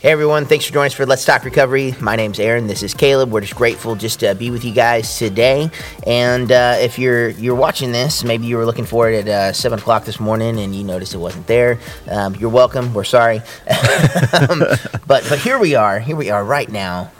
Hey 0.00 0.12
everyone, 0.12 0.46
thanks 0.46 0.64
for 0.64 0.72
joining 0.72 0.86
us 0.86 0.94
for 0.94 1.04
Let's 1.04 1.26
Talk 1.26 1.44
Recovery. 1.44 1.94
My 2.00 2.16
name's 2.16 2.40
Aaron. 2.40 2.66
This 2.66 2.82
is 2.82 2.94
Caleb. 2.94 3.30
We're 3.30 3.42
just 3.42 3.54
grateful 3.54 3.96
just 3.96 4.20
to 4.20 4.34
be 4.34 4.50
with 4.50 4.64
you 4.64 4.72
guys 4.72 5.18
today. 5.18 5.70
And 6.06 6.50
uh, 6.50 6.76
if 6.78 6.98
you're 6.98 7.28
you're 7.28 7.54
watching 7.54 7.92
this, 7.92 8.24
maybe 8.24 8.46
you 8.46 8.56
were 8.56 8.64
looking 8.64 8.86
for 8.86 9.10
it 9.10 9.26
at 9.26 9.28
uh, 9.28 9.52
seven 9.52 9.78
o'clock 9.78 10.06
this 10.06 10.18
morning 10.18 10.58
and 10.58 10.74
you 10.74 10.84
noticed 10.84 11.12
it 11.12 11.18
wasn't 11.18 11.46
there. 11.48 11.78
Um, 12.10 12.34
you're 12.36 12.48
welcome. 12.48 12.94
We're 12.94 13.04
sorry, 13.04 13.40
um, 14.48 14.60
but 15.06 15.22
but 15.28 15.38
here 15.40 15.58
we 15.58 15.74
are. 15.74 16.00
Here 16.00 16.16
we 16.16 16.30
are 16.30 16.42
right 16.42 16.70
now, 16.70 17.10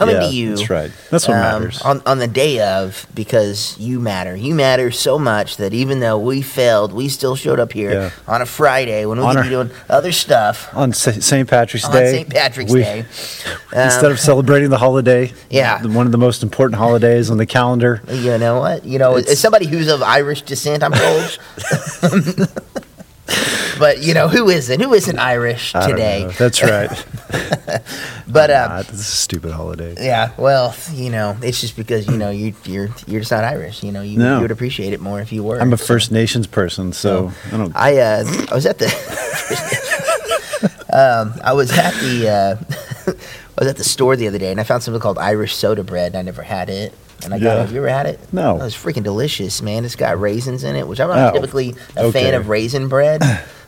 coming 0.00 0.16
Yeah, 0.16 0.22
to 0.28 0.34
you. 0.34 0.56
that's 0.56 0.68
right. 0.70 0.90
That's 1.10 1.28
what 1.28 1.36
um, 1.36 1.42
matters. 1.62 1.80
on 1.82 2.02
on 2.06 2.18
the 2.18 2.26
day 2.26 2.58
of 2.60 3.06
because 3.14 3.76
you 3.78 4.00
matter. 4.00 4.34
You 4.34 4.54
matter 4.54 4.90
so 4.90 5.18
much 5.18 5.58
that 5.58 5.72
even 5.74 6.00
though 6.00 6.18
we 6.18 6.42
failed, 6.42 6.92
we 6.92 7.08
still 7.08 7.36
showed 7.36 7.60
up 7.60 7.72
here 7.72 7.92
Yeah. 7.92 8.10
on 8.26 8.42
a 8.42 8.46
Friday 8.46 9.04
when 9.06 9.18
we 9.18 9.24
On 9.24 9.30
could 9.34 9.38
our- 9.38 9.44
be 9.44 9.50
doing 9.50 9.70
other 9.88 10.10
stuff 10.12 10.68
On 10.74 10.92
St. 10.92 11.48
Patrick's 11.48 11.84
on 11.84 11.92
Day. 11.92 12.12
St. 12.12 12.28
Patrick's 12.30 12.72
we- 12.72 12.82
Day. 12.82 12.98
Instead 13.72 14.06
Um, 14.06 14.12
of 14.12 14.18
celebrating 14.18 14.70
the 14.70 14.78
holiday, 14.78 15.32
Yeah. 15.50 15.80
one 15.86 16.06
of 16.06 16.12
the 16.12 16.18
most 16.18 16.42
important 16.42 16.78
holidays 16.78 17.30
on 17.30 17.36
the 17.36 17.46
calendar. 17.46 18.00
You 18.10 18.38
know 18.38 18.58
what? 18.60 18.84
You 18.84 18.98
know, 18.98 19.16
It's- 19.18 19.32
as 19.34 19.38
somebody 19.38 19.66
who's 19.66 19.88
of 19.88 20.02
Irish 20.02 20.42
descent, 20.42 20.82
I'm 20.82 20.92
told. 20.92 21.38
but 23.80 24.00
you 24.02 24.14
know, 24.14 24.28
who 24.28 24.48
isn't? 24.48 24.80
Who 24.80 24.94
isn't 24.94 25.18
Irish 25.18 25.72
today? 25.72 26.32
That's 26.38 26.62
right. 26.62 26.90
But 28.30 28.50
uh, 28.50 28.82
is 28.88 29.00
a 29.00 29.02
stupid 29.02 29.50
holiday. 29.50 29.96
yeah, 29.98 30.30
well, 30.38 30.72
you 30.92 31.10
know, 31.10 31.36
it's 31.42 31.60
just 31.60 31.74
because 31.76 32.06
you 32.06 32.16
know 32.16 32.30
you 32.30 32.54
you're 32.64 32.88
you're 33.08 33.20
just 33.20 33.32
not 33.32 33.42
Irish. 33.42 33.82
You 33.82 33.90
know, 33.90 34.02
you, 34.02 34.18
No. 34.18 34.36
you 34.36 34.42
would 34.42 34.52
appreciate 34.52 34.92
it 34.92 35.00
more 35.00 35.20
if 35.20 35.32
you 35.32 35.42
were. 35.42 35.60
I'm 35.60 35.72
a 35.72 35.76
First 35.76 36.12
Nations 36.12 36.46
person, 36.46 36.92
so 36.92 37.32
I 37.52 37.56
don't. 37.56 37.72
I 37.74 37.96
uh, 37.98 38.24
I 38.52 38.54
was 38.54 38.66
at 38.66 38.78
the 38.78 38.86
um, 40.92 41.34
I 41.42 41.52
was 41.54 41.76
at 41.76 41.94
the 41.94 42.28
uh, 42.28 42.56
I 43.58 43.58
was 43.58 43.68
at 43.68 43.78
the 43.78 43.84
store 43.84 44.14
the 44.14 44.28
other 44.28 44.38
day 44.38 44.52
and 44.52 44.60
I 44.60 44.64
found 44.64 44.84
something 44.84 45.00
called 45.00 45.18
Irish 45.18 45.56
soda 45.56 45.82
bread. 45.82 46.12
and 46.12 46.18
I 46.18 46.22
never 46.22 46.42
had 46.42 46.70
it. 46.70 46.92
And 47.24 47.34
I 47.34 47.38
got 47.38 47.44
Yeah. 47.44 47.54
it. 47.54 47.60
Have 47.62 47.72
you 47.72 47.78
ever 47.78 47.88
had 47.88 48.06
it? 48.06 48.18
No. 48.32 48.58
Oh, 48.60 48.64
it's 48.66 48.76
freaking 48.76 49.02
delicious, 49.02 49.60
man. 49.62 49.84
It's 49.84 49.96
got 49.96 50.20
raisins 50.20 50.64
in 50.64 50.76
it, 50.76 50.86
which 50.88 51.00
I'm 51.00 51.08
not 51.08 51.30
Oh, 51.30 51.32
typically 51.38 51.74
a 51.96 52.10
fan 52.12 52.34
of 52.34 52.48
raisin 52.48 52.88
bread, 52.88 53.22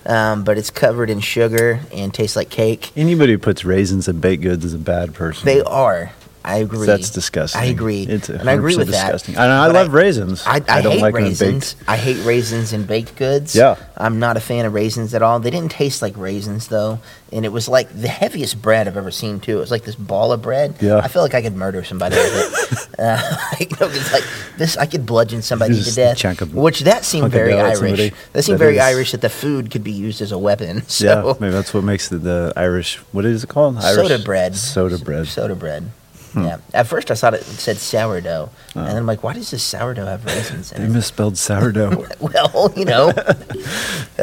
um, 0.07 0.43
but 0.45 0.57
it's 0.59 0.71
covered 0.71 1.11
in 1.11 1.21
sugar 1.21 1.81
and 1.93 2.13
tastes 2.15 2.37
like 2.37 2.49
cake. 2.51 2.91
Anybody 2.97 3.33
who 3.33 3.39
puts 3.39 3.65
raisins 3.65 4.09
in 4.09 4.21
baked 4.21 4.43
goods 4.43 4.65
is 4.65 4.75
a 4.75 4.79
bad 4.79 5.15
person. 5.15 5.45
They 5.47 5.61
are. 5.63 6.13
I 6.45 6.57
agree. 6.57 6.87
That's 6.87 7.11
disgusting. 7.11 7.61
I 7.61 7.67
agree. 7.67 8.03
It's 8.03 8.29
and 8.29 8.49
I 8.49 8.55
agree 8.55 8.77
with 8.77 8.89
disgusting. 8.89 9.35
that. 9.35 9.49
I, 9.49 9.65
I 9.65 9.69
love 9.69 9.93
raisins. 9.93 10.43
I, 10.47 10.57
I, 10.69 10.83
don't 10.83 10.93
hate 10.95 11.03
like 11.03 11.15
them 11.15 11.25
raisins. 11.25 11.75
baked. 11.75 11.89
I 11.89 11.97
hate 11.97 12.25
raisins 12.25 12.73
in 12.73 12.85
baked 12.85 13.17
goods. 13.17 13.55
Yeah. 13.55 13.77
I'm 13.97 14.19
not 14.19 14.37
a 14.37 14.41
fan 14.41 14.67
of 14.67 14.75
raisins 14.75 15.15
at 15.15 15.23
all. 15.23 15.39
They 15.39 15.51
didn't 15.51 15.71
taste 15.71 16.03
like 16.03 16.17
raisins 16.17 16.69
though, 16.69 16.99
and 17.31 17.45
it 17.45 17.51
was 17.51 17.69
like 17.69 17.89
the 17.91 18.09
heaviest 18.09 18.61
bread 18.61 18.89
I've 18.89 18.97
ever 18.97 19.11
seen 19.13 19.39
too. 19.39 19.57
It 19.59 19.61
was 19.61 19.71
like 19.71 19.85
this 19.85 19.95
ball 19.95 20.33
of 20.33 20.43
bread. 20.43 20.75
Yeah. 20.81 20.99
I 20.99 21.09
feel 21.09 21.23
like 21.23 21.35
I 21.35 21.43
could 21.43 21.55
murder 21.55 21.85
somebody 21.85 22.17
with 22.17 22.89
it. 22.93 22.99
uh, 22.99 23.21
you 23.61 23.67
know, 23.81 23.87
it's 23.93 24.13
like 24.13 24.25
this. 24.59 24.77
I 24.77 24.87
could 24.87 25.07
bludgeon 25.07 25.43
somebody 25.43 25.81
to 25.81 25.95
death. 25.95 26.17
chunk 26.19 26.41
a 26.41 26.47
Which 26.47 26.81
that 26.81 27.05
seemed 27.05 27.31
very 27.31 27.55
Irish. 27.55 27.79
somebody. 27.79 28.13
That 28.33 28.43
seemed 28.43 28.59
That 28.59 28.65
very 28.65 28.77
is- 28.77 28.83
Irish 28.83 29.13
that 29.13 29.21
the 29.21 29.31
food 29.31 29.71
could 29.71 29.85
be 29.85 29.93
used 29.93 30.21
as 30.21 30.33
a 30.33 30.39
weapon. 30.39 30.83
So 30.93 31.07
yeah, 31.07 31.33
maybe 31.41 31.53
that's 31.53 31.73
what 31.73 31.85
makes 31.85 32.09
the, 32.09 32.19
the 32.19 32.53
Irish. 32.57 32.97
What 33.13 33.25
is 33.25 33.45
it 33.45 33.49
called? 33.49 33.79
Irish 33.79 34.09
soda 34.09 34.23
bread. 34.23 34.55
Soda 34.57 34.99
bread. 34.99 35.27
Soda 35.27 35.55
bread. 35.55 35.91
Hmm. 36.33 36.45
Yeah. 36.45 36.57
At 36.73 36.87
first, 36.87 37.11
I 37.11 37.15
thought 37.15 37.35
it 37.35 37.43
said 37.45 37.77
sourdough, 37.77 38.49
Oh. 38.75 38.81
and 38.81 38.89
then 38.89 38.97
I'm 38.97 39.07
like, 39.07 39.23
why 39.23 39.35
does 39.35 39.51
this 39.51 39.63
sourdough 39.63 40.07
have 40.07 40.25
raisins 40.25 40.71
They 40.71 40.77
in 40.77 40.91
it? 40.91 40.95
misspelled 40.95 41.37
sourdough. 41.37 42.07
well, 42.21 42.73
you 42.77 42.85
know. 42.87 43.13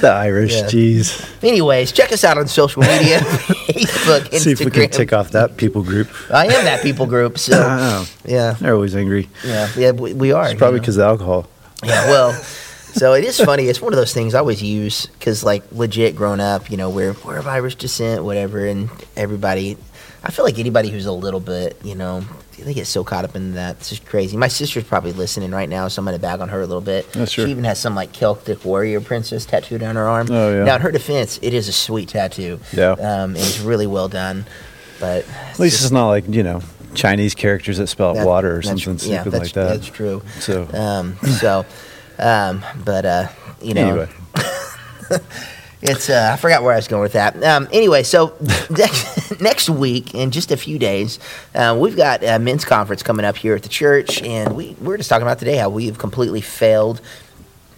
the 0.00 0.10
Irish, 0.10 0.54
Yeah. 0.54 0.62
jeez. 0.66 1.44
Anyways, 1.44 1.92
check 1.92 2.12
us 2.12 2.24
out 2.24 2.38
on 2.38 2.48
social 2.48 2.82
media 2.82 3.18
Facebook, 3.20 4.20
Instagram. 4.30 4.38
See 4.40 4.50
if 4.52 4.60
we 4.60 4.70
can 4.70 4.90
tick 4.90 5.12
off 5.12 5.30
that 5.32 5.56
people 5.56 5.82
group. 5.82 6.08
I 6.32 6.46
am 6.46 6.64
that 6.64 6.82
people 6.82 7.06
group, 7.06 7.38
so 7.38 7.52
know. 7.58 8.04
yeah, 8.24 8.52
They're 8.60 8.74
always 8.74 8.96
angry. 8.96 9.28
yeah, 9.44 9.68
yeah. 9.76 9.90
We, 9.92 10.12
we 10.14 10.32
are 10.32 10.46
It's 10.48 10.54
probably 10.58 10.76
you 10.76 10.80
know. 10.80 10.82
because 10.82 10.96
of 10.96 11.02
alcohol. 11.04 11.48
Yeah, 11.84 12.06
well, 12.08 12.44
so 12.94 13.14
it 13.14 13.24
is 13.24 13.38
funny. 13.40 13.64
It's 13.68 13.80
one 13.80 13.92
of 13.92 13.98
those 13.98 14.12
things 14.14 14.34
I 14.34 14.38
always 14.38 14.62
use 14.62 15.06
because, 15.06 15.42
like, 15.44 15.62
legit 15.72 16.14
growing 16.16 16.40
up, 16.40 16.70
you 16.70 16.76
know, 16.76 16.90
we're 16.90 17.14
we're 17.24 17.38
of 17.38 17.46
Irish 17.46 17.76
descent, 17.76 18.24
whatever, 18.24 18.64
and 18.66 18.90
everybody. 19.16 19.76
I 20.24 20.30
feel 20.30 20.44
like 20.44 20.58
anybody 20.58 20.88
who's 20.88 21.06
a 21.06 21.12
little 21.12 21.40
bit, 21.40 21.76
you 21.82 21.96
know, 21.96 22.22
they 22.58 22.74
get 22.74 22.86
so 22.86 23.02
caught 23.02 23.24
up 23.24 23.34
in 23.34 23.54
that. 23.54 23.78
It's 23.78 23.88
just 23.88 24.06
crazy. 24.06 24.36
My 24.36 24.46
sister's 24.46 24.84
probably 24.84 25.12
listening 25.12 25.50
right 25.50 25.68
now, 25.68 25.88
so 25.88 26.00
I'm 26.00 26.04
gonna 26.06 26.20
bag 26.20 26.40
on 26.40 26.48
her 26.50 26.60
a 26.60 26.66
little 26.66 26.80
bit. 26.80 27.10
That's 27.12 27.32
true. 27.32 27.46
She 27.46 27.50
even 27.50 27.64
has 27.64 27.80
some 27.80 27.96
like 27.96 28.12
Celtic 28.12 28.64
warrior 28.64 29.00
princess 29.00 29.44
tattooed 29.44 29.82
on 29.82 29.96
her 29.96 30.06
arm. 30.06 30.28
Oh, 30.30 30.58
yeah. 30.58 30.64
Now, 30.64 30.76
in 30.76 30.82
her 30.82 30.92
defense, 30.92 31.40
it 31.42 31.54
is 31.54 31.66
a 31.66 31.72
sweet 31.72 32.10
tattoo. 32.10 32.60
Yeah. 32.72 32.92
Um, 32.92 33.30
and 33.30 33.38
it's 33.38 33.58
really 33.58 33.88
well 33.88 34.06
done, 34.08 34.46
but 35.00 35.26
At 35.50 35.58
least 35.58 35.82
it's 35.82 35.90
not 35.90 36.06
like, 36.08 36.28
you 36.28 36.44
know, 36.44 36.60
Chinese 36.94 37.34
characters 37.34 37.78
that 37.78 37.88
spell 37.88 38.10
out 38.10 38.16
that- 38.16 38.26
water 38.26 38.56
or 38.56 38.62
something 38.62 38.92
yeah, 39.10 39.22
stupid 39.22 39.40
like 39.40 39.52
that. 39.54 39.68
That's 39.70 39.86
true. 39.88 40.22
So, 40.38 40.68
Um, 40.72 41.16
so, 41.40 41.64
um, 42.18 42.64
but 42.84 43.04
uh, 43.04 43.28
you 43.60 43.74
know, 43.74 43.88
anyway. 43.88 44.08
it's 45.82 46.08
uh, 46.08 46.30
I 46.32 46.36
forgot 46.36 46.62
where 46.62 46.72
I 46.72 46.76
was 46.76 46.88
going 46.88 47.02
with 47.02 47.14
that. 47.14 47.42
Um, 47.42 47.68
anyway, 47.72 48.02
so 48.04 48.34
next, 48.70 49.40
next 49.40 49.68
week 49.68 50.14
in 50.14 50.30
just 50.30 50.50
a 50.52 50.56
few 50.56 50.78
days, 50.78 51.18
uh, 51.54 51.76
we've 51.78 51.96
got 51.96 52.22
a 52.22 52.38
men's 52.38 52.64
conference 52.64 53.02
coming 53.02 53.24
up 53.24 53.36
here 53.36 53.54
at 53.54 53.62
the 53.62 53.68
church, 53.68 54.22
and 54.22 54.56
we 54.56 54.76
we're 54.80 54.96
just 54.96 55.08
talking 55.08 55.26
about 55.26 55.38
today 55.38 55.56
how 55.56 55.68
we 55.68 55.86
have 55.86 55.98
completely 55.98 56.40
failed. 56.40 57.00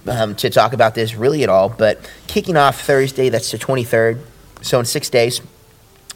Um, 0.07 0.35
to 0.35 0.51
talk 0.51 0.75
about 0.75 0.95
this 0.95 1.15
really 1.15 1.45
at 1.45 1.49
all, 1.49 1.71
but 1.71 1.99
kicking 2.27 2.59
off 2.59 2.83
Thursday, 2.83 3.31
that's 3.31 3.51
the 3.51 3.57
23rd. 3.57 4.21
So 4.61 4.79
in 4.79 4.85
six 4.85 5.09
days, 5.09 5.41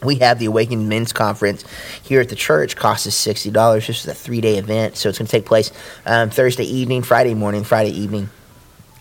we 0.03 0.15
have 0.15 0.39
the 0.39 0.45
Awakened 0.45 0.87
Men's 0.89 1.13
Conference 1.13 1.63
here 2.03 2.21
at 2.21 2.29
the 2.29 2.35
church. 2.35 2.75
Cost 2.75 3.07
us 3.07 3.15
sixty 3.15 3.51
dollars. 3.51 3.87
This 3.87 4.01
is 4.01 4.07
a 4.07 4.13
three 4.13 4.41
day 4.41 4.57
event, 4.57 4.97
so 4.97 5.09
it's 5.09 5.17
going 5.17 5.27
to 5.27 5.31
take 5.31 5.45
place 5.45 5.71
um, 6.05 6.29
Thursday 6.29 6.63
evening, 6.65 7.03
Friday 7.03 7.33
morning, 7.33 7.63
Friday 7.63 7.91
evening, 7.91 8.29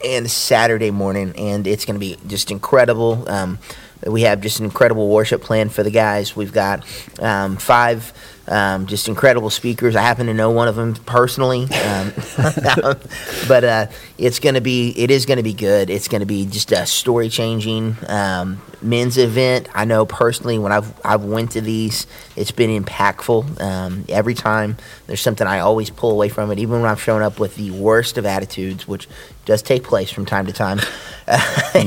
and 0.04 0.30
Saturday 0.30 0.90
morning, 0.90 1.34
and 1.36 1.66
it's 1.66 1.84
going 1.84 1.94
to 1.94 2.00
be 2.00 2.16
just 2.26 2.50
incredible. 2.50 3.28
Um, 3.28 3.58
we 4.06 4.22
have 4.22 4.40
just 4.40 4.60
an 4.60 4.64
incredible 4.64 5.08
worship 5.08 5.42
plan 5.42 5.68
for 5.68 5.82
the 5.82 5.90
guys. 5.90 6.36
We've 6.36 6.52
got 6.52 6.84
um, 7.20 7.56
five 7.56 8.12
um, 8.48 8.86
just 8.86 9.08
incredible 9.08 9.50
speakers. 9.50 9.94
I 9.94 10.02
happen 10.02 10.26
to 10.26 10.34
know 10.34 10.50
one 10.50 10.68
of 10.68 10.76
them 10.76 10.94
personally, 10.94 11.62
um, 11.62 12.12
but 13.48 13.64
uh, 13.64 13.86
it's 14.16 14.38
going 14.38 14.54
to 14.54 14.60
be 14.60 14.90
it 14.96 15.10
is 15.10 15.26
going 15.26 15.36
to 15.36 15.42
be 15.42 15.52
good. 15.52 15.90
It's 15.90 16.08
going 16.08 16.20
to 16.20 16.26
be 16.26 16.46
just 16.46 16.72
a 16.72 16.86
story 16.86 17.28
changing 17.28 17.96
um, 18.08 18.60
men's 18.80 19.18
event. 19.18 19.68
I 19.74 19.84
know 19.84 20.06
personally 20.06 20.58
when 20.58 20.72
I've 20.72 20.92
I've 21.04 21.24
went 21.24 21.52
to 21.52 21.60
these, 21.60 22.06
it's 22.36 22.50
been 22.50 22.82
impactful. 22.82 23.60
Um, 23.60 24.04
every 24.08 24.34
time 24.34 24.76
there's 25.06 25.20
something 25.20 25.46
I 25.46 25.60
always 25.60 25.90
pull 25.90 26.10
away 26.10 26.28
from 26.28 26.50
it, 26.50 26.58
even 26.58 26.80
when 26.80 26.90
I've 26.90 27.02
shown 27.02 27.22
up 27.22 27.38
with 27.38 27.56
the 27.56 27.70
worst 27.70 28.18
of 28.18 28.26
attitudes, 28.26 28.88
which 28.88 29.08
does 29.48 29.62
take 29.62 29.82
place 29.82 30.10
from 30.10 30.26
time 30.26 30.46
to 30.46 30.52
time. 30.52 30.78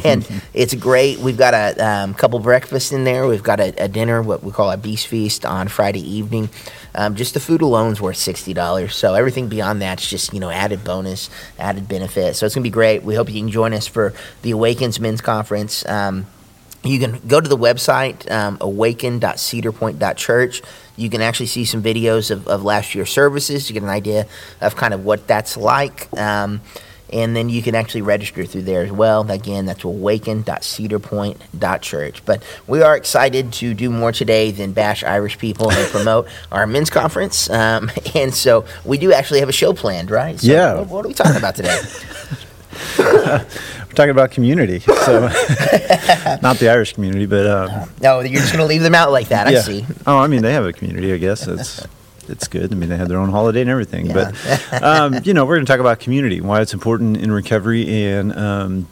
and 0.03 0.27
it's 0.53 0.73
great. 0.73 1.19
We've 1.19 1.37
got 1.37 1.53
a 1.53 1.79
um, 1.85 2.13
couple 2.15 2.39
breakfasts 2.39 2.91
in 2.91 3.03
there. 3.03 3.27
We've 3.27 3.43
got 3.43 3.59
a, 3.59 3.83
a 3.83 3.87
dinner, 3.87 4.21
what 4.21 4.43
we 4.43 4.51
call 4.51 4.71
a 4.71 4.77
beast 4.77 5.07
feast 5.07 5.45
on 5.45 5.67
Friday 5.67 6.01
evening. 6.01 6.49
Um, 6.93 7.15
just 7.15 7.33
the 7.33 7.39
food 7.39 7.61
alone 7.61 7.93
is 7.93 8.01
worth 8.01 8.17
sixty 8.17 8.53
dollars. 8.53 8.95
So 8.95 9.13
everything 9.13 9.47
beyond 9.47 9.81
that's 9.81 10.09
just 10.09 10.33
you 10.33 10.39
know 10.39 10.49
added 10.49 10.83
bonus, 10.83 11.29
added 11.57 11.87
benefit. 11.87 12.35
So 12.35 12.45
it's 12.45 12.55
gonna 12.55 12.63
be 12.63 12.69
great. 12.69 13.03
We 13.03 13.15
hope 13.15 13.29
you 13.29 13.39
can 13.39 13.49
join 13.49 13.73
us 13.73 13.87
for 13.87 14.13
the 14.41 14.51
Awakens 14.51 14.99
Men's 14.99 15.21
Conference. 15.21 15.87
Um, 15.87 16.27
you 16.83 16.99
can 16.99 17.19
go 17.27 17.39
to 17.39 17.47
the 17.47 17.57
website 17.57 18.29
um, 18.31 18.57
awaken.cedarpoint.church 18.59 20.63
you 21.01 21.09
can 21.09 21.21
actually 21.21 21.47
see 21.47 21.65
some 21.65 21.81
videos 21.81 22.31
of, 22.31 22.47
of 22.47 22.63
last 22.63 22.95
year's 22.95 23.09
services 23.09 23.67
to 23.67 23.73
get 23.73 23.83
an 23.83 23.89
idea 23.89 24.27
of 24.61 24.75
kind 24.75 24.93
of 24.93 25.03
what 25.03 25.27
that's 25.27 25.57
like 25.57 26.07
um, 26.17 26.61
and 27.13 27.35
then 27.35 27.49
you 27.49 27.61
can 27.61 27.75
actually 27.75 28.01
register 28.01 28.45
through 28.45 28.61
there 28.61 28.83
as 28.83 28.91
well 28.91 29.29
again 29.31 29.65
that's 29.65 29.83
awaken.cedarpoint.church 29.83 32.25
but 32.25 32.43
we 32.67 32.81
are 32.81 32.95
excited 32.95 33.51
to 33.53 33.73
do 33.73 33.89
more 33.89 34.11
today 34.11 34.51
than 34.51 34.71
bash 34.71 35.03
irish 35.03 35.37
people 35.37 35.71
and 35.71 35.89
promote 35.95 36.27
our 36.51 36.67
men's 36.67 36.89
conference 36.89 37.49
um, 37.49 37.89
and 38.15 38.33
so 38.33 38.65
we 38.85 38.97
do 38.97 39.11
actually 39.13 39.39
have 39.39 39.49
a 39.49 39.53
show 39.53 39.73
planned 39.73 40.09
right 40.11 40.39
so 40.39 40.47
Yeah. 40.51 40.75
what, 40.75 40.87
what 40.87 41.05
are 41.05 41.07
we 41.09 41.13
talking 41.13 41.37
about 41.37 41.55
today 41.55 41.79
We're 42.97 43.45
talking 43.95 44.09
about 44.11 44.31
community. 44.31 44.79
So, 44.79 45.27
not 46.41 46.57
the 46.57 46.69
Irish 46.71 46.93
community, 46.93 47.25
but. 47.25 47.45
Um, 47.45 47.89
no 48.01 48.21
you're 48.21 48.39
just 48.39 48.53
going 48.53 48.63
to 48.63 48.65
leave 48.65 48.81
them 48.81 48.95
out 48.95 49.11
like 49.11 49.27
that 49.27 49.45
i 49.47 49.59
see 49.59 49.85
Oh, 50.07 50.17
I 50.17 50.27
mean, 50.27 50.41
they 50.41 50.53
have 50.53 50.65
a 50.65 50.71
community, 50.73 51.13
I 51.13 51.17
guess. 51.17 51.45
It's. 51.47 51.85
It's 52.29 52.47
good. 52.47 52.71
I 52.71 52.75
mean, 52.75 52.89
they 52.89 52.97
have 52.97 53.09
their 53.09 53.19
own 53.19 53.29
holiday 53.29 53.61
and 53.61 53.69
everything. 53.69 54.07
Yeah. 54.07 54.31
But, 54.71 54.83
um, 54.83 55.19
you 55.23 55.33
know, 55.33 55.45
we're 55.45 55.55
going 55.55 55.65
to 55.65 55.71
talk 55.71 55.79
about 55.79 55.99
community, 55.99 56.41
why 56.41 56.61
it's 56.61 56.73
important 56.73 57.17
in 57.17 57.31
recovery, 57.31 57.87
and 58.05 58.35
um, 58.37 58.87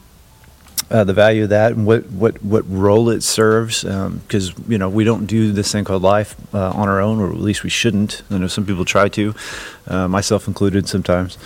uh, 0.92 1.04
the 1.04 1.14
value 1.14 1.44
of 1.44 1.50
that 1.50 1.74
and 1.74 1.86
what, 1.86 2.10
what, 2.12 2.42
what 2.44 2.64
role 2.70 3.10
it 3.10 3.22
serves. 3.22 3.84
Because, 3.84 4.58
um, 4.58 4.66
you 4.68 4.78
know, 4.78 4.90
we 4.90 5.04
don't 5.04 5.26
do 5.26 5.52
this 5.52 5.72
thing 5.72 5.84
called 5.84 6.02
life 6.02 6.36
uh, 6.54 6.72
on 6.72 6.90
our 6.90 7.00
own, 7.00 7.20
or 7.20 7.30
at 7.30 7.40
least 7.40 7.64
we 7.64 7.70
shouldn't. 7.70 8.24
I 8.32 8.38
know 8.38 8.48
some 8.48 8.66
people 8.66 8.86
try 8.86 9.08
to, 9.10 9.36
uh, 9.88 10.08
myself 10.08 10.48
included 10.48 10.88
sometimes. 10.88 11.38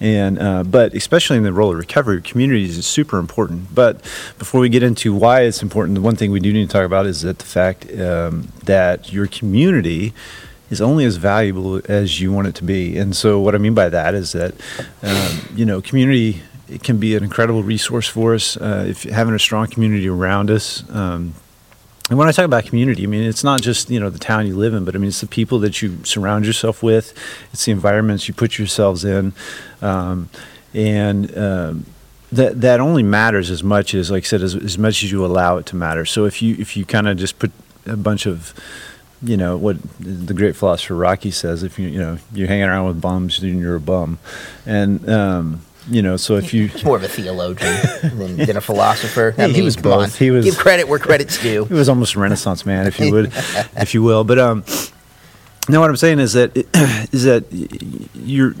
And, 0.00 0.38
uh, 0.38 0.62
but 0.64 0.94
especially 0.94 1.36
in 1.36 1.42
the 1.42 1.52
role 1.52 1.72
of 1.72 1.78
recovery, 1.78 2.22
communities 2.22 2.78
is 2.78 2.86
super 2.86 3.18
important. 3.18 3.74
But 3.74 4.02
before 4.38 4.60
we 4.60 4.68
get 4.68 4.82
into 4.82 5.14
why 5.14 5.42
it's 5.42 5.62
important, 5.62 5.96
the 5.96 6.00
one 6.02 6.16
thing 6.16 6.30
we 6.30 6.40
do 6.40 6.52
need 6.52 6.68
to 6.68 6.72
talk 6.72 6.84
about 6.84 7.06
is 7.06 7.22
that 7.22 7.38
the 7.38 7.44
fact 7.44 7.90
um, 7.98 8.52
that 8.64 9.12
your 9.12 9.26
community 9.26 10.12
is 10.72 10.80
only 10.80 11.04
as 11.04 11.16
valuable 11.16 11.82
as 11.88 12.20
you 12.20 12.32
want 12.32 12.48
it 12.48 12.54
to 12.56 12.64
be. 12.64 12.96
And 12.96 13.14
so, 13.14 13.38
what 13.38 13.54
I 13.54 13.58
mean 13.58 13.74
by 13.74 13.90
that 13.90 14.14
is 14.14 14.32
that, 14.32 14.54
um, 15.02 15.48
you 15.54 15.66
know, 15.66 15.82
community 15.82 16.40
it 16.66 16.82
can 16.82 16.96
be 16.96 17.14
an 17.14 17.22
incredible 17.22 17.62
resource 17.62 18.08
for 18.08 18.34
us 18.34 18.56
uh, 18.56 18.86
if 18.88 19.02
having 19.02 19.34
a 19.34 19.38
strong 19.38 19.66
community 19.66 20.08
around 20.08 20.50
us. 20.50 20.88
Um, 20.88 21.34
and 22.08 22.18
when 22.18 22.28
I 22.28 22.32
talk 22.32 22.46
about 22.46 22.64
community, 22.64 23.04
I 23.04 23.06
mean 23.06 23.22
it's 23.22 23.44
not 23.44 23.60
just 23.60 23.90
you 23.90 24.00
know 24.00 24.08
the 24.08 24.18
town 24.18 24.46
you 24.46 24.56
live 24.56 24.72
in, 24.72 24.84
but 24.84 24.94
I 24.94 24.98
mean 24.98 25.08
it's 25.08 25.20
the 25.20 25.26
people 25.26 25.58
that 25.60 25.82
you 25.82 25.98
surround 26.04 26.46
yourself 26.46 26.82
with, 26.82 27.12
it's 27.52 27.66
the 27.66 27.72
environments 27.72 28.26
you 28.26 28.34
put 28.34 28.58
yourselves 28.58 29.04
in, 29.04 29.34
um, 29.82 30.30
and 30.72 31.36
um, 31.36 31.86
that 32.32 32.60
that 32.62 32.80
only 32.80 33.02
matters 33.02 33.50
as 33.50 33.62
much 33.62 33.94
as, 33.94 34.10
like 34.10 34.24
I 34.24 34.26
said, 34.26 34.42
as, 34.42 34.54
as 34.54 34.78
much 34.78 35.04
as 35.04 35.12
you 35.12 35.24
allow 35.24 35.58
it 35.58 35.66
to 35.66 35.76
matter. 35.76 36.06
So 36.06 36.24
if 36.24 36.40
you 36.40 36.56
if 36.58 36.76
you 36.76 36.86
kind 36.86 37.06
of 37.06 37.18
just 37.18 37.38
put 37.38 37.52
a 37.86 37.96
bunch 37.96 38.26
of 38.26 38.54
you 39.22 39.36
know 39.36 39.56
what 39.56 39.76
the 40.00 40.34
great 40.34 40.56
philosopher 40.56 40.94
Rocky 40.94 41.30
says: 41.30 41.62
if 41.62 41.78
you 41.78 41.88
you 41.88 41.98
know 41.98 42.18
you're 42.32 42.48
hanging 42.48 42.64
around 42.64 42.86
with 42.88 43.00
bums, 43.00 43.38
then 43.40 43.58
you're 43.58 43.76
a 43.76 43.80
bum, 43.80 44.18
and 44.66 45.08
um, 45.08 45.62
you 45.90 46.02
know, 46.02 46.16
so 46.16 46.36
if 46.36 46.54
you 46.54 46.68
He's 46.68 46.84
more 46.84 46.96
of 46.96 47.02
a 47.02 47.08
theologian 47.08 47.76
than, 48.16 48.36
than 48.36 48.56
a 48.56 48.60
philosopher. 48.60 49.34
I 49.36 49.48
he 49.48 49.54
mean, 49.54 49.64
was 49.64 49.76
come 49.76 49.82
both. 49.84 50.02
on. 50.04 50.10
He 50.10 50.30
was- 50.30 50.44
give 50.44 50.56
credit 50.56 50.86
where 50.88 50.98
credit's 50.98 51.40
due. 51.42 51.64
he 51.68 51.74
was 51.74 51.88
almost 51.88 52.14
a 52.14 52.20
Renaissance 52.20 52.64
man, 52.64 52.86
if 52.86 53.00
you 53.00 53.12
would, 53.12 53.26
if 53.76 53.94
you 53.94 54.02
will. 54.02 54.24
But 54.24 54.38
um, 54.38 54.64
no, 55.68 55.80
what 55.80 55.90
I'm 55.90 55.96
saying 55.96 56.18
is 56.18 56.32
that 56.32 56.56
is 57.12 57.22
that 57.22 57.44
your 58.14 58.54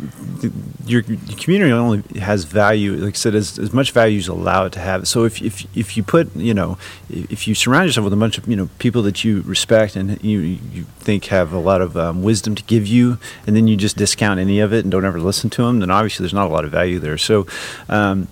your 0.86 1.02
community 1.02 1.72
only 1.72 2.02
has 2.20 2.44
value, 2.44 2.94
like 2.94 3.14
I 3.14 3.16
said, 3.16 3.34
as, 3.34 3.58
as 3.58 3.72
much 3.72 3.90
value 3.90 4.18
as 4.18 4.28
allowed 4.28 4.72
to 4.74 4.80
have. 4.80 5.08
So 5.08 5.24
if, 5.24 5.42
if 5.42 5.66
if 5.76 5.96
you 5.96 6.04
put, 6.04 6.34
you 6.36 6.54
know, 6.54 6.78
if 7.10 7.48
you 7.48 7.56
surround 7.56 7.86
yourself 7.86 8.04
with 8.04 8.12
a 8.12 8.16
bunch 8.16 8.38
of 8.38 8.46
you 8.46 8.54
know 8.54 8.68
people 8.78 9.02
that 9.02 9.24
you 9.24 9.42
respect 9.42 9.96
and 9.96 10.22
you 10.22 10.38
you 10.38 10.84
think 11.00 11.26
have 11.26 11.52
a 11.52 11.58
lot 11.58 11.80
of 11.80 11.96
um, 11.96 12.22
wisdom 12.22 12.54
to 12.54 12.62
give 12.62 12.86
you, 12.86 13.18
and 13.48 13.56
then 13.56 13.66
you 13.66 13.76
just 13.76 13.96
discount 13.96 14.38
any 14.38 14.60
of 14.60 14.72
it 14.72 14.84
and 14.84 14.92
don't 14.92 15.04
ever 15.04 15.20
listen 15.20 15.50
to 15.50 15.62
them, 15.64 15.80
then 15.80 15.90
obviously 15.90 16.22
there's 16.22 16.34
not 16.34 16.46
a 16.46 16.52
lot 16.52 16.64
of 16.64 16.70
value 16.70 16.98
there. 16.98 17.18
So. 17.18 17.46
Um, 17.88 18.28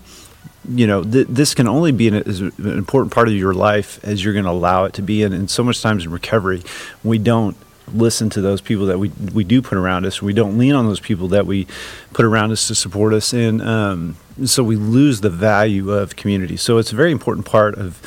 you 0.69 0.87
know, 0.87 1.03
th- 1.03 1.27
this 1.27 1.55
can 1.55 1.67
only 1.67 1.91
be 1.91 2.07
an, 2.07 2.17
an 2.17 2.53
important 2.59 3.15
part 3.15 3.29
of 3.29 3.35
your 3.35 3.55
life 3.55 3.99
as 4.05 4.23
you're 4.23 4.35
going 4.35 4.45
to 4.45 4.51
allow 4.51 4.85
it 4.85 4.93
to 4.93 5.03
be. 5.03 5.23
And, 5.23 5.35
and 5.35 5.51
so 5.51 5.65
much 5.65 5.81
times 5.81 6.05
in 6.05 6.11
recovery, 6.11 6.63
we 7.03 7.17
don't 7.17 7.57
listen 7.93 8.31
to 8.31 8.41
those 8.41 8.61
people 8.61 8.87
that 8.87 8.99
we 8.99 9.11
we 9.33 9.45
do 9.45 9.63
put 9.63 9.79
around 9.79 10.07
us. 10.07 10.23
We 10.23 10.33
don't 10.33 10.59
lean 10.59 10.75
on 10.75 10.87
those 10.87 11.01
people 11.01 11.29
that 11.29 11.47
we 11.47 11.67
put 12.13 12.25
around 12.25 12.53
us 12.53 12.69
to 12.69 12.75
support 12.75 13.13
us, 13.13 13.33
and 13.33 13.63
um, 13.63 14.17
so 14.45 14.63
we 14.63 14.77
lose 14.77 15.21
the 15.21 15.31
value 15.31 15.91
of 15.91 16.17
community. 16.17 16.57
So 16.57 16.79
it's 16.79 16.93
a 16.93 16.97
very 16.97 17.13
important 17.13 17.47
part 17.47 17.75
of. 17.77 18.01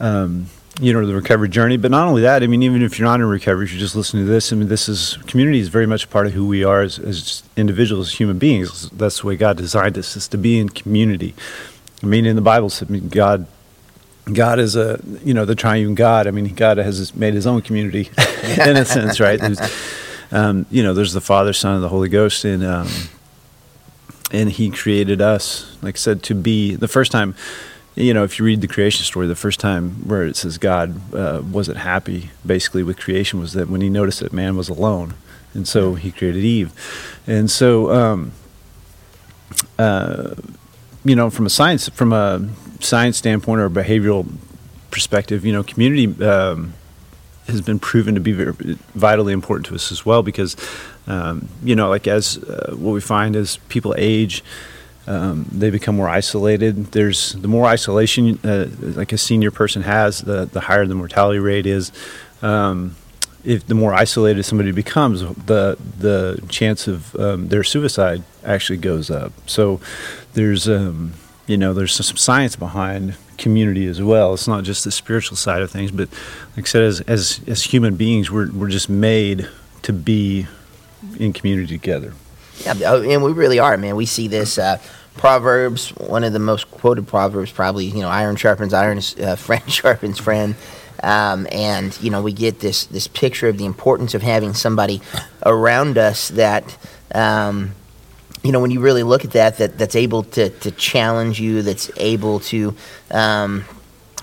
Um, 0.00 0.46
you 0.80 0.92
know 0.92 1.04
the 1.06 1.14
recovery 1.14 1.50
journey, 1.50 1.76
but 1.76 1.90
not 1.90 2.08
only 2.08 2.22
that. 2.22 2.42
I 2.42 2.46
mean, 2.46 2.62
even 2.62 2.82
if 2.82 2.98
you're 2.98 3.06
not 3.06 3.20
in 3.20 3.26
recovery, 3.26 3.66
if 3.66 3.72
you're 3.72 3.78
just 3.78 3.94
listening 3.94 4.24
to 4.24 4.30
this. 4.30 4.52
I 4.52 4.56
mean, 4.56 4.68
this 4.68 4.88
is 4.88 5.18
community 5.26 5.60
is 5.60 5.68
very 5.68 5.86
much 5.86 6.08
part 6.08 6.26
of 6.26 6.32
who 6.32 6.46
we 6.46 6.64
are 6.64 6.80
as, 6.80 6.98
as 6.98 7.42
individuals, 7.56 8.08
as 8.08 8.14
human 8.14 8.38
beings. 8.38 8.88
That's 8.88 9.20
the 9.20 9.26
way 9.26 9.36
God 9.36 9.58
designed 9.58 9.98
us: 9.98 10.16
is 10.16 10.26
to 10.28 10.38
be 10.38 10.58
in 10.58 10.70
community. 10.70 11.34
I 12.02 12.06
mean, 12.06 12.24
in 12.24 12.36
the 12.36 12.42
Bible, 12.42 12.72
I 12.80 12.84
mean, 12.90 13.10
God 13.10 13.46
God 14.30 14.60
is 14.60 14.76
a 14.76 15.00
you 15.24 15.34
know 15.34 15.44
the 15.44 15.54
triune 15.54 15.94
God. 15.94 16.26
I 16.26 16.30
mean, 16.30 16.54
God 16.54 16.78
has 16.78 17.14
made 17.14 17.34
His 17.34 17.46
own 17.46 17.60
community 17.62 18.10
in 18.42 18.76
a 18.76 18.84
sense, 18.84 19.18
right? 19.18 19.40
Um, 20.30 20.66
you 20.70 20.82
know, 20.82 20.94
there's 20.94 21.12
the 21.12 21.20
Father, 21.20 21.52
Son, 21.52 21.74
and 21.74 21.84
the 21.84 21.88
Holy 21.88 22.08
Ghost, 22.08 22.44
and 22.44 22.64
um, 22.64 22.88
and 24.30 24.50
He 24.50 24.70
created 24.70 25.20
us, 25.20 25.76
like 25.82 25.96
I 25.96 25.98
said, 25.98 26.22
to 26.24 26.34
be 26.34 26.74
the 26.74 26.88
first 26.88 27.12
time. 27.12 27.34
You 27.94 28.14
know, 28.14 28.24
if 28.24 28.38
you 28.38 28.46
read 28.46 28.62
the 28.62 28.68
creation 28.68 29.04
story, 29.04 29.26
the 29.26 29.34
first 29.34 29.60
time 29.60 30.08
where 30.08 30.24
it 30.24 30.34
says 30.36 30.56
God 30.56 31.14
uh, 31.14 31.42
wasn't 31.42 31.76
happy, 31.76 32.30
basically 32.46 32.82
with 32.82 32.98
creation, 32.98 33.38
was 33.38 33.52
that 33.52 33.68
when 33.68 33.80
He 33.80 33.90
noticed 33.90 34.20
that 34.20 34.32
man 34.32 34.56
was 34.56 34.68
alone, 34.68 35.14
and 35.52 35.68
so 35.68 35.94
He 35.94 36.12
created 36.12 36.44
Eve, 36.44 36.72
and 37.26 37.50
so. 37.50 37.92
Um, 37.92 38.32
uh, 39.78 40.34
you 41.04 41.16
know, 41.16 41.30
from 41.30 41.46
a 41.46 41.50
science 41.50 41.88
from 41.88 42.12
a 42.12 42.48
science 42.84 43.16
standpoint 43.16 43.60
or 43.60 43.70
behavioral 43.70 44.26
perspective, 44.90 45.44
you 45.44 45.52
know, 45.52 45.62
community 45.62 46.06
um, 46.24 46.74
has 47.46 47.60
been 47.60 47.78
proven 47.78 48.14
to 48.14 48.20
be 48.20 48.32
vitally 48.94 49.32
important 49.32 49.66
to 49.66 49.74
us 49.74 49.90
as 49.90 50.06
well 50.06 50.22
because, 50.22 50.56
um, 51.06 51.48
you 51.62 51.74
know, 51.74 51.88
like 51.88 52.06
as 52.06 52.38
uh, 52.38 52.74
what 52.76 52.92
we 52.92 53.00
find 53.00 53.34
as 53.34 53.56
people 53.68 53.94
age, 53.98 54.44
um, 55.06 55.46
they 55.50 55.70
become 55.70 55.96
more 55.96 56.08
isolated. 56.08 56.92
There's 56.92 57.32
the 57.32 57.48
more 57.48 57.66
isolation 57.66 58.38
uh, 58.44 58.68
like 58.80 59.12
a 59.12 59.18
senior 59.18 59.50
person 59.50 59.82
has, 59.82 60.20
the 60.20 60.44
the 60.44 60.60
higher 60.60 60.86
the 60.86 60.94
mortality 60.94 61.40
rate 61.40 61.66
is. 61.66 61.90
Um, 62.40 62.96
if 63.44 63.66
the 63.66 63.74
more 63.74 63.92
isolated 63.92 64.44
somebody 64.44 64.70
becomes, 64.70 65.22
the 65.22 65.76
the 65.98 66.40
chance 66.48 66.86
of 66.86 67.16
um, 67.16 67.48
their 67.48 67.64
suicide 67.64 68.22
actually 68.44 68.78
goes 68.78 69.10
up. 69.10 69.32
So 69.46 69.80
there's 70.34 70.68
um, 70.68 71.14
you 71.46 71.56
know 71.56 71.74
there's 71.74 71.94
some 71.94 72.16
science 72.16 72.56
behind 72.56 73.16
community 73.38 73.86
as 73.86 74.00
well. 74.00 74.34
It's 74.34 74.48
not 74.48 74.64
just 74.64 74.84
the 74.84 74.92
spiritual 74.92 75.36
side 75.36 75.62
of 75.62 75.70
things, 75.70 75.90
but 75.90 76.08
like 76.56 76.66
I 76.66 76.68
said, 76.68 76.82
as 76.82 77.00
as, 77.02 77.40
as 77.46 77.64
human 77.64 77.96
beings, 77.96 78.30
we're 78.30 78.50
we're 78.52 78.70
just 78.70 78.88
made 78.88 79.48
to 79.82 79.92
be 79.92 80.46
in 81.18 81.32
community 81.32 81.78
together. 81.78 82.14
Yeah, 82.64 82.74
oh, 82.86 83.02
and 83.02 83.24
we 83.24 83.32
really 83.32 83.58
are, 83.58 83.76
man. 83.76 83.96
We 83.96 84.06
see 84.06 84.28
this. 84.28 84.58
Uh, 84.58 84.78
Proverbs, 85.14 85.90
one 85.90 86.24
of 86.24 86.32
the 86.32 86.38
most 86.38 86.70
quoted 86.70 87.06
proverbs, 87.06 87.52
probably 87.52 87.84
you 87.84 88.00
know, 88.00 88.08
iron 88.08 88.34
sharpens 88.36 88.72
iron, 88.72 88.98
uh, 89.22 89.36
friend 89.36 89.70
sharpens 89.70 90.18
friend. 90.18 90.54
Um, 91.02 91.48
and 91.50 91.98
you 92.00 92.10
know 92.10 92.22
we 92.22 92.32
get 92.32 92.60
this 92.60 92.84
this 92.84 93.08
picture 93.08 93.48
of 93.48 93.58
the 93.58 93.64
importance 93.64 94.14
of 94.14 94.22
having 94.22 94.54
somebody 94.54 95.02
around 95.44 95.98
us 95.98 96.28
that 96.28 96.78
um, 97.14 97.74
you 98.42 98.52
know 98.52 98.60
when 98.60 98.70
you 98.70 98.80
really 98.80 99.02
look 99.02 99.24
at 99.24 99.32
that 99.32 99.58
that 99.58 99.78
that's 99.78 99.96
able 99.96 100.24
to 100.24 100.50
to 100.50 100.70
challenge 100.72 101.40
you 101.40 101.62
that's 101.62 101.90
able 101.96 102.40
to 102.40 102.74
um, 103.10 103.64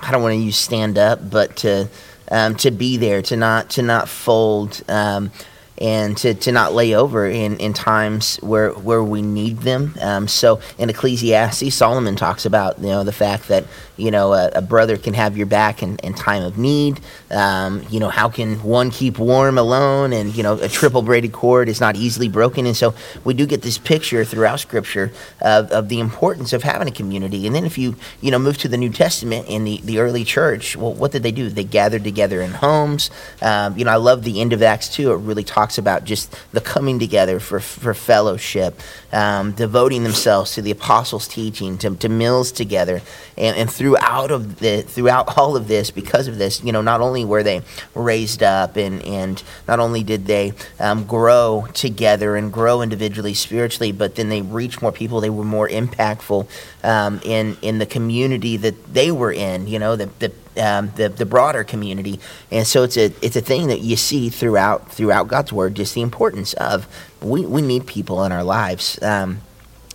I 0.02 0.12
don't 0.12 0.22
want 0.22 0.34
to 0.34 0.40
use 0.40 0.58
stand 0.58 0.98
up 0.98 1.30
but 1.30 1.58
to 1.58 1.90
um, 2.32 2.56
to 2.58 2.72
be 2.72 2.98
there 2.98 3.22
to 3.24 3.36
not 3.36 3.70
to 3.72 3.82
not 3.82 4.10
fold 4.10 4.82
um, 4.88 5.32
and 5.80 6.18
to, 6.18 6.34
to 6.34 6.52
not 6.52 6.74
lay 6.74 6.94
over 6.94 7.26
in, 7.26 7.58
in 7.58 7.74
times 7.74 8.38
where 8.38 8.72
where 8.72 9.04
we 9.04 9.22
need 9.22 9.60
them. 9.60 9.96
Um, 10.02 10.28
so 10.28 10.60
in 10.78 10.90
Ecclesiastes, 10.90 11.74
Solomon 11.74 12.16
talks 12.16 12.46
about 12.46 12.80
you 12.80 12.88
know 12.88 13.04
the 13.04 13.14
fact 13.14 13.48
that 13.48 13.66
you 13.96 14.12
know 14.12 14.34
a, 14.34 14.50
a 14.56 14.62
brother 14.62 14.98
can 14.98 15.14
have 15.14 15.38
your 15.38 15.46
back 15.46 15.82
in, 15.82 15.98
in 15.98 16.14
time 16.14 16.44
of 16.44 16.58
need. 16.58 17.00
Um, 17.32 17.86
you 17.90 18.00
know 18.00 18.10
how 18.10 18.30
can 18.30 18.62
one 18.62 18.92
keep 18.92 19.18
warm 19.18 19.58
alone? 19.58 20.12
And 20.12 20.36
you 20.36 20.44
know 20.44 20.56
a 20.56 20.68
triple 20.68 21.02
braided 21.02 21.32
cord 21.32 21.70
is 21.70 21.80
not 21.80 21.96
easily 21.96 22.28
broken. 22.28 22.66
And 22.66 22.76
so 22.76 22.94
we 23.24 23.34
do 23.34 23.46
get 23.46 23.62
this 23.62 23.78
picture 23.78 24.26
throughout 24.26 24.60
Scripture 24.60 25.12
of, 25.42 25.72
of 25.72 25.88
the 25.88 26.00
importance 26.00 26.52
of 26.52 26.64
having 26.64 26.88
a 26.88 26.92
community. 26.92 27.48
And 27.48 27.56
then 27.56 27.66
if 27.66 27.78
you 27.78 27.96
you 28.20 28.32
know 28.32 28.40
move 28.40 28.58
to 28.60 28.68
the 28.68 28.78
New 28.78 28.90
Testament 28.90 29.48
in 29.48 29.64
the, 29.64 29.80
the 29.84 30.00
early 30.00 30.26
church, 30.26 30.76
well, 30.76 30.94
what 30.94 31.14
did 31.14 31.24
they 31.24 31.32
do? 31.32 31.50
They 31.50 31.64
gathered 31.64 32.04
together 32.04 32.42
in 32.42 32.52
homes. 32.52 33.10
Um, 33.42 33.78
you 33.78 33.86
know 33.86 33.92
I 33.92 33.98
love 33.98 34.24
the 34.24 34.42
end 34.42 34.52
of 34.52 34.62
Acts 34.62 34.90
two. 34.90 35.12
It 35.12 35.18
really 35.18 35.44
talks 35.44 35.69
about 35.78 36.04
just 36.04 36.36
the 36.52 36.62
coming 36.62 37.00
together 37.00 37.40
for, 37.40 37.60
for 37.60 37.94
fellowship, 37.94 38.80
um, 39.12 39.52
devoting 39.52 40.04
themselves 40.04 40.54
to 40.56 40.62
the 40.62 40.72
apostles' 40.72 41.28
teaching, 41.28 41.78
to, 41.78 41.96
to 41.96 42.10
meals 42.10 42.52
together, 42.52 43.02
and, 43.38 43.56
and 43.58 43.72
throughout 43.72 44.32
of 44.32 44.60
the 44.60 44.82
throughout 44.82 45.38
all 45.38 45.56
of 45.56 45.68
this, 45.68 45.92
because 45.92 46.28
of 46.28 46.38
this, 46.38 46.64
you 46.64 46.72
know, 46.72 46.82
not 46.82 47.02
only 47.02 47.26
were 47.26 47.44
they 47.44 47.62
raised 47.96 48.44
up, 48.44 48.76
and 48.76 49.02
and 49.04 49.44
not 49.68 49.80
only 49.80 50.04
did 50.04 50.26
they 50.26 50.54
um, 50.80 51.06
grow 51.06 51.68
together 51.74 52.36
and 52.36 52.52
grow 52.52 52.82
individually 52.82 53.34
spiritually, 53.34 53.92
but 53.92 54.16
then 54.16 54.30
they 54.30 54.42
reached 54.42 54.82
more 54.82 54.92
people. 54.92 55.22
They 55.22 55.30
were 55.30 55.44
more 55.44 55.70
impactful 55.70 56.48
um, 56.84 57.20
in 57.24 57.58
in 57.62 57.78
the 57.78 57.86
community 57.86 58.58
that 58.58 58.94
they 58.94 59.12
were 59.12 59.32
in. 59.32 59.68
You 59.68 59.80
know, 59.80 59.96
the 59.96 60.10
the 60.20 60.32
um, 60.60 60.92
the, 60.96 61.10
the 61.10 61.26
broader 61.26 61.64
community. 61.64 62.20
And 62.52 62.68
so 62.68 62.84
it's 62.84 62.98
a 62.98 63.12
it's 63.22 63.36
a 63.36 63.42
thing 63.42 63.68
that 63.68 63.82
you 63.82 63.96
see 63.96 64.30
throughout 64.30 64.92
throughout 64.92 65.28
God's 65.28 65.54
word, 65.54 65.76
just 65.76 65.96
the 65.96 66.02
importance 66.02 66.54
of 66.54 66.88
we, 67.22 67.46
we 67.46 67.62
need 67.62 67.88
people 67.88 68.24
in 68.24 68.32
our 68.32 68.44
lives. 68.44 69.02
Um, 69.02 69.42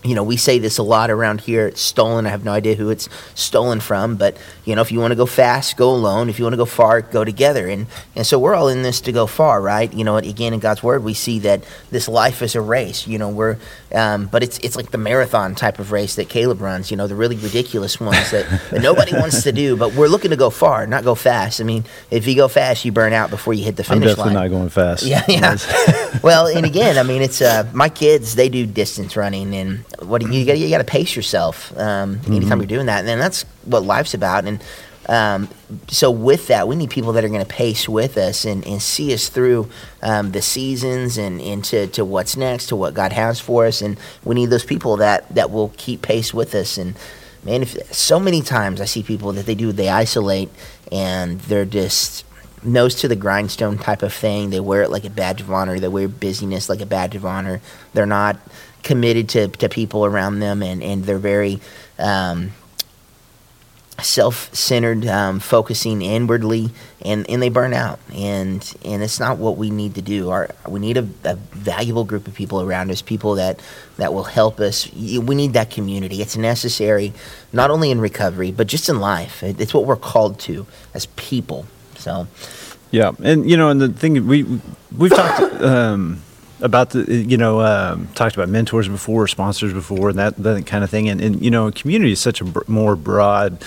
you 0.05 0.15
know, 0.15 0.23
we 0.23 0.37
say 0.37 0.59
this 0.59 0.77
a 0.77 0.83
lot 0.83 1.11
around 1.11 1.41
here. 1.41 1.67
It's 1.67 1.81
stolen. 1.81 2.27
I 2.27 2.29
have 2.29 2.45
no 2.45 2.53
idea 2.53 2.75
who 2.75 2.91
it's 2.91 3.09
stolen 3.35 3.81
from, 3.81 4.17
but 4.17 4.37
you 4.67 4.77
know, 4.77 4.83
if 4.83 4.93
you 4.93 5.01
want 5.01 5.13
to 5.13 5.17
go 5.17 5.25
fast, 5.25 5.79
go 5.79 5.91
alone. 5.91 6.29
If 6.29 6.39
you 6.39 6.45
want 6.45 6.53
to 6.53 6.59
go 6.59 6.67
far, 6.67 7.01
go 7.01 7.25
together. 7.25 7.67
And 7.67 7.87
and 8.15 8.27
so 8.27 8.39
we're 8.39 8.55
all 8.55 8.69
in 8.69 8.83
this 8.83 9.01
to 9.03 9.13
go 9.13 9.27
far, 9.27 9.63
right? 9.63 9.93
You 9.93 10.05
know, 10.05 10.19
again 10.19 10.53
in 10.53 10.61
God's 10.61 10.83
word, 10.83 11.03
we 11.03 11.15
see 11.15 11.39
that 11.41 11.65
this 11.91 12.07
life 12.07 12.43
is 12.43 12.55
a 12.55 12.61
race. 12.61 13.07
You 13.07 13.19
know, 13.19 13.31
we're, 13.31 13.57
um, 13.95 14.27
but 14.27 14.43
it's 14.43 14.59
it's 14.59 14.77
like 14.77 14.91
the 14.91 14.99
marathon 14.99 15.55
type 15.55 15.79
of 15.79 15.91
race 15.91 16.17
that 16.17 16.29
Caleb 16.29 16.61
runs. 16.61 16.91
You 16.91 16.99
know, 16.99 17.07
the 17.07 17.15
really 17.15 17.37
ridiculous 17.37 17.99
ones 17.99 18.31
that, 18.31 18.47
that 18.71 18.83
nobody 18.83 19.13
wants 19.19 19.43
to 19.45 19.53
do. 19.53 19.75
But 19.75 19.95
we're 19.95 20.09
looking 20.09 20.31
to 20.33 20.37
go 20.37 20.51
far, 20.51 20.87
not 20.87 21.05
go 21.05 21.15
fast. 21.15 21.63
I 21.63 21.65
mean, 21.65 21.85
if 22.11 22.27
you 22.27 22.37
go 22.37 22.49
fast, 22.49 22.85
you 22.85 22.93
burn 22.93 23.15
out 23.15 23.31
before 23.31 23.55
you 23.55 23.65
hit 23.65 23.77
the 23.77 23.87
I'm 23.91 24.01
definitely 24.01 24.35
line. 24.35 24.35
not 24.35 24.49
going 24.49 24.69
fast. 24.69 25.05
Yeah, 25.05 25.25
yeah. 25.29 25.57
well, 26.23 26.47
and 26.47 26.67
again, 26.75 26.99
I 26.99 27.05
mean, 27.05 27.23
it's 27.23 27.41
uh, 27.41 27.71
my 27.73 27.89
kids. 27.89 28.35
They 28.35 28.51
do 28.51 28.67
distance 28.67 29.17
running, 29.17 29.55
and 29.55 29.85
what 30.01 30.21
do 30.21 30.29
you 30.29 30.41
you 30.41 30.47
got 30.47 30.59
you 30.59 30.69
got 30.69 30.79
to 30.79 30.85
pace 30.85 31.15
yourself 31.17 31.77
um, 31.79 32.21
anytime 32.27 32.59
you're 32.59 32.67
doing 32.67 32.87
that, 32.87 33.01
and 33.01 33.09
then 33.09 33.19
that's 33.19 33.43
what 33.65 33.83
life's 33.83 34.15
about. 34.15 34.45
And 34.45 34.63
um, 35.09 35.49
so, 35.89 36.11
with 36.11 36.47
that, 36.49 36.67
we 36.67 36.77
need 36.77 36.91
people 36.91 37.13
that 37.13 37.25
are 37.25 37.29
going 37.29 37.45
to 37.45 37.47
pace 37.47 37.89
with 37.89 38.17
us 38.17 38.45
and, 38.45 38.67
and 38.67 38.81
see 38.81 39.13
us 39.13 39.29
through 39.29 39.69
um, 40.03 40.33
the 40.33 40.41
seasons 40.41 41.19
and 41.19 41.41
into 41.41 41.87
to 41.89 42.05
what's 42.05 42.37
next, 42.37 42.67
to 42.69 42.77
what 42.77 42.95
God 42.95 43.13
has 43.13 43.39
for 43.39 43.67
us. 43.67 43.83
And 43.83 43.99
we 44.25 44.35
need 44.35 44.51
those 44.51 44.65
people 44.65 44.97
that 44.99 45.33
that 45.35 45.51
will 45.51 45.73
keep 45.77 46.03
pace 46.03 46.33
with 46.33 46.55
us. 46.55 46.79
And 46.79 46.97
man, 47.45 47.63
if 47.63 47.93
so 47.95 48.19
many 48.19 48.41
times 48.41 48.81
I 48.81 48.87
see 48.87 49.03
people 49.03 49.33
that 49.33 49.47
they 49.47 49.55
do 49.55 49.73
they 49.73 49.89
isolate 49.89 50.49
and 50.91 51.41
they're 51.41 51.67
just 51.67 52.24
nose 52.65 52.97
to 52.97 53.09
the 53.09 53.17
grindstone 53.17 53.79
type 53.79 54.03
of 54.03 54.13
thing. 54.13 54.51
They 54.51 54.61
wear 54.61 54.83
it 54.83 54.91
like 54.91 55.05
a 55.05 55.11
badge 55.11 55.41
of 55.41 55.51
honor. 55.51 55.79
They 55.79 55.89
wear 55.89 56.09
busyness 56.09 56.69
like 56.69 56.81
a 56.81 56.87
badge 56.87 57.15
of 57.15 57.25
honor. 57.25 57.61
They're 57.93 58.07
not 58.07 58.39
committed 58.83 59.29
to, 59.31 59.49
to 59.49 59.69
people 59.69 60.05
around 60.05 60.41
them, 60.41 60.63
and, 60.63 60.83
and 60.83 61.05
they're 61.05 61.19
very 61.19 61.61
um, 61.99 62.53
self 64.03 64.55
centered, 64.55 65.07
um, 65.07 65.41
focusing 65.41 66.03
inwardly, 66.03 66.71
and, 67.03 67.29
and 67.29 67.41
they 67.43 67.49
burn 67.49 67.73
out. 67.73 67.99
And 68.13 68.75
and 68.85 69.03
it's 69.03 69.21
not 69.21 69.39
what 69.39 69.57
we 69.57 69.71
need 69.71 69.95
to 69.97 70.03
do. 70.03 70.31
Our 70.31 70.51
we 70.69 70.81
need 70.81 70.97
a, 70.97 71.09
a 71.25 71.37
valuable 71.37 72.05
group 72.05 72.27
of 72.27 72.35
people 72.35 72.61
around 72.61 72.91
us, 72.91 73.03
people 73.03 73.37
that 73.37 73.61
that 73.97 74.13
will 74.13 74.25
help 74.25 74.61
us. 74.61 74.93
We 74.93 75.35
need 75.35 75.53
that 75.55 75.71
community. 75.71 76.23
It's 76.23 76.37
necessary, 76.37 77.13
not 77.53 77.71
only 77.71 77.91
in 77.91 78.01
recovery, 78.01 78.53
but 78.53 78.67
just 78.67 78.89
in 78.89 79.01
life. 79.01 79.43
It's 79.43 79.75
what 79.75 79.85
we're 79.85 79.97
called 79.97 80.39
to 80.41 80.67
as 80.93 81.07
people. 81.07 81.67
So. 82.05 82.27
Yeah, 82.91 83.13
and 83.23 83.51
you 83.51 83.57
know, 83.57 83.71
and 83.71 83.81
the 83.81 83.89
thing 83.89 84.27
we 84.27 84.45
we've 84.97 85.11
talked 85.11 85.41
um, 85.63 86.23
about 86.61 86.91
the 86.91 87.13
you 87.13 87.37
know 87.37 87.61
um, 87.61 88.09
talked 88.15 88.37
about 88.37 88.49
mentors 88.49 88.89
before, 88.89 89.27
sponsors 89.27 89.73
before, 89.73 90.11
and 90.11 90.19
that 90.19 90.37
that 90.37 90.67
kind 90.67 90.85
of 90.85 90.91
thing. 90.91 91.09
And, 91.09 91.21
and 91.21 91.43
you 91.43 91.51
know, 91.51 91.71
community 91.73 92.13
is 92.13 92.21
such 92.21 92.41
a 92.41 92.45
br- 92.45 92.61
more 92.69 92.95
broad 92.95 93.65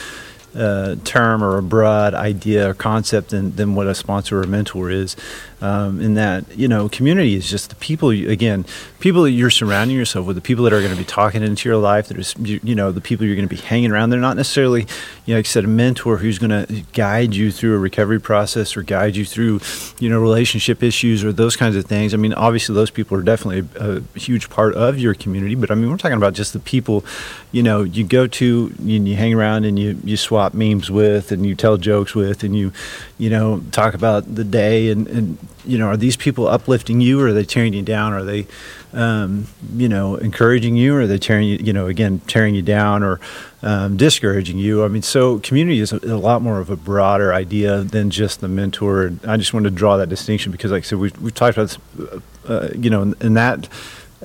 uh, 0.56 0.96
term 1.03 1.44
or 1.44 1.58
a 1.58 1.63
broad 1.63 2.13
idea 2.13 2.70
or 2.70 2.74
concept 2.74 3.29
than, 3.29 3.56
than 3.56 3.75
what 3.75 3.88
a 3.88 3.96
sponsor 3.96 4.41
or 4.41 4.48
mentor 4.48 4.89
is. 4.89 5.15
Um, 5.59 5.99
in 5.99 6.13
that, 6.13 6.55
you 6.55 6.67
know, 6.67 6.87
community 6.87 7.33
is 7.33 7.49
just 7.49 7.71
the 7.71 7.75
people, 7.77 8.13
you, 8.13 8.29
again, 8.29 8.63
people 8.99 9.23
that 9.23 9.31
you're 9.31 9.49
surrounding 9.49 9.97
yourself 9.97 10.27
with, 10.27 10.35
the 10.35 10.41
people 10.41 10.63
that 10.65 10.73
are 10.73 10.81
going 10.81 10.91
to 10.91 10.97
be 10.97 11.03
talking 11.03 11.41
into 11.41 11.67
your 11.67 11.79
life, 11.79 12.09
that 12.09 12.19
is, 12.19 12.35
you, 12.37 12.59
you 12.61 12.75
know, 12.75 12.91
the 12.91 13.01
people 13.01 13.25
you're 13.25 13.35
going 13.35 13.47
to 13.47 13.55
be 13.55 13.59
hanging 13.59 13.91
around. 13.91 14.11
They're 14.11 14.19
not 14.19 14.37
necessarily, 14.37 14.81
you 15.25 15.33
know, 15.33 15.39
like 15.39 15.47
I 15.47 15.49
said, 15.49 15.63
a 15.63 15.67
mentor 15.67 16.17
who's 16.17 16.37
going 16.37 16.51
to 16.51 16.83
guide 16.93 17.33
you 17.33 17.51
through 17.51 17.73
a 17.73 17.79
recovery 17.79 18.21
process 18.21 18.77
or 18.77 18.83
guide 18.83 19.15
you 19.15 19.25
through, 19.25 19.59
you 19.97 20.11
know, 20.11 20.19
relationship 20.19 20.83
issues 20.83 21.23
or 21.23 21.33
those 21.33 21.55
kinds 21.55 21.75
of 21.75 21.85
things. 21.85 22.13
I 22.13 22.17
mean, 22.17 22.33
obviously, 22.33 22.75
those 22.75 22.91
people 22.91 23.17
are 23.17 23.23
definitely 23.23 23.67
a, 23.79 24.03
a 24.15 24.19
huge 24.19 24.51
part 24.51 24.75
of 24.75 24.99
your 24.99 25.15
community, 25.15 25.55
but 25.55 25.71
I 25.71 25.75
mean, 25.75 25.89
we're 25.89 25.97
talking 25.97 26.17
about 26.17 26.33
just 26.33 26.53
the 26.53 26.59
people, 26.59 27.03
you 27.51 27.63
know, 27.63 27.81
you 27.81 28.03
go 28.03 28.27
to 28.27 28.75
and 28.77 29.07
you 29.07 29.15
hang 29.15 29.33
around 29.33 29.65
and 29.65 29.79
you, 29.79 29.99
you 30.03 30.17
swap 30.17 30.53
memes 30.53 30.91
with 30.91 31.31
and 31.31 31.47
you 31.47 31.55
tell 31.55 31.77
jokes 31.77 32.13
with 32.13 32.43
and 32.43 32.55
you, 32.55 32.71
you 33.17 33.31
know, 33.31 33.63
talk 33.71 33.95
about 33.95 34.35
the 34.35 34.43
day 34.43 34.91
and, 34.91 35.07
and 35.07 35.39
you 35.65 35.77
know, 35.77 35.87
are 35.87 35.97
these 35.97 36.15
people 36.15 36.47
uplifting 36.47 37.01
you 37.01 37.19
or 37.21 37.27
are 37.27 37.33
they 37.33 37.43
tearing 37.43 37.73
you 37.73 37.81
down? 37.81 38.13
Are 38.13 38.23
they, 38.23 38.47
um, 38.93 39.47
you 39.75 39.89
know, 39.89 40.15
encouraging 40.15 40.75
you 40.75 40.95
or 40.95 41.01
are 41.01 41.07
they 41.07 41.17
tearing 41.17 41.47
you, 41.47 41.57
you 41.57 41.73
know, 41.73 41.87
again, 41.87 42.19
tearing 42.27 42.55
you 42.55 42.61
down 42.61 43.03
or 43.03 43.19
um, 43.61 43.97
discouraging 43.97 44.57
you? 44.57 44.83
I 44.83 44.87
mean, 44.87 45.01
so 45.01 45.39
community 45.39 45.79
is 45.79 45.91
a, 45.91 45.97
a, 46.03 46.17
lot 46.17 46.41
more 46.41 46.59
of 46.59 46.69
a 46.69 46.75
broader 46.75 47.33
idea 47.33 47.83
than 47.83 48.09
just 48.09 48.41
the 48.41 48.47
mentor. 48.47 49.13
I 49.27 49.37
just 49.37 49.53
wanted 49.53 49.69
to 49.69 49.75
draw 49.75 49.97
that 49.97 50.09
distinction 50.09 50.51
because, 50.51 50.71
like 50.71 50.83
I 50.83 50.85
said, 50.85 50.99
we've, 50.99 51.19
we've 51.21 51.33
talked 51.33 51.57
about 51.57 51.77
this, 51.97 52.21
uh, 52.47 52.69
you 52.75 52.89
know, 52.89 53.01
in, 53.01 53.15
in 53.21 53.33
that. 53.35 53.67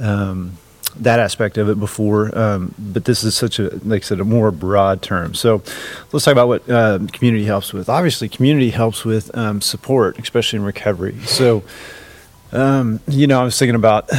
Um, 0.01 0.59
that 0.97 1.19
aspect 1.19 1.59
of 1.59 1.69
it 1.69 1.79
before, 1.81 2.37
um, 2.39 2.75
but 2.79 3.05
this 3.05 3.25
is 3.25 3.35
such 3.35 3.59
a, 3.59 3.71
like 3.85 4.03
I 4.03 4.05
said, 4.05 4.21
a 4.21 4.25
more 4.25 4.51
broad 4.51 5.03
term. 5.03 5.35
So 5.35 5.63
let's 6.13 6.25
talk 6.25 6.33
about 6.33 6.49
what 6.49 6.69
uh, 6.69 6.99
community 7.13 7.45
helps 7.45 7.73
with. 7.73 7.89
Obviously, 7.89 8.29
community 8.29 8.71
helps 8.71 9.05
with 9.05 9.37
um, 9.37 9.61
support, 9.61 10.19
especially 10.19 10.59
in 10.59 10.65
recovery. 10.65 11.19
So, 11.21 11.63
um, 12.53 13.01
you 13.09 13.27
know, 13.27 13.41
I 13.41 13.45
was 13.45 13.59
thinking 13.59 13.75
about 13.75 14.11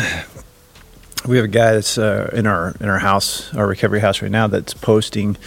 we 1.27 1.37
have 1.37 1.45
a 1.45 1.49
guy 1.49 1.73
that's 1.73 1.97
uh, 1.97 2.29
in 2.33 2.47
our 2.47 2.75
in 2.79 2.89
our 2.89 2.99
house, 2.99 3.53
our 3.53 3.67
recovery 3.67 3.99
house 3.99 4.21
right 4.21 4.31
now, 4.31 4.47
that's 4.47 4.73
posting. 4.73 5.37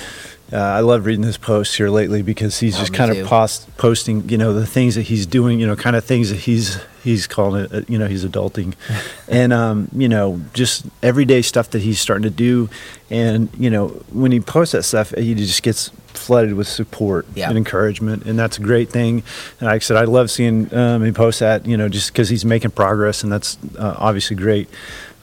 Uh, 0.52 0.56
I 0.58 0.80
love 0.80 1.06
reading 1.06 1.24
his 1.24 1.36
posts 1.36 1.74
here 1.74 1.90
lately 1.90 2.22
because 2.22 2.60
he's 2.60 2.76
Oh, 2.76 2.80
just 2.80 2.94
kind 2.94 3.12
too. 3.12 3.22
of 3.22 3.26
post, 3.26 3.66
posting, 3.78 4.28
you 4.28 4.38
know, 4.38 4.52
the 4.52 4.66
things 4.66 4.94
that 4.94 5.02
he's 5.02 5.26
doing, 5.26 5.58
you 5.58 5.66
know, 5.66 5.74
kind 5.74 5.96
of 5.96 6.04
things 6.04 6.30
that 6.30 6.36
he's 6.40 6.78
he's 7.02 7.26
calling 7.26 7.64
it, 7.64 7.72
uh, 7.74 7.80
you 7.88 7.98
know, 7.98 8.06
he's 8.06 8.24
adulting, 8.24 8.74
and 9.28 9.52
um, 9.52 9.88
you 9.92 10.08
know, 10.08 10.40
just 10.54 10.86
everyday 11.02 11.42
stuff 11.42 11.70
that 11.70 11.82
he's 11.82 12.00
starting 12.00 12.22
to 12.22 12.30
do, 12.30 12.68
and 13.10 13.48
you 13.58 13.70
know, 13.70 13.88
when 14.12 14.30
he 14.30 14.38
posts 14.38 14.72
that 14.72 14.84
stuff, 14.84 15.10
he 15.16 15.34
just 15.34 15.62
gets 15.64 15.90
flooded 16.14 16.54
with 16.54 16.66
support 16.68 17.26
Yeah. 17.34 17.48
and 17.48 17.58
encouragement, 17.58 18.24
and 18.24 18.38
that's 18.38 18.56
a 18.56 18.62
great 18.62 18.88
thing. 18.90 19.22
And 19.60 19.66
like 19.66 19.74
I 19.76 19.78
said, 19.80 19.96
I 19.96 20.04
love 20.04 20.30
seeing 20.30 20.72
um, 20.74 21.02
him 21.02 21.12
post 21.12 21.40
that, 21.40 21.66
you 21.66 21.76
know, 21.76 21.88
just 21.88 22.12
because 22.12 22.28
he's 22.28 22.44
making 22.44 22.70
progress, 22.70 23.22
and 23.24 23.30
that's 23.32 23.58
uh, 23.78 23.96
obviously 23.98 24.36
great. 24.36 24.68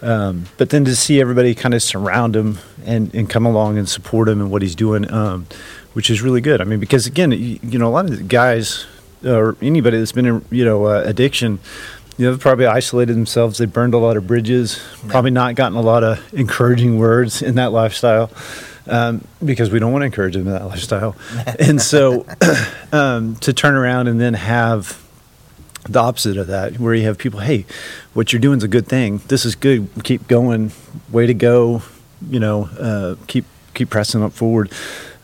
Um, 0.04 0.46
but 0.58 0.70
then 0.70 0.84
to 0.86 0.96
see 0.96 1.22
everybody 1.22 1.56
kind 1.56 1.74
of 1.74 1.82
surround 1.82 2.36
him 2.36 2.60
and, 2.86 3.14
and 3.16 3.30
come 3.30 3.46
along 3.46 3.78
and 3.78 3.88
support 3.88 4.28
him 4.28 4.42
and 4.42 4.52
what 4.52 4.62
he's 4.62 4.76
doing, 4.76 5.10
um, 5.12 5.48
which 5.94 6.10
is 6.10 6.22
really 6.22 6.42
good. 6.42 6.60
I 6.60 6.66
mean, 6.66 6.82
because 6.82 7.08
again, 7.08 7.32
you, 7.32 7.58
you 7.64 7.80
know, 7.80 7.88
a 7.88 7.90
lot 7.90 8.06
of 8.06 8.18
the 8.18 8.24
guys 8.24 8.86
or 9.26 9.56
anybody 9.62 9.98
that's 9.98 10.12
been 10.12 10.26
in, 10.26 10.46
you 10.52 10.66
know, 10.66 10.86
uh, 10.86 11.04
addiction, 11.06 11.60
you 12.18 12.26
know, 12.26 12.32
they've 12.32 12.42
probably 12.42 12.66
isolated 12.66 13.14
themselves. 13.14 13.58
They 13.58 13.66
burned 13.66 13.94
a 13.94 13.98
lot 13.98 14.18
of 14.18 14.28
bridges, 14.28 14.82
probably 15.08 15.32
not 15.32 15.56
gotten 15.56 15.78
a 15.78 15.82
lot 15.82 16.04
of 16.04 16.34
encouraging 16.34 17.00
words 17.00 17.42
in 17.42 17.56
that 17.56 17.72
lifestyle. 17.72 18.30
Um, 18.86 19.26
because 19.44 19.70
we 19.70 19.80
don't 19.80 19.94
want 19.94 20.02
to 20.02 20.08
encourage 20.08 20.34
them 20.34 20.46
in 20.46 20.54
that 20.54 20.66
lifestyle. 20.66 21.16
and 21.60 21.82
so 21.82 22.26
um, 22.92 23.38
to 23.38 23.54
turn 23.54 23.76
around 23.76 24.10
and 24.10 24.20
then 24.20 24.34
have 24.34 25.02
the 25.84 26.00
opposite 26.00 26.38
of 26.38 26.48
that, 26.48 26.80
where 26.80 26.94
you 26.94 27.04
have 27.04 27.18
people, 27.18 27.42
hey, 27.42 27.66
what 28.14 28.32
you're 28.32 28.40
doing 28.40 28.58
is 28.58 28.64
a 28.64 28.68
good 28.68 28.88
thing. 28.88 29.22
This 29.28 29.46
is 29.46 29.56
good. 29.56 29.90
Keep 30.04 30.28
going. 30.28 30.72
Way 31.12 31.28
to 31.28 31.34
go. 31.34 31.84
You 32.30 32.40
know, 32.40 32.70
uh, 32.80 33.16
keep 33.28 33.46
keep 33.74 33.90
pressing 33.90 34.24
up 34.24 34.34
forward. 34.34 34.72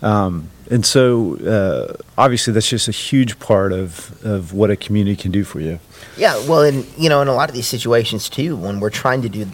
Um, 0.02 0.50
and 0.70 0.86
so, 0.86 1.38
uh, 1.38 2.02
obviously, 2.18 2.54
that's 2.54 2.70
just 2.70 2.88
a 2.88 2.92
huge 2.92 3.40
part 3.40 3.72
of 3.72 4.24
of 4.26 4.54
what 4.54 4.70
a 4.70 4.76
community 4.76 5.16
can 5.16 5.32
do 5.32 5.44
for 5.44 5.60
you. 5.60 5.80
Yeah, 6.18 6.36
well, 6.48 6.62
and 6.62 6.86
you 6.98 7.10
know, 7.10 7.22
in 7.22 7.28
a 7.28 7.34
lot 7.34 7.50
of 7.50 7.56
these 7.56 7.68
situations 7.68 8.30
too, 8.30 8.56
when 8.56 8.80
we're 8.80 8.90
trying 8.90 9.22
to 9.24 9.30
do 9.30 9.48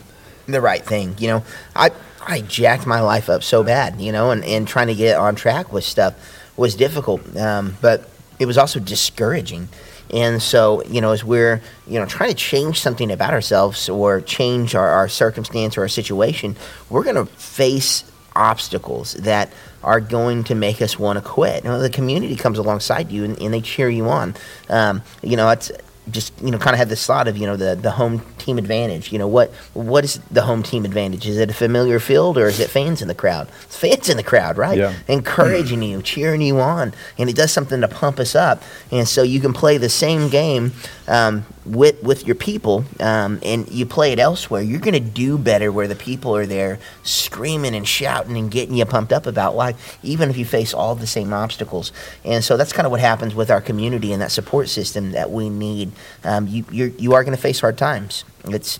the 0.47 0.61
right 0.61 0.83
thing, 0.83 1.15
you 1.19 1.27
know, 1.27 1.43
I 1.75 1.91
I 2.21 2.41
jacked 2.41 2.85
my 2.85 3.01
life 3.01 3.29
up 3.29 3.43
so 3.43 3.63
bad, 3.63 4.01
you 4.01 4.11
know, 4.11 4.31
and, 4.31 4.43
and 4.43 4.67
trying 4.67 4.87
to 4.87 4.95
get 4.95 5.17
on 5.17 5.35
track 5.35 5.71
with 5.71 5.83
stuff 5.83 6.15
was 6.57 6.75
difficult, 6.75 7.35
um, 7.37 7.77
but 7.81 8.09
it 8.39 8.45
was 8.45 8.57
also 8.57 8.79
discouraging. 8.79 9.69
And 10.13 10.41
so, 10.41 10.83
you 10.85 11.01
know, 11.01 11.11
as 11.11 11.23
we're, 11.23 11.61
you 11.87 11.99
know, 11.99 12.05
trying 12.05 12.29
to 12.29 12.35
change 12.35 12.79
something 12.79 13.11
about 13.11 13.33
ourselves 13.33 13.89
or 13.89 14.21
change 14.21 14.75
our, 14.75 14.87
our 14.87 15.09
circumstance 15.09 15.77
or 15.77 15.81
our 15.81 15.87
situation, 15.87 16.55
we're 16.89 17.03
going 17.03 17.15
to 17.15 17.25
face 17.25 18.09
obstacles 18.35 19.13
that 19.13 19.51
are 19.83 19.99
going 19.99 20.43
to 20.45 20.55
make 20.55 20.81
us 20.81 20.99
want 20.99 21.17
to 21.17 21.23
quit. 21.23 21.63
You 21.63 21.69
know, 21.69 21.79
the 21.79 21.89
community 21.89 22.35
comes 22.35 22.57
alongside 22.57 23.11
you 23.11 23.23
and, 23.23 23.39
and 23.41 23.53
they 23.53 23.61
cheer 23.61 23.89
you 23.89 24.09
on. 24.09 24.35
Um, 24.69 25.03
you 25.21 25.37
know, 25.37 25.49
it's 25.49 25.71
just 26.11 26.33
you 26.41 26.51
know 26.51 26.57
kind 26.57 26.73
of 26.73 26.79
have 26.79 26.89
this 26.89 27.05
thought 27.05 27.27
of 27.27 27.37
you 27.37 27.47
know 27.47 27.55
the 27.55 27.75
the 27.75 27.91
home 27.91 28.21
team 28.37 28.57
advantage. 28.57 29.11
You 29.11 29.19
know 29.19 29.27
what 29.27 29.51
what 29.73 30.03
is 30.03 30.19
the 30.31 30.43
home 30.43 30.63
team 30.63 30.85
advantage? 30.85 31.27
Is 31.27 31.37
it 31.37 31.49
a 31.49 31.53
familiar 31.53 31.99
field 31.99 32.37
or 32.37 32.47
is 32.47 32.59
it 32.59 32.69
fans 32.69 33.01
in 33.01 33.07
the 33.07 33.15
crowd? 33.15 33.47
It's 33.63 33.77
fans 33.77 34.09
in 34.09 34.17
the 34.17 34.23
crowd, 34.23 34.57
right? 34.57 34.77
Yeah. 34.77 34.93
Encouraging 35.07 35.81
you, 35.81 36.01
cheering 36.01 36.41
you 36.41 36.59
on, 36.59 36.93
and 37.17 37.29
it 37.29 37.35
does 37.35 37.51
something 37.51 37.81
to 37.81 37.87
pump 37.87 38.19
us 38.19 38.35
up. 38.35 38.61
And 38.91 39.07
so 39.07 39.23
you 39.23 39.39
can 39.39 39.53
play 39.53 39.77
the 39.77 39.89
same 39.89 40.29
game 40.29 40.73
um, 41.07 41.45
with 41.65 42.01
with 42.03 42.25
your 42.25 42.35
people, 42.35 42.83
um, 42.99 43.39
and 43.43 43.69
you 43.69 43.85
play 43.85 44.11
it 44.11 44.19
elsewhere. 44.19 44.61
You're 44.61 44.79
going 44.79 44.93
to 44.93 44.99
do 44.99 45.37
better 45.37 45.71
where 45.71 45.87
the 45.87 45.95
people 45.95 46.35
are 46.35 46.45
there, 46.45 46.79
screaming 47.03 47.75
and 47.75 47.87
shouting 47.87 48.37
and 48.37 48.49
getting 48.49 48.75
you 48.75 48.85
pumped 48.85 49.13
up 49.13 49.25
about 49.25 49.55
life, 49.55 49.97
even 50.03 50.29
if 50.29 50.37
you 50.37 50.45
face 50.45 50.73
all 50.73 50.95
the 50.95 51.07
same 51.07 51.33
obstacles. 51.33 51.91
And 52.23 52.43
so 52.43 52.57
that's 52.57 52.73
kind 52.73 52.85
of 52.85 52.91
what 52.91 53.01
happens 53.01 53.35
with 53.35 53.51
our 53.51 53.61
community 53.61 54.13
and 54.13 54.21
that 54.21 54.31
support 54.31 54.69
system 54.69 55.11
that 55.11 55.31
we 55.31 55.49
need. 55.49 55.91
Um, 56.23 56.47
you 56.47 56.65
you're, 56.71 56.89
you 56.89 57.13
are 57.13 57.23
going 57.23 57.35
to 57.35 57.41
face 57.41 57.59
hard 57.59 57.77
times. 57.77 58.23
It's 58.45 58.79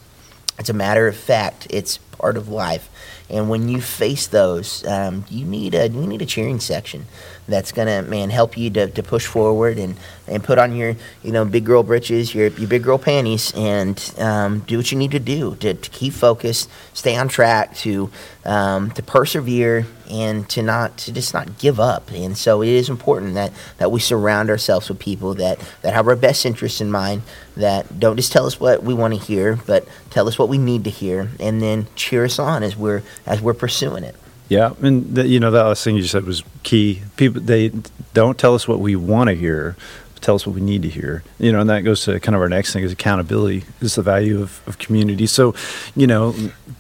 it's 0.58 0.70
a 0.70 0.74
matter 0.74 1.08
of 1.08 1.16
fact. 1.16 1.68
It's 1.70 1.98
part 1.98 2.38
of 2.38 2.48
life, 2.50 2.90
And 3.30 3.50
when 3.50 3.70
you 3.70 3.82
face 3.82 4.28
those, 4.28 4.86
um, 4.86 5.26
you 5.30 5.46
need 5.46 5.74
a 5.74 5.90
you 5.90 6.08
need 6.08 6.22
a 6.22 6.26
cheering 6.26 6.60
section 6.60 7.06
that's 7.48 7.72
gonna 7.72 8.02
man 8.04 8.30
help 8.30 8.58
you 8.58 8.70
to, 8.72 8.88
to 8.88 9.04
push 9.04 9.26
forward 9.26 9.78
and, 9.78 9.96
and 10.28 10.44
put 10.44 10.58
on 10.58 10.76
your 10.76 10.96
you 11.24 11.32
know 11.32 11.46
big 11.46 11.66
girl 11.66 11.84
britches, 11.84 12.34
your 12.34 12.48
your 12.48 12.68
big 12.68 12.84
girl 12.84 12.98
panties, 12.98 13.54
and 13.56 14.14
um, 14.18 14.60
do 14.62 14.78
what 14.78 14.92
you 14.92 14.98
need 14.98 15.12
to 15.12 15.20
do 15.20 15.56
to, 15.56 15.74
to 15.74 15.90
keep 15.90 16.14
focused, 16.14 16.70
stay 16.94 17.16
on 17.16 17.28
track, 17.28 17.76
to 17.76 18.10
um, 18.46 18.92
to 18.92 19.04
persevere, 19.04 19.86
and 20.10 20.48
to 20.50 20.62
not 20.62 20.98
to 20.98 21.12
just 21.12 21.34
not 21.34 21.58
give 21.58 21.80
up. 21.80 22.12
And 22.12 22.38
so 22.38 22.62
it 22.62 22.70
is 22.70 22.90
important 22.90 23.36
that 23.36 23.52
that 23.78 23.92
we 23.92 24.00
surround 24.00 24.50
ourselves 24.50 24.90
with 24.90 25.00
people 25.00 25.36
that 25.36 25.60
that 25.82 25.94
have 25.94 26.08
our 26.08 26.16
best 26.16 26.46
interests 26.46 26.82
in 26.82 26.92
mind, 26.92 27.22
that 27.56 28.00
don't 28.00 28.18
just 28.18 28.32
tell 28.32 28.46
us 28.46 28.60
what 28.60 28.84
we 28.84 28.94
want 28.94 29.14
to 29.14 29.20
hear, 29.20 29.58
but 29.68 29.88
tell 30.10 30.28
us 30.28 30.40
what 30.40 30.50
we 30.50 30.58
need 30.58 30.84
to 30.86 30.90
hear, 30.90 31.30
and 31.40 31.62
then 31.62 31.88
cheer 31.96 32.26
us 32.26 32.40
on 32.40 32.64
as 32.64 32.76
we're 32.76 33.04
as 33.26 33.42
we're 33.42 33.54
pursuing 33.54 34.04
it. 34.04 34.16
Yeah, 34.48 34.74
and 34.82 35.16
the, 35.16 35.28
you 35.28 35.40
know 35.40 35.50
that 35.52 35.64
last 35.64 35.84
thing 35.84 35.96
you 35.96 36.04
said 36.04 36.26
was 36.26 36.44
key. 36.64 37.02
People 37.18 37.42
they 37.42 37.72
don't 38.14 38.38
tell 38.38 38.54
us 38.54 38.68
what 38.68 38.80
we 38.80 38.96
want 38.96 39.30
to 39.30 39.36
hear, 39.36 39.76
tell 40.22 40.36
us 40.36 40.46
what 40.46 40.54
we 40.54 40.62
need 40.62 40.84
to 40.84 40.90
hear. 40.90 41.24
You 41.40 41.52
know, 41.52 41.62
and 41.62 41.70
that 41.70 41.82
goes 41.82 42.04
to 42.06 42.20
kind 42.20 42.36
of 42.36 42.42
our 42.42 42.50
next 42.50 42.72
thing 42.72 42.84
is 42.84 42.92
accountability. 42.92 43.64
Is 43.82 43.96
the 43.96 44.04
value 44.04 44.42
of, 44.42 44.62
of 44.68 44.78
community. 44.78 45.26
So, 45.26 45.56
you 45.96 46.06
know, 46.06 46.36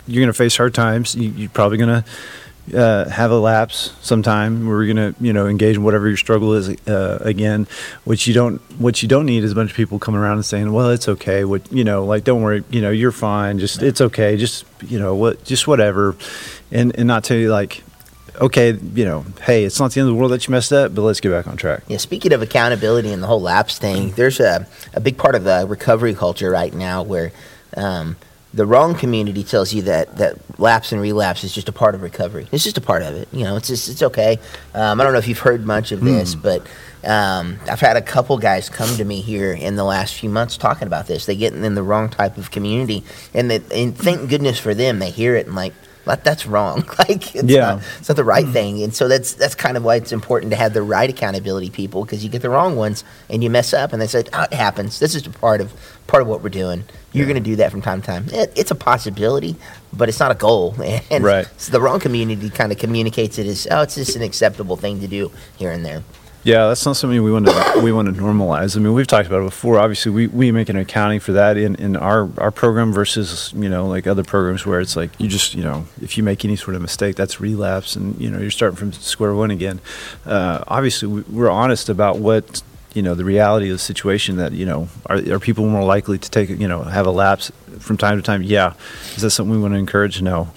you're 0.07 0.21
going 0.21 0.27
to 0.27 0.33
face 0.33 0.57
hard 0.57 0.75
times. 0.75 1.15
You, 1.15 1.29
you're 1.29 1.49
probably 1.49 1.77
going 1.77 2.03
to 2.03 2.05
uh, 2.74 3.10
have 3.10 3.31
a 3.31 3.38
lapse 3.39 3.93
sometime. 4.01 4.67
Where 4.67 4.77
we're 4.77 4.88
gonna 4.88 5.13
you 5.19 5.34
know 5.34 5.48
engage 5.48 5.75
in 5.75 5.84
whatever 5.84 6.07
your 6.07 6.17
struggle 6.17 6.53
is 6.53 6.69
uh, 6.88 7.19
again. 7.22 7.67
Which 8.03 8.27
you 8.27 8.34
don't 8.34 8.60
what 8.79 9.01
you 9.01 9.07
don't 9.07 9.25
need 9.25 9.43
is 9.43 9.51
a 9.51 9.55
bunch 9.55 9.72
of 9.72 9.77
people 9.77 10.00
coming 10.00 10.19
around 10.19 10.38
and 10.38 10.45
saying 10.45 10.72
well 10.72 10.89
it's 10.89 11.07
okay 11.07 11.45
what 11.45 11.72
you 11.72 11.84
know 11.84 12.05
like 12.05 12.24
don't 12.24 12.41
worry 12.41 12.63
you 12.69 12.81
know 12.81 12.91
you're 12.91 13.12
fine. 13.12 13.60
Just 13.60 13.84
it's 13.84 14.01
okay. 14.01 14.38
Just 14.38 14.65
you 14.84 15.00
know 15.00 15.15
what 15.15 15.43
just 15.43 15.67
whatever. 15.67 16.15
And 16.72 16.95
and 16.98 17.07
not 17.07 17.24
tell 17.24 17.38
you 17.38 17.51
like 17.51 17.84
okay 18.41 18.77
you 18.93 19.05
know 19.05 19.25
hey 19.43 19.63
it's 19.63 19.79
not 19.79 19.91
the 19.91 20.01
end 20.01 20.10
of 20.10 20.13
the 20.13 20.19
world 20.19 20.29
that 20.29 20.45
you 20.45 20.51
messed 20.51 20.74
up 20.74 20.93
but 20.93 21.03
let's 21.03 21.19
get 21.19 21.29
back 21.29 21.48
on 21.48 21.57
track. 21.57 21.84
Yeah, 21.88 21.98
speaking 21.98 22.34
of 22.34 22.41
accountability 22.41 23.12
and 23.12 23.22
the 23.22 23.27
whole 23.27 23.41
lapse 23.41 23.77
thing, 23.77 24.12
there's 24.12 24.39
a, 24.39 24.67
a 24.93 25.00
big 25.00 25.17
part 25.17 25.36
of 25.36 25.43
the 25.43 25.65
recovery 25.67 26.13
culture 26.13 26.50
right 26.50 26.74
now 26.74 27.03
where 27.03 27.31
um, 27.77 28.17
the 28.55 28.65
wrong 28.65 28.95
community 28.95 29.43
tells 29.43 29.74
you 29.74 29.81
that, 29.81 30.15
that 30.15 30.38
lapse 30.57 30.93
and 30.93 31.01
relapse 31.01 31.43
is 31.43 31.53
just 31.53 31.67
a 31.67 31.74
part 31.74 31.93
of 31.93 32.01
recovery. 32.01 32.47
It's 32.53 32.63
just 32.63 32.77
a 32.77 32.81
part 32.81 33.03
of 33.03 33.13
it. 33.13 33.27
You 33.33 33.43
know, 33.43 33.57
it's 33.57 33.67
just, 33.67 33.89
it's 33.89 34.01
okay. 34.01 34.39
Um, 34.74 35.00
I 35.00 35.03
don't 35.03 35.12
know 35.12 35.19
if 35.19 35.27
you've 35.27 35.39
heard 35.39 35.65
much 35.65 35.91
of 35.91 36.00
this, 36.00 36.35
but 36.35 36.65
um, 37.03 37.59
I've 37.69 37.81
had 37.81 37.97
a 37.97 38.01
couple 38.01 38.38
guys 38.38 38.69
come 38.69 38.95
to 38.95 39.03
me 39.03 39.19
here 39.19 39.51
in 39.51 39.75
the 39.75 39.83
last 39.83 40.13
few 40.15 40.29
months 40.29 40.55
talking 40.55 40.88
about 40.88 41.05
this. 41.05 41.25
They 41.25 41.35
get 41.35 41.53
in 41.53 41.75
the 41.75 41.83
wrong 41.83 42.09
type 42.09 42.38
of 42.38 42.50
community, 42.50 43.03
and, 43.33 43.51
they, 43.51 43.62
and 43.71 43.95
thank 43.95 44.29
goodness 44.29 44.57
for 44.57 44.74
them, 44.74 45.00
they 45.00 45.12
hear 45.12 45.35
it 45.35 45.47
and 45.47 45.55
like, 45.55 45.74
"That- 46.05 46.24
that's 46.24 46.45
wrong. 46.45 46.85
like, 47.00 47.35
it's 47.35 47.43
Yeah. 47.43 47.59
not, 47.62 47.81
it's 48.00 48.09
not 48.09 48.15
the 48.15 48.24
right 48.24 48.47
thing. 48.47 48.81
And 48.83 48.95
so 48.95 49.07
that's 49.07 49.33
that's 49.33 49.55
kind 49.55 49.75
of 49.77 49.83
why 49.83 49.95
it's 49.95 50.12
important 50.12 50.51
to 50.51 50.57
have 50.57 50.74
the 50.74 50.81
right 50.81 51.09
accountability 51.09 51.69
people 51.69 52.03
because 52.05 52.24
you 52.24 52.29
get 52.29 52.41
the 52.41 52.50
wrong 52.50 52.75
ones 52.75 53.03
and 53.29 53.43
you 53.43 53.50
mess 53.50 53.74
up 53.74 53.91
and 53.93 54.01
they 54.01 54.07
say, 54.07 54.24
oh, 54.33 54.43
it 54.43 54.53
happens. 54.53 55.00
This 55.00 55.15
is 55.15 55.25
a 55.27 55.29
part 55.29 55.62
of 55.62 55.74
part 56.07 56.21
of 56.21 56.27
what 56.27 56.41
we're 56.43 56.50
doing. 56.50 56.83
You're 57.12 57.25
going 57.25 57.35
to 57.43 57.50
do 57.50 57.55
that 57.57 57.71
from 57.71 57.81
time 57.81 58.01
to 58.01 58.05
time. 58.07 58.25
It, 58.31 58.51
it's 58.55 58.71
a 58.71 58.75
possibility, 58.75 59.55
but 59.93 60.09
it's 60.09 60.19
not 60.19 60.31
a 60.31 60.35
goal. 60.35 60.75
And 61.09 61.24
Right. 61.24 61.47
so 61.57 61.71
the 61.71 61.79
wrong 61.81 62.00
community 62.00 62.50
kind 62.50 62.71
of 62.71 62.77
communicates 62.77 63.38
it 63.39 63.47
as, 63.47 63.67
oh, 63.71 63.81
it's 63.83 63.95
just 63.95 64.15
an 64.15 64.21
acceptable 64.21 64.75
thing 64.75 65.00
to 65.00 65.07
do 65.07 65.31
here 65.57 65.71
and 65.71 65.85
there. 65.85 66.03
Yeah, 66.45 66.67
that's 66.67 66.85
not 66.85 66.95
something 66.95 67.23
we 67.23 67.31
want 67.31 67.47
to 67.47 67.81
we 67.83 67.91
want 67.91 68.07
to 68.07 68.21
normalize. 68.21 68.77
I 68.77 68.79
mean, 68.79 68.93
we've 68.93 69.07
talked 69.07 69.25
about 69.25 69.41
it 69.41 69.45
before. 69.45 69.79
Obviously, 69.79 70.11
we, 70.11 70.27
we 70.27 70.51
make 70.51 70.69
an 70.69 70.75
accounting 70.75 71.19
for 71.19 71.31
that 71.31 71.57
in, 71.57 71.73
in 71.77 71.95
our, 71.95 72.29
our 72.37 72.51
program 72.51 72.93
versus 72.93 73.51
you 73.55 73.67
know 73.67 73.87
like 73.87 74.05
other 74.05 74.23
programs 74.23 74.63
where 74.63 74.79
it's 74.79 74.95
like 74.95 75.09
you 75.19 75.27
just 75.27 75.55
you 75.55 75.63
know 75.63 75.87
if 76.03 76.17
you 76.17 76.23
make 76.23 76.45
any 76.45 76.55
sort 76.55 76.75
of 76.75 76.83
mistake, 76.83 77.15
that's 77.15 77.41
relapse, 77.41 77.95
and 77.95 78.21
you 78.21 78.29
know 78.29 78.37
you're 78.37 78.51
starting 78.51 78.75
from 78.75 78.93
square 78.93 79.33
one 79.33 79.49
again. 79.49 79.81
Uh, 80.23 80.63
obviously, 80.67 81.07
we, 81.07 81.21
we're 81.21 81.49
honest 81.49 81.89
about 81.89 82.19
what 82.19 82.61
you 82.93 83.01
know 83.01 83.15
the 83.15 83.25
reality 83.25 83.71
of 83.71 83.73
the 83.73 83.79
situation. 83.79 84.37
That 84.37 84.51
you 84.51 84.67
know 84.67 84.87
are, 85.07 85.17
are 85.31 85.39
people 85.39 85.67
more 85.67 85.83
likely 85.83 86.19
to 86.19 86.29
take 86.29 86.49
you 86.49 86.67
know 86.67 86.83
have 86.83 87.07
a 87.07 87.11
lapse 87.11 87.51
from 87.79 87.97
time 87.97 88.19
to 88.19 88.21
time? 88.21 88.43
Yeah. 88.43 88.75
Is 89.15 89.23
that 89.23 89.31
something 89.31 89.51
we 89.51 89.59
want 89.59 89.73
to 89.73 89.79
encourage? 89.79 90.21
No. 90.21 90.51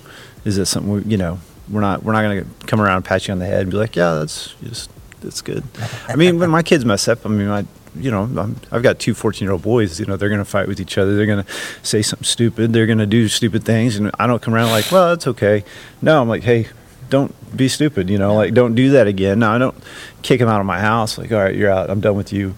Is 0.44 0.56
that 0.56 0.66
something 0.66 0.92
we, 0.92 1.02
you 1.04 1.16
know 1.16 1.40
we're 1.70 1.80
not 1.80 2.02
we're 2.02 2.12
not 2.12 2.22
going 2.22 2.44
to 2.44 2.66
come 2.66 2.82
around 2.82 2.96
and 2.96 3.04
pat 3.06 3.26
you 3.26 3.32
on 3.32 3.38
the 3.38 3.46
head 3.46 3.62
and 3.62 3.70
be 3.70 3.78
like, 3.78 3.96
yeah, 3.96 4.12
that's 4.12 4.54
just 4.62 4.90
that's 5.20 5.40
good. 5.40 5.64
I 6.08 6.16
mean, 6.16 6.38
when 6.38 6.50
my 6.50 6.62
kids 6.62 6.84
mess 6.84 7.08
up, 7.08 7.24
I 7.24 7.28
mean, 7.28 7.48
I, 7.48 7.64
you 7.96 8.10
know, 8.10 8.22
I'm, 8.22 8.56
I've 8.70 8.82
got 8.82 8.98
two 8.98 9.14
14 9.14 9.44
year 9.44 9.52
old 9.52 9.62
boys, 9.62 9.98
you 9.98 10.06
know, 10.06 10.16
they're 10.16 10.28
going 10.28 10.38
to 10.40 10.44
fight 10.44 10.68
with 10.68 10.80
each 10.80 10.98
other. 10.98 11.16
They're 11.16 11.26
going 11.26 11.44
to 11.44 11.52
say 11.82 12.02
something 12.02 12.24
stupid. 12.24 12.72
They're 12.72 12.86
going 12.86 12.98
to 12.98 13.06
do 13.06 13.28
stupid 13.28 13.64
things. 13.64 13.96
And 13.96 14.10
I 14.18 14.26
don't 14.26 14.40
come 14.40 14.54
around 14.54 14.70
like, 14.70 14.90
well, 14.90 15.08
that's 15.08 15.26
okay. 15.26 15.64
No, 16.02 16.20
I'm 16.20 16.28
like, 16.28 16.42
hey, 16.42 16.68
don't 17.10 17.34
be 17.56 17.68
stupid, 17.68 18.10
you 18.10 18.18
know, 18.18 18.34
like, 18.34 18.52
don't 18.52 18.74
do 18.74 18.90
that 18.90 19.06
again. 19.06 19.38
No, 19.38 19.50
I 19.50 19.58
don't 19.58 19.74
kick 20.22 20.40
them 20.40 20.48
out 20.48 20.60
of 20.60 20.66
my 20.66 20.78
house. 20.78 21.16
Like, 21.16 21.32
all 21.32 21.38
right, 21.38 21.54
you're 21.54 21.70
out. 21.70 21.90
I'm 21.90 22.00
done 22.00 22.16
with 22.16 22.32
you. 22.32 22.54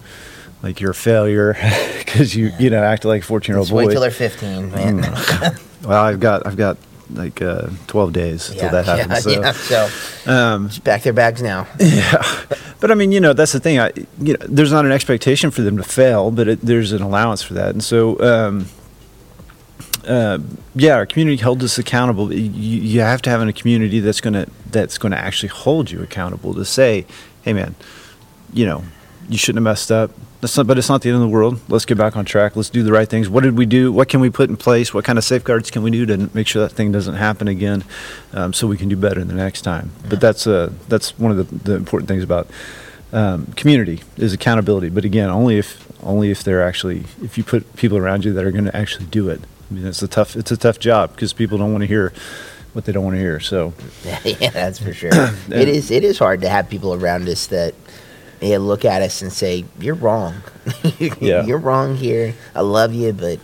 Like, 0.61 0.79
you're 0.79 0.91
a 0.91 0.95
failure 0.95 1.53
because 1.97 2.35
you, 2.35 2.51
you 2.59 2.69
know, 2.69 2.83
acted 2.83 3.07
like 3.07 3.21
a 3.21 3.25
14 3.25 3.53
year 3.53 3.59
old 3.59 3.69
boy. 3.69 3.85
wait 3.85 3.93
till 3.93 4.01
they're 4.01 4.11
15, 4.11 4.71
man. 4.71 4.99
Mm. 4.99 5.85
well, 5.87 6.03
I've 6.03 6.19
got, 6.19 6.45
I've 6.45 6.57
got 6.57 6.77
like 7.15 7.41
uh, 7.41 7.67
12 7.87 8.13
days 8.13 8.49
till 8.49 8.69
that 8.69 8.85
happens. 8.85 9.25
yeah, 9.27 9.51
so. 9.51 9.87
So 9.87 10.31
Um, 10.31 10.69
just 10.69 10.83
pack 10.83 11.03
their 11.03 11.13
bags 11.13 11.41
now. 11.41 11.67
Yeah, 11.79 12.21
but 12.79 12.91
I 12.91 12.95
mean, 12.95 13.11
you 13.11 13.19
know, 13.19 13.33
that's 13.33 13.51
the 13.51 13.59
thing. 13.59 13.79
I, 13.79 13.91
you 14.19 14.33
know, 14.33 14.45
there's 14.47 14.71
not 14.71 14.85
an 14.85 14.91
expectation 14.91 15.51
for 15.51 15.61
them 15.61 15.77
to 15.77 15.83
fail, 15.83 16.31
but 16.31 16.47
it, 16.47 16.61
there's 16.61 16.91
an 16.91 17.01
allowance 17.01 17.41
for 17.43 17.53
that, 17.55 17.69
and 17.69 17.83
so, 17.83 18.19
um, 18.21 18.65
uh, 20.07 20.39
yeah, 20.75 20.95
our 20.95 21.05
community 21.05 21.41
holds 21.41 21.63
us 21.63 21.77
accountable. 21.77 22.33
You, 22.33 22.81
you 22.81 23.01
have 23.01 23.21
to 23.23 23.29
have 23.29 23.41
a 23.41 23.53
community 23.53 23.99
that's 23.99 24.21
gonna 24.21 24.47
that's 24.71 24.97
gonna 24.97 25.15
actually 25.17 25.49
hold 25.49 25.91
you 25.91 26.01
accountable 26.01 26.53
to 26.55 26.65
say, 26.65 27.05
hey, 27.43 27.53
man, 27.53 27.75
you 28.53 28.65
know, 28.65 28.83
you 29.31 29.37
shouldn't 29.37 29.65
have 29.65 29.71
messed 29.71 29.91
up. 29.91 30.11
That's 30.41 30.57
not, 30.57 30.67
but 30.67 30.77
it's 30.77 30.89
not 30.89 31.01
the 31.01 31.09
end 31.09 31.15
of 31.15 31.21
the 31.21 31.29
world. 31.29 31.61
Let's 31.69 31.85
get 31.85 31.97
back 31.97 32.17
on 32.17 32.25
track. 32.25 32.55
Let's 32.55 32.69
do 32.69 32.83
the 32.83 32.91
right 32.91 33.07
things. 33.07 33.29
What 33.29 33.43
did 33.43 33.57
we 33.57 33.65
do? 33.65 33.91
What 33.91 34.09
can 34.09 34.19
we 34.19 34.29
put 34.29 34.49
in 34.49 34.57
place? 34.57 34.93
What 34.93 35.05
kind 35.05 35.17
of 35.17 35.23
safeguards 35.23 35.71
can 35.71 35.83
we 35.83 35.91
do 35.91 36.05
to 36.05 36.29
make 36.33 36.47
sure 36.47 36.61
that 36.63 36.73
thing 36.73 36.91
doesn't 36.91 37.15
happen 37.15 37.47
again, 37.47 37.85
um, 38.33 38.51
so 38.51 38.67
we 38.67 38.77
can 38.77 38.89
do 38.89 38.97
better 38.97 39.23
the 39.23 39.33
next 39.33 39.61
time? 39.61 39.91
But 40.09 40.19
that's 40.19 40.47
uh, 40.47 40.73
that's 40.89 41.17
one 41.17 41.31
of 41.31 41.37
the, 41.37 41.55
the 41.55 41.75
important 41.75 42.09
things 42.09 42.23
about 42.23 42.47
um, 43.13 43.45
community 43.53 44.01
is 44.17 44.33
accountability. 44.33 44.89
But 44.89 45.05
again, 45.05 45.29
only 45.29 45.57
if 45.57 45.87
only 46.03 46.29
if 46.29 46.43
they're 46.43 46.63
actually 46.63 47.05
if 47.23 47.37
you 47.37 47.45
put 47.45 47.75
people 47.77 47.97
around 47.97 48.25
you 48.25 48.33
that 48.33 48.43
are 48.43 48.51
going 48.51 48.65
to 48.65 48.75
actually 48.75 49.05
do 49.05 49.29
it. 49.29 49.39
I 49.69 49.73
mean, 49.73 49.87
it's 49.87 50.01
a 50.01 50.07
tough 50.07 50.35
it's 50.35 50.51
a 50.51 50.57
tough 50.57 50.79
job 50.79 51.11
because 51.11 51.31
people 51.31 51.57
don't 51.57 51.71
want 51.71 51.83
to 51.83 51.87
hear 51.87 52.11
what 52.73 52.85
they 52.85 52.91
don't 52.91 53.03
want 53.03 53.15
to 53.15 53.21
hear. 53.21 53.39
So 53.39 53.73
yeah, 54.23 54.49
that's 54.49 54.79
for 54.79 54.93
sure. 54.93 55.11
it 55.49 55.69
is. 55.69 55.91
It 55.91 56.03
is 56.03 56.19
hard 56.19 56.41
to 56.41 56.49
have 56.49 56.69
people 56.69 56.93
around 56.93 57.29
us 57.29 57.47
that 57.47 57.75
yeah, 58.41 58.57
look 58.57 58.83
at 58.85 59.01
us 59.01 59.21
and 59.21 59.31
say, 59.31 59.65
"You're 59.79 59.95
wrong. 59.95 60.41
Yeah. 61.19 61.45
You're 61.45 61.57
wrong 61.59 61.95
here. 61.95 62.35
I 62.55 62.61
love 62.61 62.93
you, 62.93 63.13
but 63.13 63.39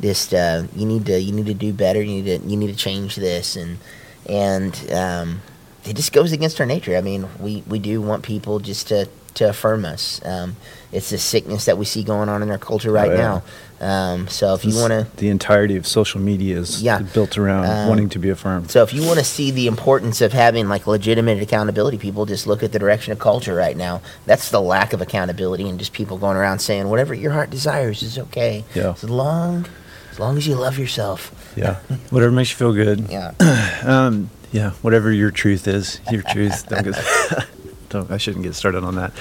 just 0.00 0.34
uh, 0.34 0.64
you 0.74 0.86
need 0.86 1.06
to 1.06 1.20
you 1.20 1.32
need 1.32 1.46
to 1.46 1.54
do 1.54 1.72
better. 1.72 2.02
You 2.02 2.22
need 2.22 2.42
to 2.42 2.46
you 2.48 2.56
need 2.56 2.68
to 2.68 2.76
change 2.76 3.16
this." 3.16 3.56
And 3.56 3.78
and 4.26 4.92
um, 4.92 5.42
it 5.84 5.96
just 5.96 6.12
goes 6.12 6.32
against 6.32 6.60
our 6.60 6.66
nature. 6.66 6.96
I 6.96 7.00
mean, 7.00 7.28
we 7.38 7.62
we 7.66 7.78
do 7.78 8.00
want 8.02 8.22
people 8.24 8.58
just 8.58 8.88
to 8.88 9.08
to 9.34 9.48
affirm 9.48 9.84
us. 9.84 10.20
Um, 10.24 10.56
it's 10.92 11.12
a 11.12 11.18
sickness 11.18 11.66
that 11.66 11.78
we 11.78 11.84
see 11.84 12.02
going 12.02 12.28
on 12.28 12.42
in 12.42 12.50
our 12.50 12.58
culture 12.58 12.90
right 12.90 13.10
yeah. 13.10 13.16
now. 13.16 13.42
Um, 13.80 14.28
so 14.28 14.52
if 14.54 14.64
you 14.64 14.74
want 14.74 14.90
to 14.90 15.06
the 15.16 15.30
entirety 15.30 15.76
of 15.76 15.86
social 15.86 16.20
media 16.20 16.58
is 16.58 16.82
Yeah. 16.82 16.98
built 16.98 17.38
around 17.38 17.64
Um, 17.64 17.88
wanting 17.88 18.10
to 18.10 18.18
be 18.18 18.28
affirmed. 18.28 18.70
So 18.70 18.82
if 18.82 18.92
you 18.92 19.06
want 19.06 19.18
to 19.18 19.24
see 19.24 19.50
the 19.50 19.66
importance 19.66 20.20
of 20.20 20.32
having 20.32 20.68
like 20.68 20.86
legitimate 20.86 21.40
accountability, 21.42 21.96
people 21.96 22.26
just 22.26 22.46
look 22.46 22.62
at 22.62 22.72
the 22.72 22.78
direction 22.78 23.12
of 23.12 23.18
culture 23.18 23.54
right 23.54 23.76
now. 23.76 24.02
That's 24.26 24.50
the 24.50 24.60
lack 24.60 24.92
of 24.92 25.00
accountability 25.00 25.68
and 25.68 25.78
just 25.78 25.92
people 25.94 26.18
going 26.18 26.36
around 26.36 26.58
saying 26.58 26.90
whatever 26.90 27.14
your 27.14 27.32
heart 27.32 27.48
desires 27.50 28.02
is 28.02 28.18
okay. 28.18 28.64
Yeah. 28.74 28.90
As 28.90 29.04
long 29.04 29.66
as 30.12 30.18
long 30.18 30.36
as 30.36 30.46
you 30.46 30.56
love 30.56 30.78
yourself. 30.78 31.32
Yeah, 31.56 31.76
whatever 32.10 32.32
makes 32.32 32.50
you 32.50 32.56
feel 32.56 32.72
good. 32.74 33.06
Yeah. 33.08 33.32
Um, 33.82 34.28
yeah, 34.52 34.70
whatever 34.82 35.10
your 35.12 35.30
truth 35.30 35.66
is, 35.66 36.00
your 36.10 36.22
truth. 36.22 36.66
Don't 37.90 38.10
I 38.10 38.16
shouldn't 38.16 38.44
get 38.44 38.54
started 38.54 38.84
on 38.84 38.94
that. 38.94 39.12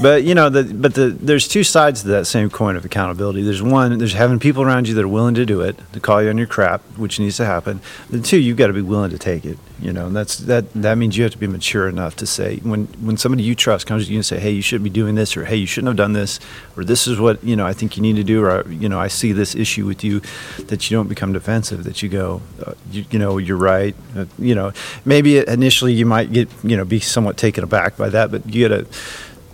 But 0.00 0.22
you 0.22 0.34
know, 0.34 0.48
the, 0.48 0.62
but 0.62 0.94
the 0.94 1.08
there's 1.08 1.48
two 1.48 1.64
sides 1.64 2.02
to 2.02 2.08
that 2.08 2.26
same 2.26 2.50
coin 2.50 2.76
of 2.76 2.84
accountability. 2.84 3.42
There's 3.42 3.62
one, 3.62 3.98
there's 3.98 4.12
having 4.12 4.38
people 4.38 4.62
around 4.62 4.86
you 4.86 4.94
that 4.94 5.04
are 5.04 5.08
willing 5.08 5.34
to 5.34 5.46
do 5.46 5.62
it, 5.62 5.78
to 5.94 6.00
call 6.00 6.22
you 6.22 6.28
on 6.28 6.38
your 6.38 6.46
crap, 6.46 6.82
which 6.96 7.18
needs 7.18 7.38
to 7.38 7.46
happen. 7.46 7.80
And 8.12 8.24
two, 8.24 8.38
you've 8.38 8.56
got 8.56 8.68
to 8.68 8.72
be 8.72 8.82
willing 8.82 9.10
to 9.10 9.18
take 9.18 9.44
it. 9.44 9.58
You 9.80 9.92
know, 9.92 10.08
and 10.08 10.16
that's 10.16 10.38
that. 10.38 10.72
That 10.72 10.98
means 10.98 11.16
you 11.16 11.22
have 11.22 11.32
to 11.32 11.38
be 11.38 11.46
mature 11.46 11.88
enough 11.88 12.16
to 12.16 12.26
say 12.26 12.56
when 12.64 12.86
when 13.00 13.16
somebody 13.16 13.44
you 13.44 13.54
trust 13.54 13.86
comes 13.86 14.06
to 14.06 14.12
you 14.12 14.18
and 14.18 14.26
say, 14.26 14.40
hey, 14.40 14.50
you 14.50 14.60
shouldn't 14.60 14.82
be 14.82 14.90
doing 14.90 15.14
this, 15.14 15.36
or 15.36 15.44
hey, 15.44 15.54
you 15.54 15.66
shouldn't 15.66 15.86
have 15.86 15.96
done 15.96 16.14
this, 16.14 16.40
or 16.76 16.82
this 16.82 17.06
is 17.06 17.20
what 17.20 17.42
you 17.44 17.54
know 17.54 17.64
I 17.64 17.74
think 17.74 17.96
you 17.96 18.02
need 18.02 18.16
to 18.16 18.24
do, 18.24 18.44
or 18.44 18.68
you 18.68 18.88
know 18.88 18.98
I 18.98 19.06
see 19.06 19.30
this 19.30 19.54
issue 19.54 19.86
with 19.86 20.02
you, 20.02 20.20
that 20.66 20.90
you 20.90 20.96
don't 20.96 21.06
become 21.06 21.32
defensive. 21.32 21.84
That 21.84 22.02
you 22.02 22.08
go, 22.08 22.42
uh, 22.66 22.72
you, 22.90 23.04
you 23.12 23.20
know, 23.20 23.38
you're 23.38 23.56
right. 23.56 23.94
Uh, 24.16 24.24
you 24.36 24.56
know, 24.56 24.72
maybe 25.04 25.38
initially 25.38 25.92
you 25.92 26.06
might 26.06 26.32
get 26.32 26.48
you 26.64 26.76
know 26.76 26.84
be 26.84 26.98
somewhat 26.98 27.36
taken 27.36 27.62
aback 27.62 27.96
by 27.96 28.08
that, 28.08 28.32
but 28.32 28.52
you 28.52 28.68
got 28.68 28.76
to 28.76 28.84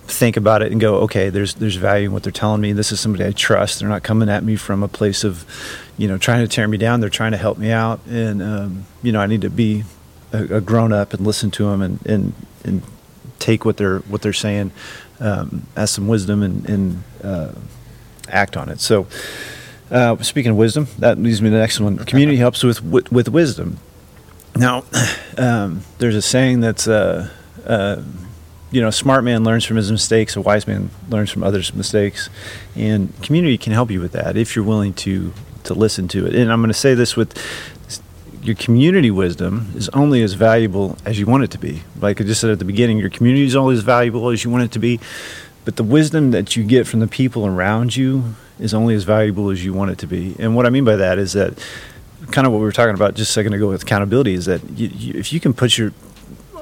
think 0.07 0.37
about 0.37 0.63
it 0.63 0.73
and 0.73 0.81
go, 0.81 0.97
okay, 1.01 1.29
there's 1.29 1.55
there's 1.55 1.77
value 1.77 2.07
in 2.07 2.13
what 2.13 2.23
they're 2.23 2.33
telling 2.33 2.63
me. 2.63 2.73
This 2.73 2.93
is 2.93 3.01
somebody 3.01 3.27
I 3.27 3.33
trust. 3.33 3.81
They're 3.81 3.89
not 3.89 4.03
coming 4.03 4.29
at 4.29 4.43
me 4.43 4.57
from 4.57 4.83
a 4.83 4.89
place 4.89 5.25
of, 5.25 5.45
you 5.99 6.09
know, 6.09 6.19
trying 6.19 6.47
to 6.47 6.49
tear 6.49 6.67
me 6.67 6.79
down. 6.79 7.01
They're 7.01 7.11
trying 7.11 7.33
to 7.33 7.39
help 7.39 7.59
me 7.59 7.71
out, 7.71 8.01
and 8.09 8.43
um, 8.43 8.87
you 9.03 9.13
know, 9.13 9.21
I 9.21 9.27
need 9.27 9.43
to 9.43 9.51
be 9.51 9.85
a, 10.35 10.57
a 10.57 10.61
grown 10.61 10.93
up 10.93 11.15
and 11.15 11.27
listen 11.27 11.51
to 11.53 11.71
them 11.71 11.81
and, 11.81 12.05
and, 12.07 12.33
and 12.65 12.83
take 13.39 13.65
what 13.65 13.77
they're 13.77 13.99
what 14.01 14.23
they're 14.23 14.33
saying 14.33 14.73
um, 15.21 15.67
as 15.77 15.91
some 15.91 16.09
wisdom 16.09 16.43
and, 16.43 16.69
and 16.69 17.05
uh, 17.23 17.53
act 18.29 18.57
on 18.57 18.69
it. 18.69 18.81
So, 18.81 19.07
uh, 19.91 20.17
speaking 20.23 20.51
of 20.51 20.57
wisdom, 20.57 20.89
that 20.99 21.19
leads 21.19 21.41
me 21.41 21.51
to 21.51 21.55
the 21.55 21.61
next 21.61 21.81
one. 21.81 21.99
Community 22.07 22.39
helps 22.39 22.63
with 22.63 22.83
with, 22.83 23.13
with 23.13 23.29
wisdom. 23.29 23.79
Now, 24.57 24.85
um, 25.39 25.83
there's 25.99 26.15
a 26.15 26.23
saying 26.23 26.61
that's, 26.61 26.87
uh, 26.87 27.29
uh, 27.67 28.03
you 28.71 28.81
know, 28.81 28.89
a 28.89 28.93
smart 28.93 29.25
man 29.25 29.45
learns 29.45 29.65
from 29.65 29.77
his 29.77 29.91
mistakes, 29.91 30.37
a 30.37 30.41
wise 30.41 30.67
man 30.67 30.91
learns 31.09 31.31
from 31.31 31.43
others' 31.43 31.75
mistakes, 31.75 32.29
and 32.77 33.13
community 33.23 33.59
can 33.59 33.73
help 33.73 33.91
you 33.91 34.01
with 34.01 34.13
that 34.13 34.37
if 34.37 34.57
you're 34.57 34.65
willing 34.65 34.95
to 34.95 35.33
to 35.65 35.75
listen 35.75 36.09
to 36.09 36.27
it. 36.27 36.35
And 36.35 36.53
I'm 36.53 36.61
going 36.61 36.69
to 36.69 36.75
say 36.75 36.95
this 36.95 37.17
with 37.17 37.37
your 38.45 38.55
community 38.55 39.11
wisdom 39.11 39.73
is 39.75 39.89
only 39.91 40.23
as 40.23 40.35
valuable 40.35 40.99
as 41.07 41.19
you 41.19 41.25
want 41.25 41.45
it 41.45 41.51
to 41.51 41.59
be. 41.59 41.83
Like 41.99 42.21
I 42.21 42.25
just 42.25 42.43
said 42.43 42.51
at 42.51 42.59
the 42.59 42.67
beginning, 42.67 42.99
your 42.99 43.09
community 43.09 43.47
is 43.47 43.57
only 43.57 43.75
as 43.75 43.83
valuable 43.83 44.29
as 44.29 44.45
you 44.45 44.51
want 44.51 44.65
it 44.65 44.73
to 44.73 44.79
be, 44.79 45.01
but 45.65 45.77
the 45.77 45.83
wisdom 45.83 46.31
that 46.33 46.55
you 46.55 46.63
get 46.63 46.87
from 46.87 47.01
the 47.01 47.07
people 47.07 47.47
around 47.47 47.97
you 47.97 48.35
is 48.61 48.75
only 48.75 48.95
as 48.95 49.05
valuable 49.05 49.49
as 49.49 49.65
you 49.65 49.73
want 49.73 49.91
it 49.93 49.99
to 49.99 50.07
be. 50.07 50.37
And 50.39 50.55
what 50.55 50.67
I 50.67 50.71
mean 50.71 50.85
by 50.85 50.97
that 50.97 51.19
is 51.19 51.33
that 51.33 51.55
kind 52.33 52.47
of 52.47 52.53
what 52.53 52.59
we 52.59 52.65
were 52.65 52.73
talking 52.73 52.95
about 52.95 53.15
just 53.15 53.31
a 53.31 53.33
second 53.33 53.55
ago 53.55 53.69
with 53.71 53.83
accountability 53.83 54.35
is 54.35 54.45
that 54.45 54.63
you, 54.71 54.89
you, 54.89 55.19
if 55.19 55.33
you 55.33 55.41
can 55.41 55.55
put 55.55 55.79
your, 55.79 55.93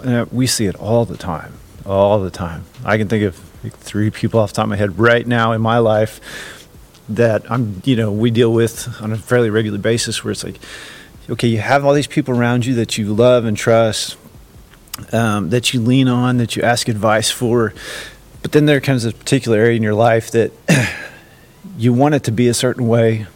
uh, 0.04 0.26
we 0.30 0.46
see 0.46 0.66
it 0.66 0.76
all 0.76 1.04
the 1.04 1.16
time, 1.16 1.52
all 1.84 2.20
the 2.20 2.30
time. 2.30 2.64
I 2.84 2.96
can 2.96 3.08
think 3.08 3.24
of 3.24 3.34
three 3.70 4.10
people 4.10 4.38
off 4.38 4.50
the 4.50 4.56
top 4.56 4.64
of 4.64 4.70
my 4.70 4.76
head 4.76 5.00
right 5.00 5.26
now 5.26 5.50
in 5.50 5.60
my 5.60 5.78
life 5.78 6.68
that 7.08 7.50
I'm, 7.50 7.82
you 7.84 7.96
know, 7.96 8.12
we 8.12 8.30
deal 8.30 8.52
with 8.52 8.88
on 9.02 9.10
a 9.10 9.16
fairly 9.16 9.50
regular 9.50 9.78
basis 9.78 10.22
where 10.22 10.30
it's 10.30 10.44
like, 10.44 10.60
okay, 11.30 11.48
you 11.48 11.58
have 11.58 11.84
all 11.84 11.94
these 11.94 12.06
people 12.06 12.36
around 12.36 12.66
you 12.66 12.74
that 12.74 12.98
you 12.98 13.12
love 13.12 13.44
and 13.44 13.56
trust, 13.56 14.16
um, 15.12 15.50
that 15.50 15.72
you 15.72 15.80
lean 15.80 16.08
on, 16.08 16.36
that 16.38 16.56
you 16.56 16.62
ask 16.62 16.88
advice 16.88 17.30
for, 17.30 17.72
but 18.42 18.52
then 18.52 18.66
there 18.66 18.80
comes 18.80 19.04
a 19.04 19.12
particular 19.12 19.58
area 19.58 19.76
in 19.76 19.82
your 19.82 19.94
life 19.94 20.32
that 20.32 20.52
you 21.78 21.92
want 21.92 22.14
it 22.14 22.24
to 22.24 22.32
be 22.32 22.48
a 22.48 22.54
certain 22.54 22.88
way, 22.88 23.26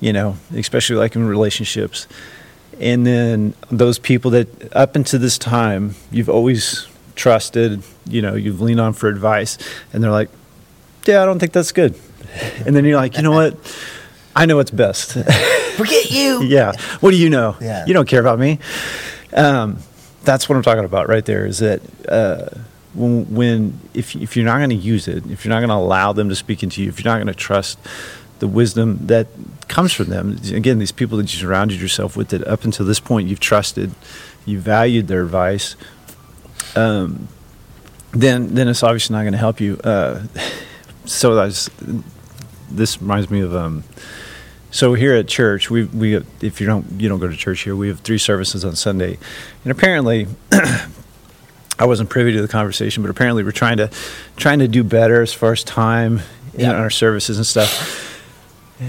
you 0.00 0.12
know, 0.12 0.36
especially 0.54 0.96
like 0.96 1.14
in 1.14 1.26
relationships. 1.26 2.06
And 2.80 3.06
then 3.06 3.54
those 3.70 3.98
people 3.98 4.32
that 4.32 4.76
up 4.76 4.96
until 4.96 5.20
this 5.20 5.38
time 5.38 5.94
you've 6.10 6.28
always 6.28 6.86
trusted, 7.14 7.82
you 8.06 8.22
know, 8.22 8.34
you've 8.34 8.60
leaned 8.60 8.80
on 8.80 8.92
for 8.92 9.08
advice, 9.08 9.58
and 9.92 10.02
they're 10.02 10.10
like, 10.10 10.30
yeah, 11.06 11.22
I 11.22 11.26
don't 11.26 11.38
think 11.38 11.52
that's 11.52 11.72
good. 11.72 11.94
And 12.66 12.76
then 12.76 12.84
you're 12.84 12.96
like, 12.96 13.16
you 13.16 13.22
know 13.22 13.32
what? 13.32 13.56
I 14.38 14.46
know 14.46 14.54
what's 14.56 14.70
best. 14.70 15.14
Forget 15.76 16.12
you. 16.12 16.44
yeah. 16.44 16.72
What 17.00 17.10
do 17.10 17.16
you 17.16 17.28
know? 17.28 17.56
Yeah. 17.60 17.84
You 17.86 17.92
don't 17.92 18.08
care 18.08 18.20
about 18.20 18.38
me. 18.38 18.60
Um, 19.32 19.78
that's 20.22 20.48
what 20.48 20.54
I'm 20.54 20.62
talking 20.62 20.84
about 20.84 21.08
right 21.08 21.24
there. 21.24 21.44
Is 21.44 21.58
that 21.58 21.80
uh, 22.08 22.48
when, 22.94 23.34
when 23.34 23.80
if 23.94 24.14
if 24.14 24.36
you're 24.36 24.46
not 24.46 24.58
going 24.58 24.70
to 24.70 24.76
use 24.76 25.08
it, 25.08 25.26
if 25.28 25.44
you're 25.44 25.50
not 25.50 25.58
going 25.58 25.70
to 25.70 25.74
allow 25.74 26.12
them 26.12 26.28
to 26.28 26.36
speak 26.36 26.62
into 26.62 26.80
you, 26.80 26.88
if 26.88 27.02
you're 27.02 27.12
not 27.12 27.16
going 27.16 27.26
to 27.26 27.34
trust 27.34 27.80
the 28.38 28.46
wisdom 28.46 29.06
that 29.08 29.26
comes 29.66 29.92
from 29.92 30.06
them, 30.06 30.38
again, 30.52 30.78
these 30.78 30.92
people 30.92 31.18
that 31.18 31.32
you 31.34 31.40
surrounded 31.40 31.80
yourself 31.80 32.16
with, 32.16 32.28
that 32.28 32.46
up 32.46 32.64
until 32.64 32.86
this 32.86 33.00
point 33.00 33.26
you've 33.28 33.40
trusted, 33.40 33.90
you 34.46 34.60
valued 34.60 35.08
their 35.08 35.22
advice. 35.24 35.74
Um, 36.76 37.26
then 38.12 38.54
then 38.54 38.68
it's 38.68 38.84
obviously 38.84 39.14
not 39.14 39.22
going 39.22 39.32
to 39.32 39.38
help 39.38 39.60
you. 39.60 39.78
Uh, 39.82 40.22
so 41.06 41.34
that's 41.34 41.68
this 42.70 43.00
reminds 43.00 43.30
me 43.30 43.40
of 43.40 43.56
um, 43.56 43.82
so 44.70 44.94
here 44.94 45.14
at 45.14 45.28
church 45.28 45.70
we 45.70 45.84
we 45.84 46.16
if 46.40 46.60
you 46.60 46.66
don't 46.66 47.00
you 47.00 47.08
don't 47.08 47.18
go 47.18 47.28
to 47.28 47.36
church 47.36 47.62
here 47.62 47.74
we 47.74 47.88
have 47.88 48.00
three 48.00 48.18
services 48.18 48.64
on 48.64 48.76
Sunday. 48.76 49.18
And 49.64 49.72
apparently 49.72 50.26
I 51.78 51.86
wasn't 51.86 52.10
privy 52.10 52.32
to 52.32 52.42
the 52.42 52.48
conversation 52.48 53.02
but 53.02 53.10
apparently 53.10 53.42
we're 53.44 53.52
trying 53.52 53.78
to 53.78 53.90
trying 54.36 54.58
to 54.58 54.68
do 54.68 54.84
better 54.84 55.22
as 55.22 55.32
far 55.32 55.52
as 55.52 55.64
time 55.64 56.20
in 56.54 56.70
our 56.70 56.90
services 56.90 57.36
and 57.38 57.46
stuff. 57.46 58.04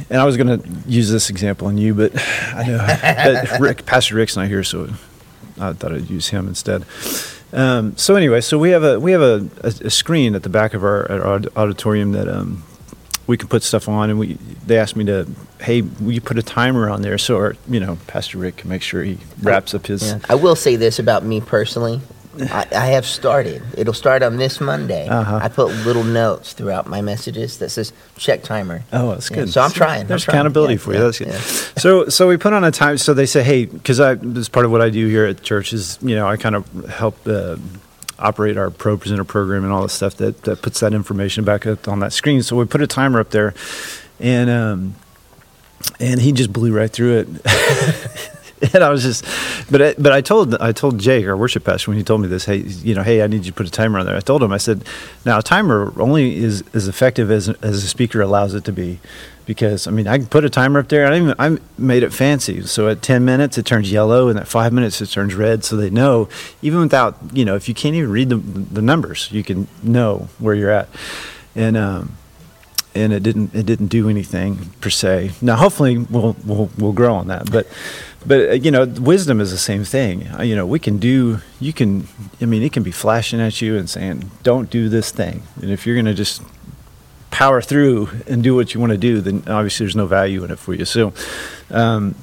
And 0.09 0.21
I 0.21 0.25
was 0.25 0.37
going 0.37 0.59
to 0.59 0.69
use 0.87 1.09
this 1.09 1.29
example 1.29 1.67
on 1.67 1.77
you 1.77 1.93
but 1.93 2.11
I 2.53 2.63
know 2.67 2.77
that 2.77 3.59
Rick 3.61 3.85
Pastor 3.85 4.15
Rick's 4.15 4.35
not 4.35 4.47
here 4.47 4.63
so 4.63 4.89
I 5.59 5.73
thought 5.73 5.93
I'd 5.93 6.09
use 6.09 6.29
him 6.29 6.47
instead. 6.47 6.85
Um, 7.51 7.97
so 7.97 8.15
anyway, 8.15 8.41
so 8.41 8.59
we 8.59 8.69
have 8.69 8.83
a 8.83 8.99
we 8.99 9.11
have 9.11 9.21
a, 9.21 9.49
a, 9.63 9.67
a 9.85 9.89
screen 9.89 10.35
at 10.35 10.43
the 10.43 10.49
back 10.49 10.73
of 10.73 10.83
our, 10.83 11.11
our 11.11 11.41
auditorium 11.55 12.11
that 12.11 12.27
um, 12.27 12.63
we 13.29 13.37
can 13.37 13.47
put 13.47 13.61
stuff 13.63 13.87
on, 13.87 14.09
and 14.09 14.17
we 14.19 14.33
they 14.65 14.77
asked 14.79 14.95
me 14.95 15.05
to, 15.05 15.27
hey, 15.61 15.81
will 15.83 16.11
you 16.11 16.19
put 16.21 16.37
a 16.37 16.43
timer 16.43 16.89
on 16.89 17.01
there 17.03 17.17
so 17.17 17.37
our, 17.37 17.55
you 17.69 17.79
know 17.79 17.97
Pastor 18.07 18.37
Rick 18.39 18.57
can 18.57 18.69
make 18.69 18.81
sure 18.81 19.03
he 19.03 19.17
wraps 19.41 19.73
up 19.73 19.85
his. 19.87 20.01
Yeah. 20.01 20.19
I 20.27 20.35
will 20.35 20.55
say 20.55 20.75
this 20.75 20.97
about 20.99 21.23
me 21.23 21.39
personally. 21.39 22.01
I, 22.41 22.65
I 22.71 22.85
have 22.95 23.05
started. 23.05 23.61
It'll 23.77 23.93
start 23.93 24.23
on 24.23 24.37
this 24.37 24.61
Monday. 24.61 25.07
Uh-huh. 25.09 25.39
I 25.43 25.49
put 25.49 25.67
little 25.85 26.05
notes 26.05 26.53
throughout 26.53 26.87
my 26.87 27.01
messages 27.01 27.57
that 27.59 27.69
says 27.69 27.91
check 28.17 28.43
timer. 28.43 28.83
Oh, 28.93 29.09
that's 29.11 29.29
Yeah, 29.29 29.37
good. 29.37 29.49
so 29.49 29.61
I'm 29.61 29.71
trying. 29.71 30.01
I'm 30.01 30.07
There's 30.07 30.23
trying. 30.23 30.35
accountability 30.35 30.75
Yeah, 30.75 30.79
for 30.79 30.91
you. 30.93 30.99
yeah, 30.99 31.03
That's 31.05 31.19
good. 31.19 31.27
yeah. 31.27 31.39
So, 31.81 32.07
so 32.09 32.27
we 32.29 32.37
put 32.37 32.53
on 32.53 32.63
a 32.63 32.71
time. 32.71 32.97
So 32.97 33.13
they 33.13 33.25
say, 33.25 33.43
hey, 33.43 33.65
because 33.65 33.99
I 33.99 34.13
this 34.15 34.47
part 34.47 34.65
of 34.65 34.71
what 34.71 34.81
I 34.81 34.89
do 34.89 35.05
here 35.07 35.25
at 35.25 35.41
church 35.43 35.73
is 35.73 35.97
you 36.01 36.15
know 36.15 36.27
I 36.27 36.37
kind 36.37 36.55
of 36.55 36.65
help 36.85 37.15
uh, 37.27 37.57
operate 38.19 38.57
our 38.57 38.69
ProPresenter 38.69 39.27
program 39.27 39.63
and 39.63 39.73
all 39.73 39.81
the 39.81 39.89
stuff 39.89 40.15
that 40.17 40.43
that 40.43 40.61
puts 40.61 40.79
that 40.79 40.93
information 40.93 41.43
back 41.43 41.65
up 41.65 41.87
on 41.87 41.99
that 41.99 42.13
screen. 42.13 42.43
So 42.43 42.55
we 42.55 42.65
put 42.65 42.81
a 42.81 42.87
timer 42.87 43.19
up 43.19 43.31
there, 43.31 43.53
and 44.19 44.49
um, 44.49 44.95
and 45.99 46.21
he 46.21 46.31
just 46.31 46.53
blew 46.53 46.73
right 46.73 46.91
through 46.91 47.19
it. 47.19 47.27
and 48.73 48.83
I 48.83 48.89
was 48.89 49.03
just, 49.03 49.25
but 49.71 49.81
I, 49.81 49.95
but 49.97 50.11
I 50.11 50.21
told 50.21 50.55
I 50.55 50.71
told 50.71 50.99
Jake, 50.99 51.25
our 51.25 51.37
worship 51.37 51.63
pastor, 51.63 51.91
when 51.91 51.97
he 51.97 52.03
told 52.03 52.21
me 52.21 52.27
this, 52.27 52.45
hey, 52.45 52.57
you 52.57 52.93
know, 52.93 53.03
hey, 53.03 53.21
I 53.21 53.27
need 53.27 53.45
you 53.45 53.51
to 53.51 53.53
put 53.53 53.67
a 53.67 53.71
timer 53.71 53.99
on 53.99 54.05
there. 54.05 54.15
I 54.15 54.19
told 54.19 54.43
him, 54.43 54.51
I 54.51 54.57
said, 54.57 54.83
now 55.25 55.39
a 55.39 55.43
timer 55.43 55.93
only 55.99 56.35
is 56.35 56.63
as 56.73 56.87
effective 56.87 57.31
as 57.31 57.49
as 57.49 57.83
a 57.83 57.87
speaker 57.87 58.21
allows 58.21 58.53
it 58.53 58.65
to 58.65 58.71
be, 58.71 58.99
because 59.49 59.87
I 59.87 59.91
mean, 59.91 60.07
I 60.07 60.19
can 60.19 60.27
put 60.27 60.45
a 60.45 60.49
timer 60.49 60.79
up 60.79 60.89
there. 60.89 61.11
I 61.11 61.17
even 61.17 61.33
I 61.39 61.57
made 61.75 62.03
it 62.03 62.13
fancy. 62.13 62.61
So 62.67 62.87
at 62.87 63.01
ten 63.01 63.25
minutes 63.25 63.57
it 63.57 63.65
turns 63.65 63.91
yellow, 63.91 64.29
and 64.29 64.37
at 64.37 64.47
five 64.47 64.71
minutes 64.71 65.01
it 65.01 65.07
turns 65.07 65.33
red, 65.33 65.63
so 65.65 65.75
they 65.75 65.89
know 65.89 66.29
even 66.61 66.81
without 66.81 67.17
you 67.33 67.43
know 67.43 67.55
if 67.55 67.67
you 67.67 67.73
can't 67.73 67.95
even 67.95 68.11
read 68.11 68.29
the 68.29 68.37
the 68.37 68.83
numbers, 68.83 69.27
you 69.31 69.43
can 69.43 69.67
know 69.81 70.29
where 70.37 70.53
you're 70.53 70.69
at, 70.69 70.87
and. 71.55 71.75
um 71.75 72.15
and 72.95 73.13
it 73.13 73.21
didn't 73.21 73.53
it 73.53 73.65
didn't 73.67 73.87
do 73.87 74.09
anything 74.09 74.71
per 74.81 74.89
se. 74.89 75.31
Now, 75.41 75.55
hopefully, 75.57 75.99
we'll 75.99 76.35
we'll 76.43 76.69
we'll 76.75 76.91
grow 76.91 77.13
on 77.13 77.27
that. 77.27 77.51
But 77.51 77.67
but 78.25 78.49
uh, 78.49 78.53
you 78.53 78.71
know, 78.71 78.85
wisdom 78.85 79.39
is 79.39 79.51
the 79.51 79.59
same 79.59 79.83
thing. 79.85 80.27
Uh, 80.27 80.41
You 80.41 80.55
know, 80.55 80.65
we 80.65 80.79
can 80.79 80.97
do. 80.97 81.39
You 81.59 81.71
can. 81.71 82.07
I 82.41 82.45
mean, 82.45 82.63
it 82.63 82.73
can 82.73 82.83
be 82.83 82.91
flashing 82.91 83.39
at 83.41 83.61
you 83.61 83.77
and 83.77 83.87
saying, 83.87 84.31
"Don't 84.41 84.71
do 84.71 84.89
this 84.89 85.11
thing." 85.11 85.43
And 85.61 85.69
if 85.69 85.85
you're 85.85 86.01
to 86.03 86.15
just 86.15 86.41
power 87.31 87.61
through 87.61 88.09
and 88.27 88.43
do 88.43 88.55
what 88.55 88.73
you 88.73 88.79
want 88.79 88.91
to 88.91 88.97
do, 88.97 89.21
then 89.21 89.43
obviously 89.47 89.85
there's 89.85 89.95
no 89.95 90.07
value 90.07 90.43
in 90.43 90.51
it 90.51 90.59
for 90.59 90.73
you. 90.73 90.85
So. 90.85 91.13
Um, 91.69 92.15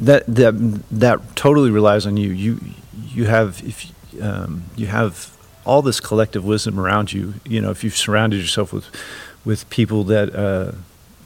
that 0.00 0.24
that 0.26 0.54
that 0.90 1.36
totally 1.36 1.70
relies 1.70 2.06
on 2.06 2.16
you. 2.16 2.30
You 2.30 2.60
you 3.08 3.24
have 3.24 3.62
if 3.64 3.92
um, 4.20 4.64
you 4.76 4.86
have 4.86 5.36
all 5.64 5.82
this 5.82 6.00
collective 6.00 6.44
wisdom 6.44 6.78
around 6.78 7.12
you. 7.12 7.34
You 7.44 7.60
know, 7.60 7.70
if 7.70 7.82
you've 7.82 7.96
surrounded 7.96 8.40
yourself 8.40 8.72
with 8.72 8.86
with 9.44 9.68
people 9.70 10.04
that 10.04 10.34
uh, 10.34 10.72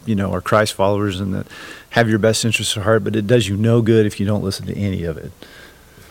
you 0.05 0.14
know 0.14 0.33
are 0.33 0.40
Christ 0.40 0.75
followers 0.75 1.20
and 1.20 1.35
that 1.35 1.46
have 1.90 2.09
your 2.09 2.18
best 2.18 2.44
interests 2.44 2.77
at 2.77 2.85
heart, 2.85 3.05
but 3.05 3.16
it 3.16 3.27
does 3.27 3.49
you 3.49 3.57
no 3.57 3.83
good 3.83 4.07
if 4.07 4.18
you 4.18 4.27
don't 4.27 4.42
listen 4.42 4.66
to 4.66 4.77
any 4.77 5.05
of 5.05 5.16
it. 5.16 5.33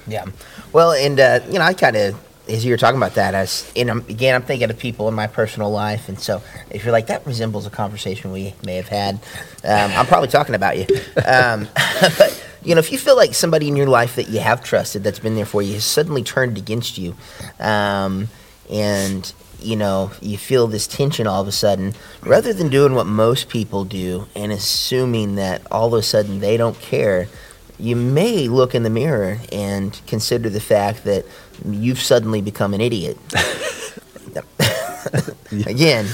Yeah. 0.08 0.26
Well, 0.72 0.92
and 0.92 1.20
uh, 1.20 1.40
you 1.48 1.54
know, 1.54 1.66
I 1.66 1.74
kind 1.74 1.96
of 1.96 2.25
as 2.48 2.64
you 2.66 2.72
were 2.72 2.78
talking 2.78 2.98
about 2.98 3.16
that, 3.16 3.34
as 3.34 3.72
and 3.76 3.90
I'm, 3.90 4.00
again, 4.10 4.36
I'm 4.36 4.44
thinking 4.44 4.70
of 4.70 4.78
people 4.78 5.08
in 5.08 5.14
my 5.14 5.28
personal 5.28 5.72
life, 5.72 6.10
and 6.10 6.20
so 6.20 6.42
if 6.70 6.84
you're 6.84 6.92
like 6.92 7.08
that 7.08 7.26
resembles 7.26 7.66
a 7.66 7.70
conversation 7.70 8.32
we 8.32 8.54
may 8.64 8.76
have 8.76 8.88
had, 8.88 9.16
um, 9.64 9.92
I'm 9.92 10.06
probably 10.06 10.30
talking 10.30 10.56
about 10.56 10.78
you. 10.78 10.86
Um, 11.26 11.68
but 12.18 12.44
you 12.64 12.76
know, 12.76 12.80
if 12.80 12.92
you 12.92 12.98
feel 12.98 13.16
like 13.16 13.34
somebody 13.34 13.68
in 13.68 13.76
your 13.76 13.88
life 13.88 14.16
that 14.16 14.30
you 14.30 14.40
have 14.40 14.64
trusted, 14.64 15.04
that's 15.04 15.20
been 15.20 15.36
there 15.36 15.46
for 15.46 15.62
you, 15.62 15.74
has 15.74 15.86
suddenly 15.86 16.24
turned 16.24 16.58
against 16.58 16.98
you, 16.98 17.16
um, 17.60 18.28
and 18.70 19.34
you 19.62 19.76
know, 19.76 20.12
you 20.22 20.38
feel 20.38 20.68
this 20.68 20.88
tension 20.88 21.28
all 21.28 21.42
of 21.42 21.48
a 21.48 21.52
sudden, 21.52 21.94
rather 22.22 22.54
than 22.54 22.70
doing 22.70 22.94
what 22.94 23.08
most 23.08 23.50
people 23.50 23.84
do 23.84 24.28
and 24.36 24.52
assuming 24.52 25.36
that 25.36 25.62
all 25.72 25.88
of 25.88 25.94
a 25.94 26.04
sudden 26.04 26.40
they 26.40 26.58
don't 26.58 26.80
care, 26.80 27.28
you 27.80 27.96
may 27.96 28.48
look 28.48 28.74
in 28.76 28.84
the 28.84 28.90
mirror 28.90 29.40
and 29.52 30.00
consider 30.08 30.50
the 30.50 30.60
fact 30.60 31.04
that 31.04 31.26
you've 31.66 32.00
suddenly 32.00 32.42
become 32.42 32.74
an 32.74 32.82
idiot. 32.82 33.18
Again, 35.66 36.08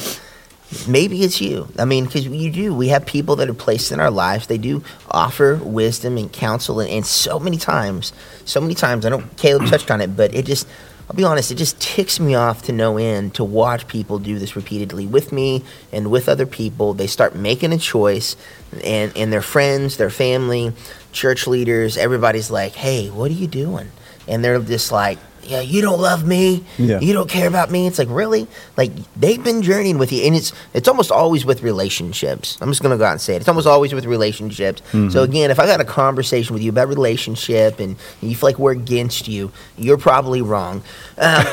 maybe 0.87 1.23
it's 1.23 1.41
you. 1.41 1.67
I 1.77 1.85
mean, 1.85 2.05
because 2.05 2.27
you 2.27 2.51
do. 2.51 2.73
We 2.73 2.89
have 2.89 3.05
people 3.05 3.35
that 3.37 3.49
are 3.49 3.53
placed 3.53 3.91
in 3.91 3.99
our 3.99 4.11
lives. 4.11 4.47
They 4.47 4.57
do 4.57 4.83
offer 5.09 5.55
wisdom 5.55 6.17
and 6.17 6.31
counsel, 6.31 6.79
and, 6.79 6.89
and 6.89 7.05
so 7.05 7.39
many 7.39 7.57
times, 7.57 8.13
so 8.45 8.61
many 8.61 8.75
times. 8.75 9.05
I 9.05 9.09
know 9.09 9.23
Caleb 9.37 9.67
touched 9.67 9.91
on 9.91 10.01
it, 10.01 10.15
but 10.15 10.33
it 10.33 10.45
just. 10.45 10.67
I'll 11.09 11.17
be 11.17 11.25
honest, 11.25 11.51
it 11.51 11.55
just 11.55 11.81
ticks 11.81 12.21
me 12.21 12.35
off 12.35 12.61
to 12.63 12.71
no 12.71 12.95
end 12.95 13.35
to 13.35 13.43
watch 13.43 13.85
people 13.89 14.17
do 14.17 14.39
this 14.39 14.55
repeatedly 14.55 15.05
with 15.05 15.33
me 15.33 15.61
and 15.91 16.09
with 16.09 16.29
other 16.29 16.45
people. 16.45 16.93
They 16.93 17.07
start 17.07 17.35
making 17.35 17.73
a 17.73 17.77
choice, 17.77 18.37
and, 18.81 19.11
and 19.17 19.33
their 19.33 19.41
friends, 19.41 19.97
their 19.97 20.09
family, 20.09 20.71
church 21.11 21.47
leaders, 21.47 21.97
everybody's 21.97 22.49
like, 22.51 22.73
hey, 22.73 23.09
what 23.09 23.31
are 23.31 23.35
you 23.35 23.47
doing? 23.47 23.91
And 24.27 24.43
they're 24.43 24.59
just 24.59 24.91
like, 24.91 25.17
yeah, 25.43 25.61
you 25.61 25.81
don't 25.81 25.99
love 25.99 26.25
me. 26.25 26.63
Yeah. 26.77 26.99
You 26.99 27.13
don't 27.13 27.29
care 27.29 27.47
about 27.47 27.71
me. 27.71 27.87
It's 27.87 27.97
like 27.97 28.07
really, 28.09 28.47
like 28.77 28.91
they've 29.15 29.43
been 29.43 29.61
journeying 29.63 29.97
with 29.97 30.11
you, 30.11 30.23
and 30.23 30.35
it's 30.35 30.53
it's 30.73 30.87
almost 30.87 31.11
always 31.11 31.45
with 31.45 31.63
relationships. 31.63 32.57
I'm 32.61 32.69
just 32.69 32.81
gonna 32.83 32.97
go 32.97 33.05
out 33.05 33.13
and 33.13 33.21
say 33.21 33.33
it. 33.33 33.37
It's 33.37 33.47
almost 33.49 33.67
always 33.67 33.93
with 33.93 34.05
relationships. 34.05 34.81
So 34.91 35.23
again, 35.23 35.49
if 35.51 35.59
I 35.59 35.65
got 35.65 35.81
a 35.81 35.85
conversation 35.85 36.53
with 36.53 36.61
you 36.61 36.69
about 36.69 36.87
relationship 36.89 37.79
and 37.79 37.95
you 38.21 38.35
feel 38.35 38.49
like 38.49 38.59
we're 38.59 38.71
against 38.71 39.27
you, 39.27 39.51
you're 39.77 39.97
probably 39.97 40.41
wrong. 40.41 40.83
Um, 41.17 41.45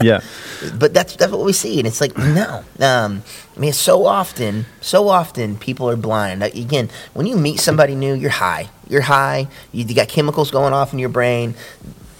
Yeah. 0.00 0.20
but 0.78 0.94
that's 0.94 1.16
that's 1.16 1.32
what 1.32 1.44
we 1.44 1.52
see, 1.52 1.78
and 1.78 1.86
it's 1.86 2.00
like 2.00 2.16
no. 2.16 2.64
Um, 2.80 3.22
I 3.56 3.60
mean, 3.60 3.72
so 3.72 4.06
often, 4.06 4.66
so 4.80 5.08
often, 5.08 5.56
people 5.56 5.88
are 5.88 5.96
blind. 5.96 6.40
Like, 6.40 6.54
again, 6.54 6.88
when 7.14 7.26
you 7.26 7.36
meet 7.36 7.60
somebody 7.60 7.94
new, 7.94 8.14
you're 8.14 8.30
high. 8.30 8.68
You're 8.88 9.02
high. 9.02 9.48
You, 9.72 9.84
you 9.84 9.94
got 9.94 10.08
chemicals 10.08 10.50
going 10.50 10.72
off 10.72 10.92
in 10.92 10.98
your 10.98 11.08
brain. 11.10 11.54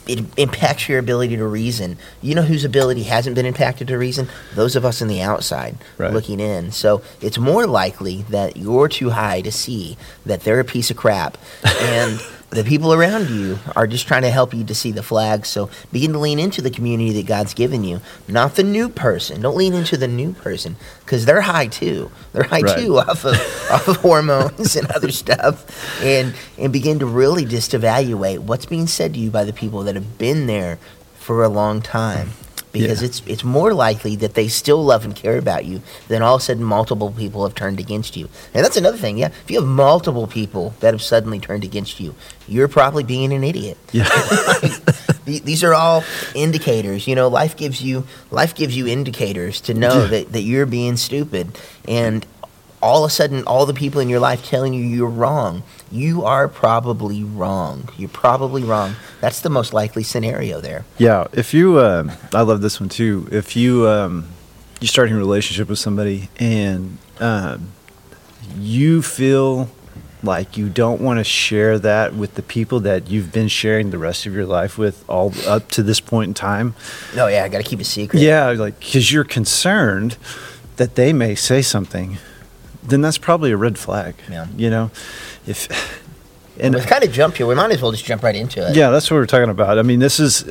It 0.08 0.24
impacts 0.36 0.88
your 0.88 0.98
ability 0.98 1.36
to 1.36 1.46
reason. 1.46 1.96
You 2.20 2.34
know 2.34 2.42
whose 2.42 2.64
ability 2.64 3.04
hasn't 3.04 3.36
been 3.36 3.46
impacted 3.46 3.86
to 3.88 3.96
reason? 3.96 4.28
Those 4.54 4.74
of 4.74 4.84
us 4.84 5.00
on 5.00 5.06
the 5.06 5.20
outside 5.22 5.76
Right. 5.96 6.12
looking 6.12 6.40
in. 6.40 6.72
So 6.72 7.02
it's 7.20 7.38
more 7.38 7.66
likely 7.68 8.22
that 8.28 8.56
you're 8.56 8.88
too 8.88 9.10
high 9.10 9.42
to 9.42 9.52
see 9.52 9.96
that 10.26 10.40
they're 10.42 10.58
a 10.58 10.64
piece 10.64 10.90
of 10.90 10.96
crap, 10.96 11.38
and 11.64 12.20
the 12.52 12.64
people 12.64 12.92
around 12.92 13.30
you 13.30 13.58
are 13.74 13.86
just 13.86 14.06
trying 14.06 14.22
to 14.22 14.30
help 14.30 14.52
you 14.54 14.62
to 14.64 14.74
see 14.74 14.92
the 14.92 15.02
flag. 15.02 15.46
So 15.46 15.70
begin 15.90 16.12
to 16.12 16.18
lean 16.18 16.38
into 16.38 16.60
the 16.60 16.70
community 16.70 17.12
that 17.12 17.26
God's 17.26 17.54
given 17.54 17.82
you, 17.82 18.00
not 18.28 18.56
the 18.56 18.62
new 18.62 18.88
person. 18.88 19.40
Don't 19.40 19.56
lean 19.56 19.72
into 19.74 19.96
the 19.96 20.06
new 20.08 20.32
person 20.32 20.76
because 21.00 21.24
they're 21.24 21.40
high 21.40 21.66
too. 21.66 22.10
They're 22.32 22.44
high 22.44 22.60
Right. 22.60 22.78
too 22.78 22.98
off 22.98 23.24
of 23.24 23.34
off 23.70 23.88
of 23.88 23.96
hormones 23.96 24.76
and 24.76 24.90
other 24.92 25.10
stuff, 25.10 25.64
and 26.02 26.34
and 26.58 26.72
begin 26.72 26.98
to 26.98 27.06
really 27.06 27.44
just 27.44 27.74
evaluate 27.74 28.42
what's 28.42 28.66
being 28.66 28.86
said 28.86 29.14
to 29.14 29.18
you 29.20 29.30
by 29.30 29.44
the 29.44 29.52
people 29.52 29.82
that 29.84 29.94
have 29.94 30.18
been 30.18 30.46
there 30.46 30.78
for 31.14 31.42
a 31.42 31.48
long 31.48 31.80
time. 31.80 32.30
Because 32.72 33.00
Yeah. 33.02 33.08
it's 33.08 33.22
it's 33.26 33.44
more 33.44 33.74
likely 33.74 34.16
that 34.16 34.32
they 34.34 34.48
still 34.48 34.82
love 34.82 35.04
and 35.04 35.14
care 35.14 35.36
about 35.36 35.64
you 35.66 35.82
than 36.08 36.22
all 36.22 36.36
of 36.36 36.40
a 36.40 36.44
sudden 36.44 36.64
multiple 36.64 37.10
people 37.10 37.42
have 37.44 37.54
turned 37.54 37.78
against 37.78 38.16
you. 38.16 38.28
And 38.54 38.64
that's 38.64 38.78
another 38.78 38.96
thing, 38.96 39.18
yeah. 39.18 39.28
If 39.44 39.50
you 39.50 39.60
have 39.60 39.68
multiple 39.68 40.26
people 40.26 40.74
that 40.80 40.94
have 40.94 41.02
suddenly 41.02 41.38
turned 41.38 41.64
against 41.64 42.00
you, 42.00 42.14
you're 42.48 42.68
probably 42.68 43.02
being 43.04 43.32
an 43.32 43.44
idiot. 43.44 43.76
Yeah. 43.92 44.08
These 45.24 45.62
are 45.62 45.74
all 45.74 46.02
indicators. 46.34 47.06
You 47.06 47.14
know, 47.14 47.28
life 47.28 47.56
gives 47.56 47.80
you 47.82 48.04
life 48.30 48.54
gives 48.54 48.76
you 48.76 48.86
indicators 48.86 49.60
to 49.62 49.74
know 49.74 50.02
Yeah. 50.02 50.06
that, 50.08 50.32
that 50.32 50.42
you're 50.42 50.66
being 50.66 50.96
stupid. 50.96 51.56
And 51.86 52.26
all 52.82 53.04
of 53.04 53.08
a 53.08 53.14
sudden 53.14 53.44
all 53.44 53.64
the 53.64 53.72
people 53.74 54.00
in 54.00 54.08
your 54.08 54.18
life 54.20 54.44
telling 54.44 54.74
you 54.74 54.84
you're 54.84 55.08
wrong. 55.08 55.62
You 55.90 56.24
are 56.24 56.48
probably 56.48 57.22
wrong. 57.22 57.88
You're 57.96 58.08
probably 58.08 58.64
wrong. 58.64 58.96
That's 59.20 59.40
the 59.40 59.50
most 59.50 59.72
likely 59.72 60.02
scenario 60.02 60.60
there. 60.60 60.84
Yeah, 60.98 61.28
if 61.32 61.54
you, 61.54 61.78
um, 61.80 62.10
I 62.34 62.42
love 62.42 62.60
this 62.60 62.80
one 62.80 62.88
too. 62.88 63.28
If 63.30 63.54
you 63.56 63.86
um, 63.88 64.28
you 64.80 64.88
starting 64.88 65.14
a 65.14 65.18
relationship 65.18 65.68
with 65.68 65.78
somebody 65.78 66.28
and 66.38 66.98
um, 67.20 67.68
you 68.58 69.00
feel 69.02 69.68
like 70.24 70.56
you 70.56 70.68
don't 70.68 71.00
want 71.00 71.18
to 71.18 71.24
share 71.24 71.78
that 71.80 72.14
with 72.14 72.34
the 72.36 72.42
people 72.42 72.78
that 72.80 73.08
you've 73.10 73.32
been 73.32 73.48
sharing 73.48 73.90
the 73.90 73.98
rest 73.98 74.24
of 74.24 74.32
your 74.32 74.46
life 74.46 74.78
with 74.78 75.04
all 75.08 75.32
up 75.46 75.68
to 75.68 75.82
this 75.82 76.00
point 76.00 76.28
in 76.28 76.34
time, 76.34 76.74
No, 77.16 77.26
yeah, 77.26 77.42
I 77.44 77.48
got 77.48 77.58
to 77.58 77.64
keep 77.64 77.80
it 77.80 77.86
secret. 77.86 78.20
yeah, 78.22 78.50
like 78.50 78.78
because 78.78 79.10
you're 79.12 79.24
concerned 79.24 80.16
that 80.76 80.94
they 80.94 81.12
may 81.12 81.34
say 81.34 81.60
something, 81.60 82.18
then 82.82 83.00
that's 83.00 83.18
probably 83.18 83.52
a 83.52 83.56
red 83.56 83.78
flag. 83.78 84.14
Yeah. 84.30 84.46
You 84.56 84.70
know, 84.70 84.90
if 85.46 86.01
And 86.62 86.74
we 86.74 86.80
kind 86.82 87.02
of 87.02 87.12
jump 87.12 87.36
here. 87.36 87.46
We 87.46 87.56
might 87.56 87.72
as 87.72 87.82
well 87.82 87.90
just 87.90 88.04
jump 88.04 88.22
right 88.22 88.36
into 88.36 88.66
it. 88.66 88.76
Yeah, 88.76 88.90
that's 88.90 89.10
what 89.10 89.16
we're 89.16 89.26
talking 89.26 89.50
about. 89.50 89.78
I 89.78 89.82
mean, 89.82 89.98
this 89.98 90.20
is 90.20 90.44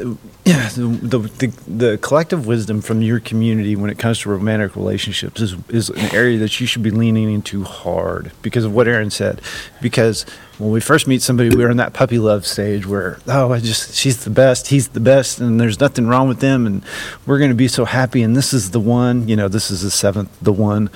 yeah, 0.43 0.69
the, 0.75 0.87
the 1.01 1.17
the 1.19 1.47
the 1.67 1.97
collective 1.99 2.45
wisdom 2.45 2.81
from 2.81 3.01
your 3.01 3.19
community 3.21 3.75
when 3.77 3.89
it 3.89 3.97
comes 3.97 4.19
to 4.19 4.29
romantic 4.29 4.75
relationships 4.75 5.39
is 5.39 5.55
is 5.69 5.89
an 5.89 6.13
area 6.13 6.37
that 6.39 6.59
you 6.59 6.67
should 6.67 6.83
be 6.83 6.91
leaning 6.91 7.31
into 7.31 7.63
hard 7.63 8.31
because 8.41 8.65
of 8.65 8.75
what 8.75 8.87
Aaron 8.87 9.09
said. 9.09 9.41
Because 9.81 10.25
when 10.57 10.71
we 10.71 10.81
first 10.81 11.07
meet 11.07 11.21
somebody, 11.21 11.49
we're 11.55 11.71
in 11.71 11.77
that 11.77 11.93
puppy 11.93 12.19
love 12.19 12.45
stage 12.45 12.85
where 12.85 13.19
oh, 13.27 13.53
I 13.53 13.59
just 13.59 13.95
she's 13.95 14.25
the 14.25 14.29
best, 14.29 14.67
he's 14.67 14.89
the 14.89 14.99
best, 14.99 15.39
and 15.39 15.61
there's 15.61 15.79
nothing 15.79 16.07
wrong 16.07 16.27
with 16.27 16.39
them, 16.39 16.67
and 16.67 16.83
we're 17.25 17.37
going 17.37 17.51
to 17.51 17.55
be 17.55 17.69
so 17.69 17.85
happy, 17.85 18.21
and 18.21 18.35
this 18.35 18.53
is 18.53 18.71
the 18.71 18.81
one. 18.81 19.29
You 19.29 19.37
know, 19.37 19.47
this 19.47 19.71
is 19.71 19.81
the 19.81 19.91
seventh, 19.91 20.37
the 20.41 20.53
one, 20.53 20.89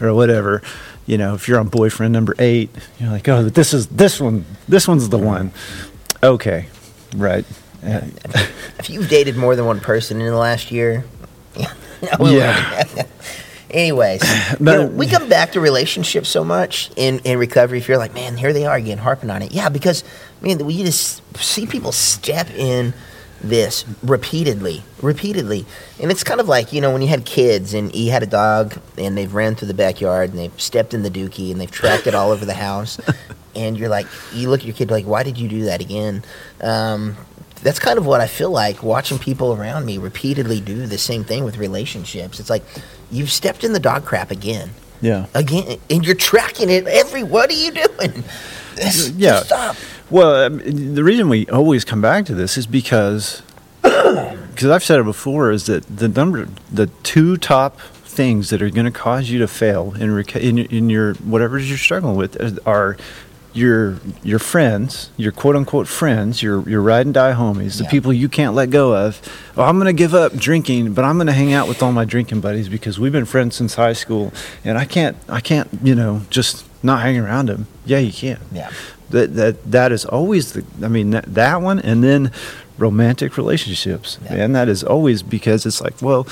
or 0.00 0.14
whatever 0.14 0.62
you 1.12 1.18
know, 1.18 1.34
if 1.34 1.46
you're 1.46 1.60
on 1.60 1.68
boyfriend 1.68 2.10
number 2.10 2.34
eight, 2.38 2.70
you're 2.98 3.10
like, 3.10 3.28
oh, 3.28 3.50
this 3.50 3.74
is 3.74 3.86
this 3.88 4.18
one. 4.18 4.46
This 4.66 4.88
one's 4.88 5.10
the 5.10 5.18
one. 5.18 5.52
Okay, 6.22 6.68
right. 7.14 7.44
Uh, 7.84 8.00
If 8.78 8.88
you've 8.88 9.10
dated 9.10 9.36
more 9.36 9.54
than 9.54 9.66
one 9.66 9.78
person 9.78 10.20
in 10.22 10.26
the 10.26 10.36
last 10.36 10.72
year, 10.72 11.04
Yeah. 12.18 12.84
Anyways, 13.70 14.22
you 14.58 14.64
know, 14.64 14.86
we 14.86 15.06
come 15.06 15.28
back 15.28 15.52
to 15.52 15.60
relationships 15.60 16.28
so 16.30 16.44
much 16.44 16.90
in, 16.96 17.20
in 17.20 17.38
recovery. 17.38 17.78
If 17.78 17.88
you're 17.88 17.98
like, 17.98 18.12
man, 18.14 18.36
here 18.38 18.52
they 18.52 18.66
are 18.66 18.76
again, 18.76 18.98
harping 18.98 19.30
on 19.30 19.42
it. 19.42 19.52
Yeah, 19.52 19.68
because 19.68 20.02
I 20.40 20.44
mean, 20.44 20.64
we 20.64 20.82
just 20.82 21.22
see 21.36 21.66
people 21.66 21.92
step 21.92 22.50
in 22.50 22.92
this 23.42 23.84
repeatedly, 24.02 24.82
repeatedly, 25.00 25.66
and 26.00 26.10
it's 26.10 26.24
kind 26.24 26.40
of 26.40 26.48
like 26.48 26.72
you 26.72 26.80
know 26.80 26.92
when 26.92 27.02
you 27.02 27.08
had 27.08 27.24
kids 27.24 27.74
and 27.74 27.94
you 27.94 28.10
had 28.10 28.22
a 28.22 28.26
dog 28.26 28.78
and 28.96 29.16
they've 29.16 29.32
ran 29.32 29.54
through 29.54 29.68
the 29.68 29.74
backyard 29.74 30.30
and 30.30 30.38
they've 30.38 30.60
stepped 30.60 30.94
in 30.94 31.02
the 31.02 31.10
dookie 31.10 31.50
and 31.50 31.60
they've 31.60 31.70
tracked 31.70 32.06
it 32.06 32.14
all 32.14 32.30
over 32.30 32.44
the 32.44 32.54
house, 32.54 33.00
and 33.54 33.76
you're 33.78 33.88
like, 33.88 34.06
you 34.32 34.48
look 34.48 34.60
at 34.60 34.66
your 34.66 34.74
kid 34.74 34.90
like, 34.90 35.04
why 35.04 35.22
did 35.22 35.38
you 35.38 35.48
do 35.48 35.64
that 35.64 35.80
again? 35.80 36.22
Um, 36.60 37.16
that's 37.62 37.78
kind 37.78 37.98
of 37.98 38.06
what 38.06 38.20
I 38.20 38.26
feel 38.26 38.50
like 38.50 38.82
watching 38.82 39.18
people 39.18 39.54
around 39.54 39.86
me 39.86 39.98
repeatedly 39.98 40.60
do 40.60 40.86
the 40.86 40.98
same 40.98 41.24
thing 41.24 41.44
with 41.44 41.58
relationships. 41.58 42.40
It's 42.40 42.50
like 42.50 42.64
you've 43.10 43.30
stepped 43.30 43.64
in 43.64 43.72
the 43.72 43.80
dog 43.80 44.04
crap 44.04 44.30
again, 44.30 44.70
yeah. 45.00 45.26
again, 45.34 45.78
and 45.88 46.04
you're 46.04 46.14
tracking 46.14 46.70
it 46.70 46.86
every. 46.86 47.22
What 47.22 47.50
are 47.50 47.54
you 47.54 47.72
doing? 47.72 48.24
Yeah. 49.16 49.42
stop. 49.42 49.76
Well, 50.12 50.50
the 50.50 51.02
reason 51.02 51.28
we 51.30 51.46
always 51.48 51.84
come 51.86 52.02
back 52.02 52.26
to 52.26 52.34
this 52.34 52.58
is 52.58 52.66
because, 52.66 53.42
because 53.82 54.66
I've 54.66 54.84
said 54.84 55.00
it 55.00 55.04
before, 55.04 55.50
is 55.50 55.64
that 55.66 55.84
the 55.86 56.06
number, 56.06 56.46
the 56.70 56.88
two 57.02 57.38
top 57.38 57.80
things 57.80 58.50
that 58.50 58.60
are 58.60 58.68
going 58.68 58.84
to 58.84 58.90
cause 58.92 59.30
you 59.30 59.38
to 59.38 59.48
fail 59.48 59.94
in, 59.98 60.10
in 60.36 60.58
in 60.58 60.90
your 60.90 61.14
whatever 61.14 61.58
you're 61.58 61.78
struggling 61.78 62.14
with 62.14 62.36
are 62.66 62.98
your 63.54 63.96
your 64.22 64.38
friends, 64.38 65.08
your 65.16 65.32
quote 65.32 65.56
unquote 65.56 65.88
friends, 65.88 66.42
your 66.42 66.68
your 66.68 66.82
ride 66.82 67.06
and 67.06 67.14
die 67.14 67.32
homies, 67.32 67.78
the 67.78 67.84
Yeah. 67.84 67.90
people 67.90 68.12
you 68.12 68.28
can't 68.28 68.54
let 68.54 68.68
go 68.68 68.94
of. 68.94 69.18
Oh, 69.56 69.62
I'm 69.62 69.76
going 69.76 69.86
to 69.86 69.94
give 69.94 70.14
up 70.14 70.34
drinking, 70.34 70.92
but 70.92 71.06
I'm 71.06 71.16
going 71.16 71.26
to 71.26 71.32
hang 71.32 71.54
out 71.54 71.68
with 71.68 71.82
all 71.82 71.92
my 71.92 72.04
drinking 72.04 72.42
buddies 72.42 72.68
because 72.68 73.00
we've 73.00 73.12
been 73.12 73.24
friends 73.24 73.56
since 73.56 73.76
high 73.76 73.94
school, 73.94 74.30
and 74.62 74.76
I 74.76 74.84
can't 74.84 75.16
I 75.26 75.40
can't 75.40 75.70
you 75.82 75.94
know 75.94 76.20
just 76.28 76.66
not 76.82 77.00
hang 77.00 77.18
around 77.18 77.46
them. 77.48 77.66
Yeah, 77.86 77.98
you 77.98 78.12
can 78.12 78.38
Yeah. 78.52 78.70
That 79.12 79.34
that 79.36 79.70
that 79.70 79.92
is 79.92 80.04
always 80.04 80.52
the 80.52 80.64
i 80.82 80.88
mean 80.88 81.10
that, 81.10 81.24
that 81.32 81.62
one 81.62 81.78
and 81.78 82.02
then 82.02 82.30
romantic 82.78 83.36
relationships. 83.36 84.18
Yeah. 84.24 84.34
and 84.34 84.56
that 84.56 84.68
is 84.68 84.82
always 84.82 85.22
because 85.22 85.64
it's 85.66 85.80
like 85.80 86.02
well 86.02 86.26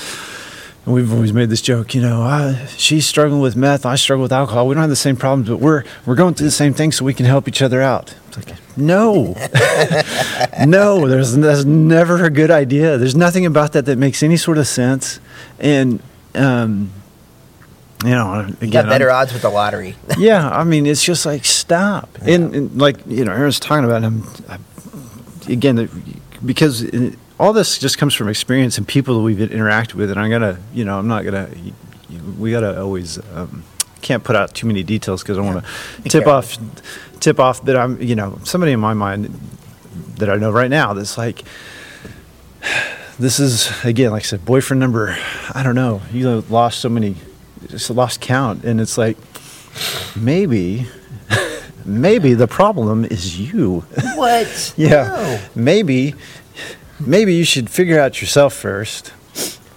we've 0.85 1.13
always 1.13 1.31
made 1.31 1.49
this 1.49 1.61
joke 1.61 1.93
you 1.95 2.01
know 2.01 2.21
I, 2.23 2.65
she's 2.75 3.05
struggling 3.05 3.39
with 3.39 3.55
meth 3.55 3.85
i 3.85 3.95
struggle 3.95 4.23
with 4.23 4.33
alcohol 4.33 4.67
we 4.67 4.73
don't 4.73 4.81
have 4.81 4.89
the 4.89 4.95
same 4.95 5.15
problems 5.15 5.47
but 5.47 5.57
we're 5.57 5.83
we're 6.05 6.15
going 6.15 6.33
through 6.33 6.47
the 6.47 6.51
same 6.51 6.73
thing 6.73 6.91
so 6.91 7.05
we 7.05 7.13
can 7.13 7.25
help 7.27 7.47
each 7.47 7.61
other 7.61 7.81
out. 7.81 8.15
It's 8.27 8.37
like 8.37 8.55
no. 8.77 9.35
No 10.67 11.07
there's 11.07 11.35
that's 11.35 11.65
never 11.65 12.23
a 12.25 12.29
good 12.29 12.51
idea. 12.51 12.97
There's 12.97 13.15
nothing 13.15 13.45
about 13.45 13.73
that 13.73 13.85
that 13.85 13.97
makes 13.97 14.23
any 14.23 14.37
sort 14.37 14.57
of 14.57 14.67
sense. 14.67 15.19
And 15.59 16.01
um 16.35 16.91
you 18.03 18.11
know 18.11 18.39
again 18.41 18.57
You 18.61 18.71
got 18.71 18.85
I'm- 18.85 18.89
better 18.89 19.11
odds 19.11 19.33
with 19.33 19.41
the 19.41 19.49
lottery. 19.49 19.95
yeah, 20.17 20.49
I 20.49 20.63
mean, 20.63 20.85
it's 20.85 21.03
just 21.03 21.25
like 21.25 21.45
stop. 21.45 22.09
And, 22.21 22.55
and 22.55 22.81
like 22.81 22.97
you 23.07 23.25
know, 23.25 23.31
Aaron's 23.31 23.59
talking 23.59 23.85
about 23.85 24.01
him 24.01 24.23
again 25.47 25.75
the- 25.75 25.89
because 26.45 26.81
it, 26.83 27.17
all 27.39 27.53
this 27.53 27.77
just 27.79 27.97
comes 27.97 28.13
from 28.13 28.27
experience 28.29 28.77
and 28.77 28.87
people 28.87 29.15
that 29.15 29.21
we've 29.23 29.37
interacted 29.49 29.95
with. 29.95 30.11
And 30.11 30.19
I'm 30.19 30.29
gonna, 30.29 30.59
you 30.73 30.85
know, 30.85 30.97
I'm 30.99 31.07
not 31.07 31.23
gonna. 31.25 31.49
We 32.37 32.51
gotta 32.51 32.79
always 32.81 33.17
um, 33.33 33.63
can't 34.01 34.23
put 34.23 34.35
out 34.35 34.53
too 34.53 34.67
many 34.67 34.83
details 34.83 35.23
because 35.23 35.37
I 35.37 35.41
want 35.41 35.63
to 35.65 36.01
tip 36.03 36.23
careful. 36.25 36.31
off, 36.33 36.57
tip 37.19 37.39
off. 37.39 37.63
that 37.65 37.77
I'm, 37.77 38.01
you 38.01 38.15
know, 38.15 38.39
somebody 38.43 38.71
in 38.73 38.79
my 38.79 38.93
mind 38.93 39.33
that 40.17 40.29
I 40.29 40.35
know 40.35 40.51
right 40.51 40.69
now 40.69 40.93
that's 40.93 41.17
like 41.17 41.43
this 43.19 43.39
is 43.39 43.71
again, 43.83 44.11
like 44.11 44.23
I 44.23 44.25
said, 44.25 44.45
boyfriend 44.45 44.79
number. 44.79 45.17
I 45.53 45.63
don't 45.63 45.75
know. 45.75 46.01
You 46.11 46.41
lost 46.49 46.79
so 46.79 46.89
many, 46.89 47.15
just 47.67 47.89
lost 47.89 48.21
count, 48.21 48.63
and 48.63 48.79
it's 48.81 48.97
like 48.97 49.17
maybe, 50.15 50.87
maybe 51.85 52.33
the 52.33 52.47
problem 52.47 53.05
is 53.05 53.39
you. 53.39 53.81
What? 54.15 54.73
Yeah, 54.77 55.07
No. 55.07 55.39
maybe, 55.55 56.15
maybe 56.99 57.33
you 57.35 57.43
should 57.45 57.69
figure 57.69 57.99
out 57.99 58.21
yourself 58.21 58.53
first 58.53 59.13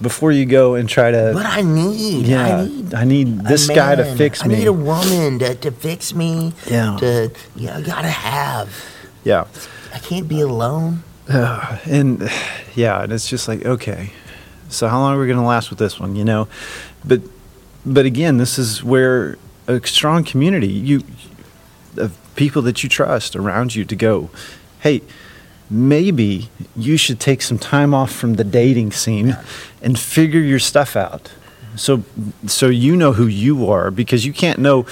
before 0.00 0.32
you 0.32 0.44
go 0.46 0.74
and 0.74 0.88
try 0.88 1.10
to. 1.10 1.32
What 1.32 1.46
I 1.46 1.62
need. 1.62 2.26
yeah, 2.26 2.56
I 2.56 2.64
need 2.66 2.94
I 2.94 3.04
need 3.04 3.40
this 3.44 3.68
guy 3.68 3.94
to 3.94 4.04
fix 4.16 4.44
me. 4.44 4.54
I 4.54 4.58
need 4.58 4.66
a 4.68 4.72
woman 4.72 5.38
to, 5.40 5.54
to 5.54 5.70
fix 5.70 6.14
me. 6.14 6.52
Yeah. 6.66 6.96
To 7.00 7.30
you 7.56 7.66
know, 7.68 7.82
gotta 7.82 8.08
have. 8.08 8.68
yeah. 9.24 9.46
I 9.94 9.98
can't 9.98 10.26
be 10.28 10.40
alone. 10.40 11.04
Uh, 11.28 11.78
and 11.86 12.28
yeah, 12.74 13.02
and 13.02 13.12
it's 13.12 13.28
just 13.28 13.46
like 13.48 13.64
okay, 13.64 14.12
so 14.68 14.88
how 14.88 14.98
long 15.00 15.14
are 15.16 15.20
we 15.20 15.26
to 15.32 15.40
last 15.40 15.70
with 15.70 15.78
this 15.78 15.98
one? 16.00 16.16
You 16.16 16.24
know, 16.24 16.48
but 17.04 17.20
but 17.86 18.06
again, 18.06 18.38
this 18.38 18.58
is 18.58 18.82
where 18.82 19.38
a 19.66 19.84
strong 19.86 20.24
community 20.24 20.68
you 20.68 21.02
of 21.96 22.16
people 22.36 22.62
that 22.62 22.82
you 22.82 22.88
trust 22.88 23.36
around 23.36 23.74
you 23.74 23.84
to 23.84 23.96
go, 23.96 24.30
hey, 24.80 25.00
maybe 25.70 26.50
you 26.76 26.96
should 26.96 27.20
take 27.20 27.40
some 27.42 27.58
time 27.58 27.94
off 27.94 28.12
from 28.12 28.34
the 28.34 28.44
dating 28.44 28.92
scene 28.92 29.36
and 29.82 29.98
figure 29.98 30.40
your 30.40 30.58
stuff 30.58 30.96
out. 30.96 31.32
So 31.76 32.04
so 32.46 32.68
you 32.68 32.96
know 32.96 33.12
who 33.12 33.26
you 33.26 33.68
are 33.70 33.90
because 33.90 34.24
you 34.24 34.32
can't 34.32 34.58
know 34.58 34.86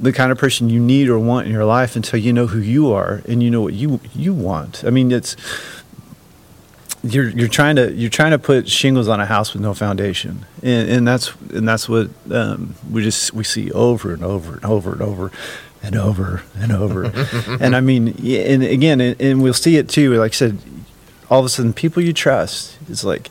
the 0.00 0.12
kind 0.12 0.30
of 0.30 0.38
person 0.38 0.68
you 0.68 0.80
need 0.80 1.08
or 1.08 1.18
want 1.18 1.46
in 1.46 1.52
your 1.52 1.64
life 1.64 1.96
until 1.96 2.18
you 2.18 2.32
know 2.32 2.46
who 2.46 2.58
you 2.58 2.92
are 2.92 3.22
and 3.26 3.42
you 3.42 3.50
know 3.50 3.62
what 3.62 3.74
you 3.74 4.00
you 4.14 4.32
want. 4.34 4.84
I 4.84 4.90
mean, 4.90 5.10
it's 5.12 5.36
you're 7.12 7.28
you're 7.30 7.48
trying 7.48 7.76
to 7.76 7.92
you're 7.92 8.10
trying 8.10 8.32
to 8.32 8.38
put 8.38 8.68
shingles 8.68 9.08
on 9.08 9.20
a 9.20 9.26
house 9.26 9.52
with 9.52 9.62
no 9.62 9.74
foundation, 9.74 10.46
and, 10.62 10.88
and 10.88 11.08
that's 11.08 11.34
and 11.52 11.68
that's 11.68 11.88
what 11.88 12.10
um, 12.30 12.74
we 12.90 13.02
just 13.02 13.32
we 13.32 13.44
see 13.44 13.70
over 13.72 14.12
and 14.12 14.24
over 14.24 14.54
and 14.54 14.64
over 14.64 14.92
and 14.92 15.02
over 15.02 15.32
and 15.82 15.96
over 15.96 16.42
and 16.58 16.72
over, 16.72 17.04
and 17.60 17.76
I 17.76 17.80
mean, 17.80 18.08
and 18.08 18.62
again, 18.62 19.00
and, 19.00 19.20
and 19.20 19.42
we'll 19.42 19.54
see 19.54 19.76
it 19.76 19.88
too. 19.88 20.14
Like 20.14 20.32
I 20.32 20.34
said, 20.34 20.58
all 21.30 21.40
of 21.40 21.46
a 21.46 21.48
sudden, 21.48 21.72
people 21.72 22.02
you 22.02 22.12
trust, 22.12 22.78
it's 22.88 23.04
like, 23.04 23.30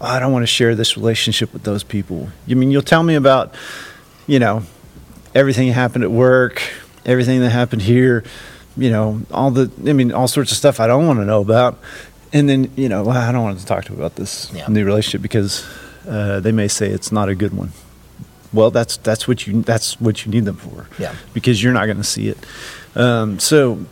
"Oh, 0.00 0.06
I 0.06 0.18
don't 0.20 0.32
want 0.32 0.42
to 0.42 0.48
share 0.48 0.74
this 0.74 0.96
relationship 0.96 1.52
with 1.52 1.62
those 1.64 1.82
people. 1.82 2.28
You 2.46 2.56
mean 2.56 2.70
you'll 2.70 2.82
tell 2.82 3.02
me 3.02 3.14
about, 3.14 3.54
you 4.26 4.38
know, 4.38 4.64
everything 5.34 5.68
that 5.68 5.74
happened 5.74 6.04
at 6.04 6.10
work, 6.10 6.62
everything 7.04 7.40
that 7.40 7.50
happened 7.50 7.82
here, 7.82 8.24
you 8.76 8.90
know, 8.90 9.22
all 9.30 9.50
the, 9.50 9.70
I 9.88 9.92
mean, 9.92 10.12
all 10.12 10.28
sorts 10.28 10.50
of 10.50 10.56
stuff 10.56 10.80
I 10.80 10.86
don't 10.86 11.06
want 11.06 11.18
to 11.18 11.24
know 11.24 11.40
about. 11.40 11.78
And 12.32 12.48
then, 12.48 12.70
you 12.76 12.88
know, 12.88 13.08
I 13.10 13.30
don't 13.32 13.42
want 13.42 13.58
to 13.60 13.66
talk 13.66 13.84
to 13.86 13.92
about 13.92 14.16
this 14.16 14.50
Yeah. 14.54 14.66
new 14.68 14.84
relationship 14.84 15.20
because 15.22 15.64
uh, 16.08 16.40
they 16.40 16.52
may 16.52 16.68
say 16.68 16.88
it's 16.88 17.12
not 17.12 17.28
a 17.28 17.34
good 17.34 17.52
one. 17.54 17.72
Well, 18.52 18.70
that's 18.70 18.96
that's 18.98 19.26
what 19.28 19.46
you 19.46 19.62
that's 19.62 20.00
what 20.00 20.24
you 20.26 20.32
need 20.32 20.44
them 20.44 20.56
for. 20.56 20.86
Yeah. 20.98 21.14
Because 21.34 21.62
you're 21.62 21.72
not 21.72 21.86
going 21.86 21.96
to 21.98 22.04
see 22.04 22.28
it. 22.28 22.38
Um, 22.94 23.38
so, 23.38 23.86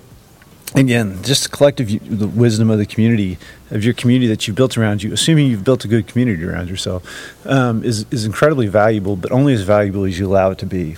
again, 0.74 1.22
just 1.22 1.50
collective 1.50 1.88
the 2.18 2.26
wisdom 2.28 2.70
of 2.70 2.78
the 2.78 2.84
community 2.86 3.38
of 3.70 3.84
your 3.84 3.94
community 3.94 4.26
that 4.28 4.46
you've 4.46 4.56
built 4.56 4.76
around 4.76 5.02
you, 5.02 5.12
assuming 5.12 5.46
you've 5.46 5.64
built 5.64 5.84
a 5.84 5.88
good 5.88 6.06
community 6.08 6.44
around 6.44 6.68
yourself, 6.68 7.02
um, 7.46 7.82
is 7.84 8.04
is 8.10 8.24
incredibly 8.26 8.66
valuable, 8.68 9.16
but 9.16 9.32
only 9.32 9.54
as 9.54 9.62
valuable 9.62 10.04
as 10.04 10.18
you 10.18 10.26
allow 10.26 10.50
it 10.50 10.58
to 10.58 10.66
be. 10.66 10.96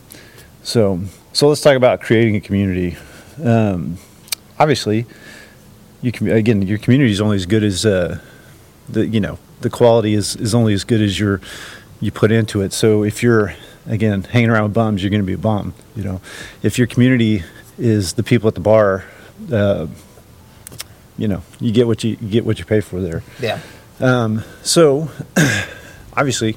So, 0.64 1.00
so 1.32 1.48
let's 1.48 1.60
talk 1.60 1.76
about 1.76 2.00
creating 2.00 2.34
a 2.36 2.40
community. 2.40 2.96
Um, 3.44 3.98
obviously, 4.58 5.06
you 6.02 6.12
can 6.12 6.30
again, 6.30 6.62
your 6.62 6.78
community 6.78 7.12
is 7.12 7.20
only 7.20 7.36
as 7.36 7.46
good 7.46 7.62
as 7.62 7.86
uh, 7.86 8.18
the 8.88 9.06
you 9.06 9.20
know 9.20 9.38
the 9.60 9.70
quality 9.70 10.14
is 10.14 10.36
is 10.36 10.54
only 10.54 10.74
as 10.74 10.84
good 10.84 11.00
as 11.00 11.18
your 11.18 11.40
you 12.00 12.10
put 12.10 12.30
into 12.30 12.60
it. 12.60 12.72
So 12.72 13.04
if 13.04 13.22
you're 13.22 13.54
again 13.86 14.24
hanging 14.24 14.50
around 14.50 14.64
with 14.64 14.74
bums, 14.74 15.02
you're 15.02 15.10
going 15.10 15.22
to 15.22 15.26
be 15.26 15.32
a 15.32 15.38
bum. 15.38 15.74
You 15.96 16.04
know, 16.04 16.20
if 16.62 16.76
your 16.76 16.86
community 16.86 17.44
is 17.78 18.14
the 18.14 18.22
people 18.22 18.48
at 18.48 18.54
the 18.54 18.60
bar, 18.60 19.04
uh, 19.50 19.86
you 21.16 21.28
know, 21.28 21.42
you 21.60 21.72
get 21.72 21.86
what 21.86 22.04
you, 22.04 22.16
you 22.20 22.28
get 22.28 22.44
what 22.44 22.58
you 22.58 22.64
pay 22.64 22.80
for 22.80 23.00
there. 23.00 23.22
Yeah. 23.40 23.60
Um, 24.00 24.42
so, 24.62 25.10
obviously, 26.16 26.56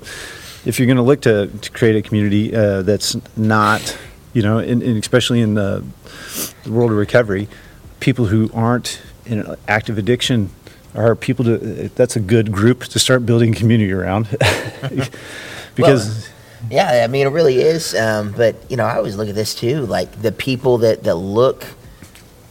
if 0.65 0.79
you're 0.79 0.87
going 0.87 0.97
to 0.97 1.03
look 1.03 1.21
to, 1.21 1.47
to 1.47 1.71
create 1.71 1.95
a 1.95 2.01
community 2.01 2.55
uh, 2.55 2.81
that's 2.81 3.15
not, 3.37 3.97
you 4.33 4.41
know, 4.41 4.57
and, 4.57 4.81
especially 4.81 5.41
in 5.41 5.53
the, 5.53 5.83
the 6.63 6.71
world 6.71 6.91
of 6.91 6.97
recovery, 6.97 7.47
people 7.99 8.25
who 8.25 8.49
aren't 8.53 9.01
in 9.25 9.55
active 9.67 9.97
addiction 9.97 10.49
are 10.95 11.15
people 11.15 11.45
to. 11.45 11.57
That's 11.95 12.15
a 12.15 12.19
good 12.19 12.51
group 12.51 12.85
to 12.85 12.99
start 12.99 13.25
building 13.25 13.53
community 13.53 13.91
around, 13.91 14.27
because 15.75 16.29
Yeah, 16.69 17.03
I 17.03 17.07
mean 17.07 17.27
it 17.27 17.31
really 17.31 17.59
is. 17.59 17.93
Um, 17.95 18.31
but 18.31 18.55
you 18.69 18.77
know, 18.77 18.85
I 18.85 18.95
always 18.95 19.15
look 19.15 19.29
at 19.29 19.35
this 19.35 19.53
too, 19.53 19.85
like 19.85 20.21
the 20.21 20.31
people 20.31 20.77
that 20.79 21.03
that 21.03 21.15
look 21.15 21.65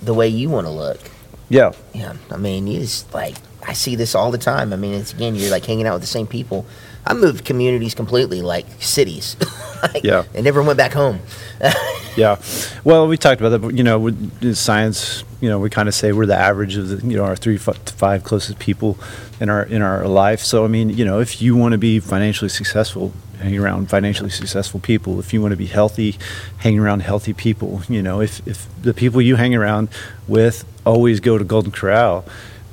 the 0.03 0.15
way 0.15 0.29
you 0.29 0.51
want 0.51 0.67
to 0.67 0.71
look. 0.71 1.01
yeah, 1.49 1.73
Yeah, 1.95 2.15
I 2.31 2.37
mean, 2.37 2.67
you 2.67 2.81
just 2.81 3.13
like 3.15 3.37
I 3.67 3.73
see 3.73 3.97
this 3.97 4.15
all 4.15 4.31
the 4.31 4.39
time. 4.39 4.73
I 4.73 4.77
mean, 4.77 4.95
it's 4.95 5.13
again, 5.13 5.35
you're 5.35 5.51
like 5.51 5.65
hanging 5.65 5.87
out 5.87 5.95
with 5.95 6.03
the 6.03 6.09
same 6.09 6.27
people. 6.27 6.67
I 7.07 7.15
moved 7.15 7.45
communities 7.45 7.95
completely, 7.95 8.43
like 8.43 8.67
cities. 8.81 9.37
Like, 9.95 10.05
Yeah. 10.05 10.25
and 10.35 10.45
never 10.45 10.63
went 10.63 10.79
back 10.79 10.93
home. 10.93 11.21
Yeah. 12.17 12.41
Well, 12.85 13.09
we 13.09 13.17
talked 13.17 13.41
about 13.41 13.49
that, 13.49 13.59
but 13.59 13.75
you 13.77 13.83
know, 13.83 13.99
with 13.99 14.55
science, 14.57 15.25
you 15.41 15.49
know, 15.49 15.59
we 15.59 15.69
kind 15.69 15.89
of 15.89 15.97
say 15.97 16.13
we're 16.13 16.27
the 16.27 16.37
average 16.37 16.77
of 16.77 16.89
the, 16.89 17.05
you 17.05 17.17
know, 17.17 17.25
our 17.25 17.35
three 17.35 17.57
f- 17.57 17.77
five 17.89 18.23
closest 18.23 18.61
people 18.61 18.97
in 19.41 19.49
our 19.51 19.65
in 19.65 19.83
our 19.83 20.07
life. 20.07 20.39
So, 20.39 20.65
I 20.65 20.69
mean, 20.69 20.91
you 20.91 21.05
know, 21.05 21.19
if 21.19 21.43
you 21.43 21.57
want 21.57 21.73
to 21.73 21.79
be 21.79 21.99
financially 21.99 22.51
successful, 22.51 23.13
hang 23.41 23.59
around 23.59 23.91
financially 23.91 24.31
successful 24.31 24.79
people. 24.79 25.19
If 25.19 25.33
you 25.35 25.43
want 25.43 25.53
to 25.55 25.57
be 25.57 25.67
healthy, 25.67 26.17
hang 26.59 26.79
around 26.79 27.01
healthy 27.01 27.33
people. 27.35 27.83
You 27.89 28.01
know, 28.01 28.21
if 28.21 28.47
if 28.47 28.69
the 28.81 28.95
people 28.95 29.21
you 29.21 29.35
hang 29.35 29.53
around 29.57 29.89
with 30.29 30.65
always 30.87 31.19
go 31.19 31.37
to 31.37 31.43
Golden 31.43 31.73
Corral, 31.73 32.25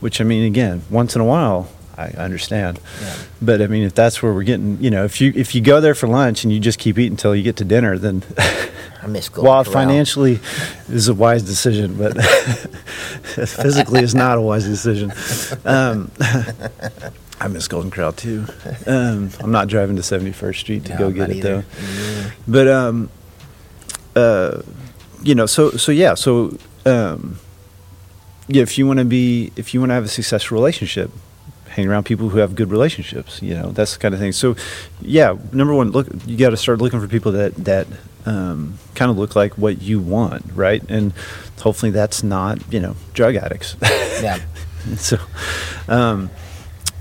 which 0.01 0.21
I 0.21 0.23
mean, 0.23 0.45
again, 0.45 0.83
once 0.91 1.15
in 1.15 1.21
a 1.21 1.25
while. 1.25 1.67
I 2.17 2.23
understand, 2.23 2.79
Yeah. 3.01 3.15
but 3.41 3.61
I 3.61 3.67
mean, 3.67 3.83
if 3.83 3.93
that's 3.95 4.21
where 4.23 4.33
we're 4.33 4.43
getting, 4.43 4.77
you 4.81 4.89
know, 4.91 5.03
if 5.05 5.21
you 5.21 5.31
if 5.35 5.53
you 5.55 5.61
go 5.61 5.79
there 5.81 5.95
for 5.95 6.07
lunch 6.07 6.43
and 6.43 6.51
you 6.53 6.59
just 6.59 6.79
keep 6.79 6.97
eating 6.97 7.13
until 7.13 7.35
you 7.35 7.43
get 7.43 7.57
to 7.57 7.65
dinner, 7.65 7.97
then 7.97 8.23
I 9.03 9.07
miss 9.07 9.29
Golden 9.29 9.49
while 9.49 9.63
financially 9.63 10.39
is 10.89 11.07
a 11.07 11.13
wise 11.13 11.43
decision, 11.43 11.95
but 11.97 12.13
physically 13.23 14.01
is 14.03 14.13
not 14.15 14.37
a 14.37 14.41
wise 14.41 14.65
decision. 14.65 15.11
Um, 15.65 16.11
I 17.39 17.47
miss 17.47 17.67
Golden 17.67 17.89
Corral 17.89 18.11
too. 18.13 18.45
Um, 18.85 19.31
I'm 19.39 19.51
not 19.51 19.67
driving 19.67 19.95
to 19.95 20.01
71st 20.03 20.55
Street 20.55 20.85
to 20.85 20.91
No, 20.93 20.97
go 20.99 21.11
get 21.11 21.29
it 21.31 21.37
either. 21.37 21.61
though. 21.61 22.31
But 22.47 22.67
um, 22.67 23.09
uh, 24.15 24.61
you 25.23 25.33
know, 25.35 25.45
so 25.47 25.71
so 25.71 25.91
yeah, 25.91 26.13
so 26.13 26.55
um, 26.85 27.39
yeah, 28.47 28.61
if 28.61 28.77
you 28.77 28.85
want 28.85 28.99
to 28.99 29.05
be, 29.05 29.51
if 29.55 29.73
you 29.73 29.79
want 29.79 29.89
to 29.89 29.93
have 29.95 30.03
a 30.05 30.07
successful 30.09 30.55
relationship, 30.55 31.09
hang 31.71 31.87
around 31.87 32.03
people 32.03 32.29
who 32.29 32.39
have 32.39 32.55
good 32.55 32.69
relationships. 32.69 33.41
You 33.41 33.55
know, 33.55 33.71
that's 33.71 33.93
the 33.93 33.99
kind 33.99 34.13
of 34.13 34.19
thing. 34.19 34.31
So, 34.31 34.55
yeah, 35.01 35.35
number 35.51 35.73
one, 35.73 35.91
look, 35.91 36.07
you 36.25 36.37
got 36.37 36.51
to 36.51 36.57
start 36.57 36.79
looking 36.79 36.99
for 36.99 37.07
people 37.07 37.31
that 37.33 37.55
that 37.55 37.87
um, 38.25 38.77
kind 38.93 39.09
of 39.09 39.17
look 39.17 39.35
like 39.35 39.57
what 39.57 39.81
you 39.81 39.99
want, 39.99 40.45
right? 40.53 40.83
And 40.89 41.13
hopefully, 41.59 41.91
that's 41.91 42.23
not 42.23 42.59
you 42.71 42.79
know 42.79 42.95
drug 43.13 43.35
addicts. 43.35 43.75
Yeah. 43.81 44.39
so, 44.97 45.17
um, 45.87 46.29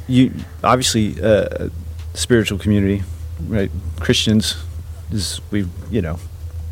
you 0.08 0.32
obviously 0.62 1.20
uh, 1.22 1.68
spiritual 2.14 2.58
community, 2.58 3.02
right? 3.46 3.70
Christians 3.98 4.56
is 5.10 5.40
we 5.50 5.66
you 5.90 6.00
know 6.00 6.18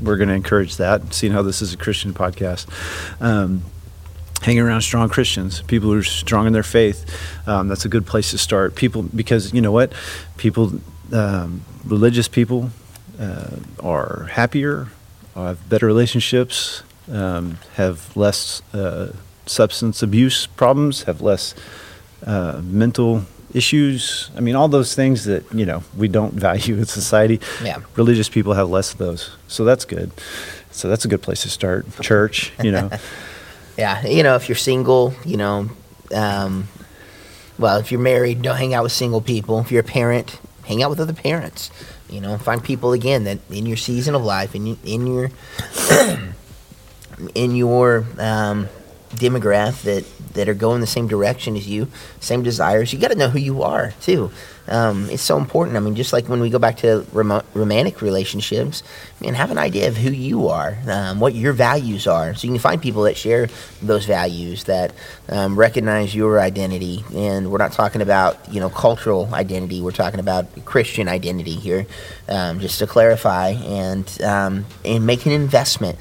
we're 0.00 0.16
going 0.16 0.28
to 0.28 0.34
encourage 0.34 0.76
that. 0.76 1.12
Seeing 1.12 1.32
how 1.32 1.42
this 1.42 1.60
is 1.60 1.74
a 1.74 1.76
Christian 1.76 2.14
podcast. 2.14 2.66
Um, 3.20 3.62
hanging 4.42 4.62
around 4.62 4.82
strong 4.82 5.08
Christians, 5.08 5.62
people 5.62 5.90
who 5.90 5.98
are 5.98 6.02
strong 6.02 6.46
in 6.46 6.52
their 6.52 6.62
faith. 6.62 7.04
Um, 7.46 7.68
that's 7.68 7.84
a 7.84 7.88
good 7.88 8.06
place 8.06 8.30
to 8.30 8.38
start. 8.38 8.74
People, 8.74 9.02
because 9.02 9.52
you 9.52 9.60
know 9.60 9.72
what, 9.72 9.92
people, 10.36 10.80
um, 11.12 11.62
religious 11.84 12.28
people 12.28 12.70
uh, 13.18 13.56
are 13.80 14.28
happier, 14.32 14.88
have 15.34 15.68
better 15.68 15.86
relationships, 15.86 16.82
um, 17.10 17.58
have 17.74 18.16
less 18.16 18.62
uh, 18.72 19.12
substance 19.46 20.02
abuse 20.02 20.46
problems, 20.46 21.04
have 21.04 21.20
less 21.20 21.54
uh, 22.26 22.60
mental 22.62 23.24
issues. 23.54 24.30
I 24.36 24.40
mean, 24.40 24.54
all 24.54 24.68
those 24.68 24.94
things 24.94 25.24
that 25.24 25.44
you 25.52 25.64
know 25.64 25.82
we 25.96 26.08
don't 26.08 26.34
value 26.48 26.78
in 26.78 26.86
society. 26.86 27.40
Yeah. 27.62 27.78
Religious 27.96 28.28
people 28.28 28.54
have 28.54 28.68
less 28.68 28.92
of 28.92 28.98
those, 28.98 29.36
so 29.46 29.64
that's 29.64 29.84
good. 29.84 30.10
So 30.70 30.88
that's 30.88 31.04
a 31.04 31.08
good 31.08 31.22
place 31.22 31.42
to 31.42 31.50
start. 31.50 31.86
Church, 32.00 32.52
you 32.62 32.70
know. 32.70 32.90
Yeah, 33.78 34.04
you 34.04 34.24
know, 34.24 34.34
if 34.34 34.48
you're 34.48 34.56
single, 34.56 35.14
you 35.24 35.36
know, 35.36 35.70
um, 36.12 36.66
well, 37.60 37.78
if 37.78 37.92
you're 37.92 38.00
married, 38.00 38.42
don't 38.42 38.56
hang 38.56 38.74
out 38.74 38.82
with 38.82 38.90
single 38.90 39.20
people. 39.20 39.60
If 39.60 39.70
you're 39.70 39.82
a 39.82 39.84
parent, 39.84 40.40
hang 40.64 40.82
out 40.82 40.90
with 40.90 40.98
other 40.98 41.12
parents. 41.12 41.70
You 42.10 42.20
know, 42.20 42.36
find 42.38 42.62
people 42.62 42.92
again 42.92 43.22
that 43.24 43.38
in 43.48 43.66
your 43.66 43.76
season 43.76 44.16
of 44.16 44.24
life, 44.24 44.56
in 44.56 44.76
in 44.84 45.06
your 45.06 45.30
in 47.36 47.54
your 47.54 48.04
um, 48.18 48.68
demographic 49.10 49.82
that 49.82 50.34
that 50.34 50.48
are 50.48 50.54
going 50.54 50.80
the 50.80 50.86
same 50.86 51.08
direction 51.08 51.56
as 51.56 51.66
you, 51.66 51.88
same 52.20 52.42
desires. 52.42 52.92
You 52.92 52.98
got 52.98 53.10
to 53.10 53.18
know 53.18 53.28
who 53.28 53.38
you 53.38 53.62
are 53.62 53.92
too. 54.00 54.30
Um, 54.68 55.08
it's 55.10 55.22
so 55.22 55.38
important. 55.38 55.76
I 55.76 55.80
mean, 55.80 55.94
just 55.94 56.12
like 56.12 56.28
when 56.28 56.40
we 56.40 56.50
go 56.50 56.58
back 56.58 56.76
to 56.78 57.06
rom- 57.12 57.42
romantic 57.54 58.02
relationships, 58.02 58.82
man, 59.20 59.34
have 59.34 59.50
an 59.50 59.58
idea 59.58 59.88
of 59.88 59.96
who 59.96 60.10
you 60.10 60.48
are, 60.48 60.76
um, 60.86 61.20
what 61.20 61.34
your 61.34 61.54
values 61.54 62.06
are, 62.06 62.34
so 62.34 62.46
you 62.46 62.52
can 62.52 62.60
find 62.60 62.80
people 62.80 63.02
that 63.04 63.16
share 63.16 63.48
those 63.80 64.04
values, 64.04 64.64
that 64.64 64.92
um, 65.30 65.58
recognize 65.58 66.14
your 66.14 66.38
identity. 66.38 67.02
And 67.14 67.50
we're 67.50 67.58
not 67.58 67.72
talking 67.72 68.02
about 68.02 68.52
you 68.52 68.60
know 68.60 68.68
cultural 68.68 69.32
identity. 69.34 69.80
We're 69.80 69.92
talking 69.92 70.20
about 70.20 70.64
Christian 70.64 71.08
identity 71.08 71.54
here. 71.54 71.86
Um, 72.28 72.60
just 72.60 72.78
to 72.80 72.86
clarify, 72.86 73.50
and 73.50 74.22
um, 74.22 74.66
and 74.84 75.06
make 75.06 75.24
an 75.24 75.32
investment. 75.32 75.98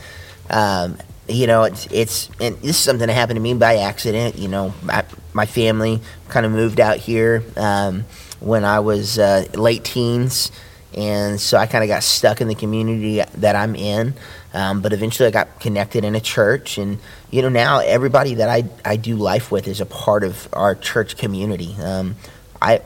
Um, 0.50 0.98
you 1.28 1.48
know, 1.48 1.64
it's 1.64 1.88
it's 1.92 2.30
and 2.40 2.56
this 2.58 2.72
is 2.72 2.78
something 2.78 3.08
that 3.08 3.14
happened 3.14 3.38
to 3.38 3.42
me 3.42 3.54
by 3.54 3.78
accident. 3.78 4.38
You 4.38 4.48
know, 4.48 4.74
my, 4.82 5.04
my 5.34 5.46
family 5.46 6.02
kind 6.30 6.46
of 6.46 6.52
moved 6.52 6.80
out 6.80 6.98
here 6.98 7.44
um, 7.56 8.06
when 8.40 8.64
I 8.64 8.80
was 8.80 9.20
uh, 9.20 9.46
late 9.54 9.84
teens, 9.84 10.52
and 10.96 11.40
so 11.40 11.58
I 11.58 11.66
kind 11.66 11.84
of 11.84 11.88
got 11.90 12.04
stuck 12.04 12.42
in 12.42 12.48
the 12.48 12.56
community 12.56 13.22
that 13.36 13.56
I'm 13.56 13.76
in. 13.76 14.14
Um, 14.54 14.82
but 14.82 14.94
eventually, 14.94 15.28
I 15.28 15.32
got 15.32 15.60
connected 15.60 16.06
in 16.06 16.16
a 16.16 16.22
church, 16.22 16.78
and 16.78 17.00
you 17.30 17.42
know, 17.42 17.50
now 17.50 17.80
everybody 17.80 18.36
that 18.36 18.50
I 18.50 18.64
I 18.86 18.96
do 18.96 19.16
life 19.16 19.52
with 19.52 19.68
is 19.68 19.82
a 19.82 19.86
part 19.86 20.24
of 20.24 20.48
our 20.54 20.76
church 20.76 21.18
community. 21.18 21.76
Um, 21.82 22.16
I 22.62 22.82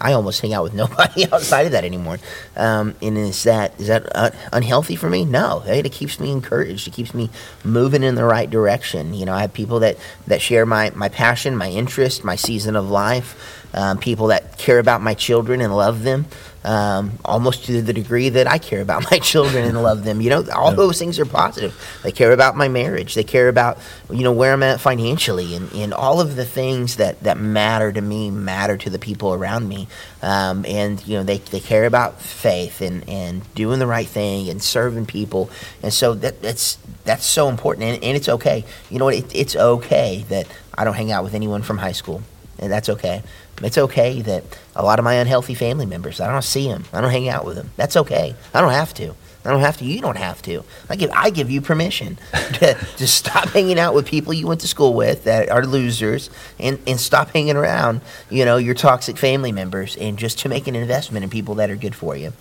I 0.00 0.12
almost 0.12 0.40
hang 0.40 0.52
out 0.52 0.64
with 0.64 0.74
nobody 0.82 1.30
outside 1.30 1.66
of 1.66 1.72
that 1.72 1.84
anymore. 1.84 2.18
Um, 2.56 2.94
and 3.02 3.16
is 3.18 3.42
that 3.44 3.78
is 3.80 3.88
that 3.88 4.06
uh, 4.14 4.30
unhealthy 4.52 4.96
for 4.96 5.08
me? 5.08 5.24
No, 5.24 5.62
it, 5.66 5.90
keeps 5.92 6.18
me 6.18 6.30
encouraged. 6.30 6.88
It 6.88 6.92
keeps 6.92 7.14
me 7.14 7.30
moving 7.64 8.02
in 8.02 8.14
the 8.14 8.24
right 8.24 8.48
direction. 8.48 9.14
You 9.14 9.26
know, 9.26 9.34
I 9.34 9.42
have 9.42 9.52
people 9.52 9.80
that 9.80 9.96
that 10.26 10.40
share 10.40 10.66
my 10.66 10.90
my 10.94 11.08
passion, 11.08 11.56
my 11.56 11.70
interest, 11.70 12.24
my 12.24 12.36
season 12.36 12.76
of 12.76 12.90
life. 12.90 13.58
Um, 13.74 13.96
people 13.96 14.26
that 14.26 14.58
care 14.58 14.78
about 14.78 15.00
my 15.00 15.14
children 15.14 15.62
and 15.62 15.74
love 15.74 16.02
them 16.02 16.26
um, 16.64 17.18
almost 17.24 17.64
to 17.66 17.82
the 17.82 17.92
degree 17.92 18.28
that 18.28 18.46
I 18.46 18.58
care 18.58 18.80
about 18.80 19.04
my 19.10 19.18
children 19.18 19.64
and 19.64 19.82
love 19.82 20.04
them. 20.04 20.20
You 20.20 20.30
know, 20.30 20.44
all 20.54 20.70
yeah. 20.70 20.76
those 20.76 20.98
things 20.98 21.18
are 21.18 21.26
positive. 21.26 21.74
They 22.02 22.12
care 22.12 22.32
about 22.32 22.56
my 22.56 22.68
marriage. 22.68 23.14
They 23.14 23.24
care 23.24 23.48
about, 23.48 23.78
you 24.10 24.22
know, 24.22 24.32
where 24.32 24.52
I'm 24.52 24.62
at 24.62 24.80
financially 24.80 25.54
and, 25.54 25.72
and 25.72 25.92
all 25.92 26.20
of 26.20 26.36
the 26.36 26.44
things 26.44 26.96
that, 26.96 27.20
that 27.22 27.38
matter 27.38 27.92
to 27.92 28.00
me 28.00 28.30
matter 28.30 28.76
to 28.76 28.90
the 28.90 28.98
people 28.98 29.34
around 29.34 29.68
me. 29.68 29.88
Um, 30.22 30.64
and, 30.66 31.04
you 31.06 31.16
know, 31.16 31.24
they, 31.24 31.38
they 31.38 31.60
care 31.60 31.84
about 31.84 32.20
faith 32.20 32.80
and, 32.80 33.08
and 33.08 33.54
doing 33.54 33.78
the 33.78 33.86
right 33.86 34.06
thing 34.06 34.48
and 34.48 34.62
serving 34.62 35.06
people. 35.06 35.50
And 35.82 35.92
so 35.92 36.14
that, 36.14 36.42
that's, 36.42 36.78
that's 37.04 37.26
so 37.26 37.48
important. 37.48 37.86
And, 37.86 38.04
and 38.04 38.16
it's 38.16 38.28
okay. 38.28 38.64
You 38.90 38.98
know 38.98 39.06
what? 39.06 39.14
It, 39.14 39.34
it's 39.34 39.56
okay 39.56 40.24
that 40.28 40.46
I 40.74 40.84
don't 40.84 40.94
hang 40.94 41.10
out 41.10 41.24
with 41.24 41.34
anyone 41.34 41.62
from 41.62 41.78
high 41.78 41.92
school. 41.92 42.22
And 42.58 42.70
that's 42.70 42.88
okay. 42.88 43.22
It's 43.62 43.78
okay 43.78 44.22
that 44.22 44.44
a 44.74 44.82
lot 44.82 44.98
of 44.98 45.04
my 45.04 45.14
unhealthy 45.14 45.54
family 45.54 45.86
members, 45.86 46.20
I 46.20 46.30
don't 46.30 46.42
see 46.42 46.66
them. 46.68 46.84
I 46.92 47.00
don't 47.00 47.10
hang 47.10 47.28
out 47.28 47.44
with 47.44 47.56
them. 47.56 47.70
That's 47.76 47.96
okay. 47.96 48.34
I 48.52 48.60
don't 48.60 48.72
have 48.72 48.92
to. 48.94 49.14
I 49.44 49.50
don't 49.50 49.60
have 49.60 49.76
to. 49.78 49.84
You 49.84 50.00
don't 50.00 50.18
have 50.18 50.40
to. 50.42 50.62
I 50.88 50.96
give 50.96 51.10
I 51.10 51.30
give 51.30 51.50
you 51.50 51.60
permission 51.60 52.18
to, 52.32 52.74
to 52.74 53.06
stop 53.08 53.48
hanging 53.48 53.78
out 53.78 53.94
with 53.94 54.06
people 54.06 54.32
you 54.32 54.46
went 54.46 54.60
to 54.60 54.68
school 54.68 54.94
with 54.94 55.24
that 55.24 55.48
are 55.50 55.66
losers, 55.66 56.30
and 56.60 56.78
and 56.86 57.00
stop 57.00 57.30
hanging 57.30 57.56
around, 57.56 58.02
you 58.30 58.44
know, 58.44 58.56
your 58.56 58.74
toxic 58.74 59.18
family 59.18 59.50
members, 59.50 59.96
and 59.96 60.18
just 60.18 60.38
to 60.40 60.48
make 60.48 60.68
an 60.68 60.76
investment 60.76 61.24
in 61.24 61.30
people 61.30 61.56
that 61.56 61.70
are 61.70 61.76
good 61.76 61.94
for 61.94 62.16
you. 62.16 62.32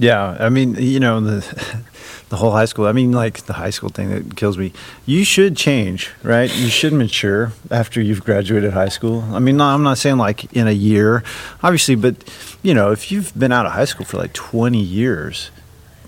Yeah, 0.00 0.34
I 0.40 0.48
mean, 0.48 0.76
you 0.76 0.98
know, 0.98 1.20
the 1.20 1.82
the 2.30 2.36
whole 2.36 2.52
high 2.52 2.64
school. 2.64 2.86
I 2.86 2.92
mean, 2.92 3.12
like 3.12 3.44
the 3.44 3.52
high 3.52 3.68
school 3.68 3.90
thing 3.90 4.08
that 4.08 4.34
kills 4.34 4.56
me. 4.56 4.72
You 5.04 5.24
should 5.24 5.58
change, 5.58 6.10
right? 6.22 6.50
You 6.56 6.68
should 6.68 6.94
mature 6.94 7.52
after 7.70 8.00
you've 8.00 8.24
graduated 8.24 8.72
high 8.72 8.88
school. 8.88 9.22
I 9.30 9.40
mean, 9.40 9.60
I'm 9.60 9.82
not 9.82 9.98
saying 9.98 10.16
like 10.16 10.50
in 10.54 10.66
a 10.66 10.72
year, 10.72 11.22
obviously, 11.62 11.96
but 11.96 12.16
you 12.62 12.72
know, 12.72 12.92
if 12.92 13.12
you've 13.12 13.38
been 13.38 13.52
out 13.52 13.66
of 13.66 13.72
high 13.72 13.84
school 13.84 14.06
for 14.06 14.16
like 14.16 14.32
20 14.32 14.80
years, 14.80 15.50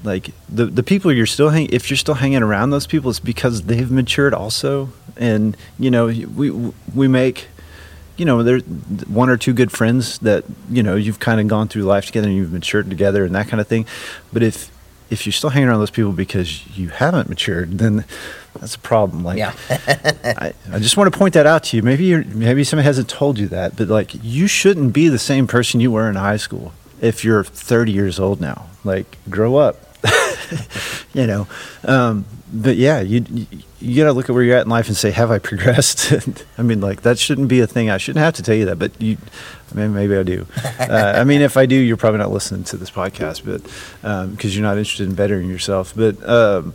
like 0.04 0.30
the 0.48 0.64
the 0.64 0.82
people 0.82 1.12
you're 1.12 1.26
still 1.26 1.50
hanging, 1.50 1.68
if 1.70 1.90
you're 1.90 1.98
still 1.98 2.14
hanging 2.14 2.42
around 2.42 2.70
those 2.70 2.86
people, 2.86 3.10
it's 3.10 3.20
because 3.20 3.64
they've 3.64 3.90
matured 3.90 4.32
also, 4.32 4.88
and 5.18 5.54
you 5.78 5.90
know, 5.90 6.06
we 6.06 6.50
we 6.94 7.08
make 7.08 7.48
you 8.16 8.24
know, 8.24 8.42
there's 8.42 8.62
one 8.64 9.28
or 9.28 9.36
two 9.36 9.52
good 9.52 9.72
friends 9.72 10.18
that 10.20 10.44
you 10.70 10.82
know 10.82 10.96
you've 10.96 11.18
kind 11.18 11.40
of 11.40 11.48
gone 11.48 11.68
through 11.68 11.82
life 11.82 12.06
together 12.06 12.28
and 12.28 12.36
you've 12.36 12.52
matured 12.52 12.88
together 12.90 13.24
and 13.24 13.34
that 13.34 13.48
kind 13.48 13.60
of 13.60 13.66
thing. 13.66 13.86
But 14.32 14.42
if 14.42 14.70
if 15.12 15.26
you're 15.26 15.32
still 15.32 15.50
hanging 15.50 15.68
around 15.68 15.80
those 15.80 15.90
people 15.90 16.12
because 16.12 16.66
you 16.76 16.88
haven't 16.88 17.28
matured, 17.28 17.78
then 17.78 18.06
that's 18.58 18.76
a 18.76 18.78
problem. 18.78 19.22
Like, 19.22 19.36
yeah. 19.36 19.54
I, 19.68 20.54
I 20.72 20.78
just 20.78 20.96
want 20.96 21.12
to 21.12 21.18
point 21.18 21.34
that 21.34 21.46
out 21.46 21.64
to 21.64 21.76
you. 21.76 21.82
Maybe 21.82 22.04
you're, 22.04 22.24
maybe 22.24 22.64
somebody 22.64 22.86
hasn't 22.86 23.10
told 23.10 23.38
you 23.38 23.46
that, 23.48 23.76
but 23.76 23.88
like, 23.88 24.12
you 24.22 24.46
shouldn't 24.46 24.94
be 24.94 25.08
the 25.08 25.18
same 25.18 25.46
person 25.46 25.80
you 25.80 25.90
were 25.90 26.08
in 26.08 26.16
high 26.16 26.38
school 26.38 26.72
if 27.02 27.24
you're 27.24 27.44
30 27.44 27.92
years 27.92 28.18
old 28.18 28.40
now. 28.40 28.68
Like, 28.84 29.18
grow 29.28 29.56
up. 29.56 29.91
you 31.14 31.26
know, 31.26 31.46
um, 31.84 32.24
but 32.52 32.76
yeah, 32.76 33.00
you 33.00 33.46
you 33.80 33.96
got 33.96 34.04
to 34.04 34.12
look 34.12 34.28
at 34.28 34.34
where 34.34 34.44
you're 34.44 34.56
at 34.56 34.64
in 34.64 34.70
life 34.70 34.88
and 34.88 34.96
say, 34.96 35.10
have 35.10 35.30
I 35.30 35.38
progressed? 35.38 36.12
I 36.58 36.62
mean, 36.62 36.80
like 36.80 37.02
that 37.02 37.18
shouldn't 37.18 37.48
be 37.48 37.60
a 37.60 37.66
thing. 37.66 37.90
I 37.90 37.98
shouldn't 37.98 38.22
have 38.22 38.34
to 38.34 38.42
tell 38.42 38.54
you 38.54 38.66
that, 38.66 38.78
but 38.78 39.00
you, 39.00 39.16
I 39.72 39.74
mean, 39.74 39.94
maybe 39.94 40.16
I 40.16 40.22
do. 40.22 40.46
Uh, 40.82 41.14
I 41.16 41.24
mean, 41.24 41.42
if 41.42 41.56
I 41.56 41.64
do, 41.64 41.76
you're 41.76 41.96
probably 41.96 42.18
not 42.18 42.32
listening 42.32 42.64
to 42.64 42.76
this 42.76 42.90
podcast, 42.90 43.44
but 43.44 43.62
because 44.02 44.24
um, 44.24 44.36
you're 44.40 44.62
not 44.62 44.76
interested 44.76 45.08
in 45.08 45.14
bettering 45.14 45.48
yourself. 45.48 45.94
But 45.94 46.22
um, 46.28 46.74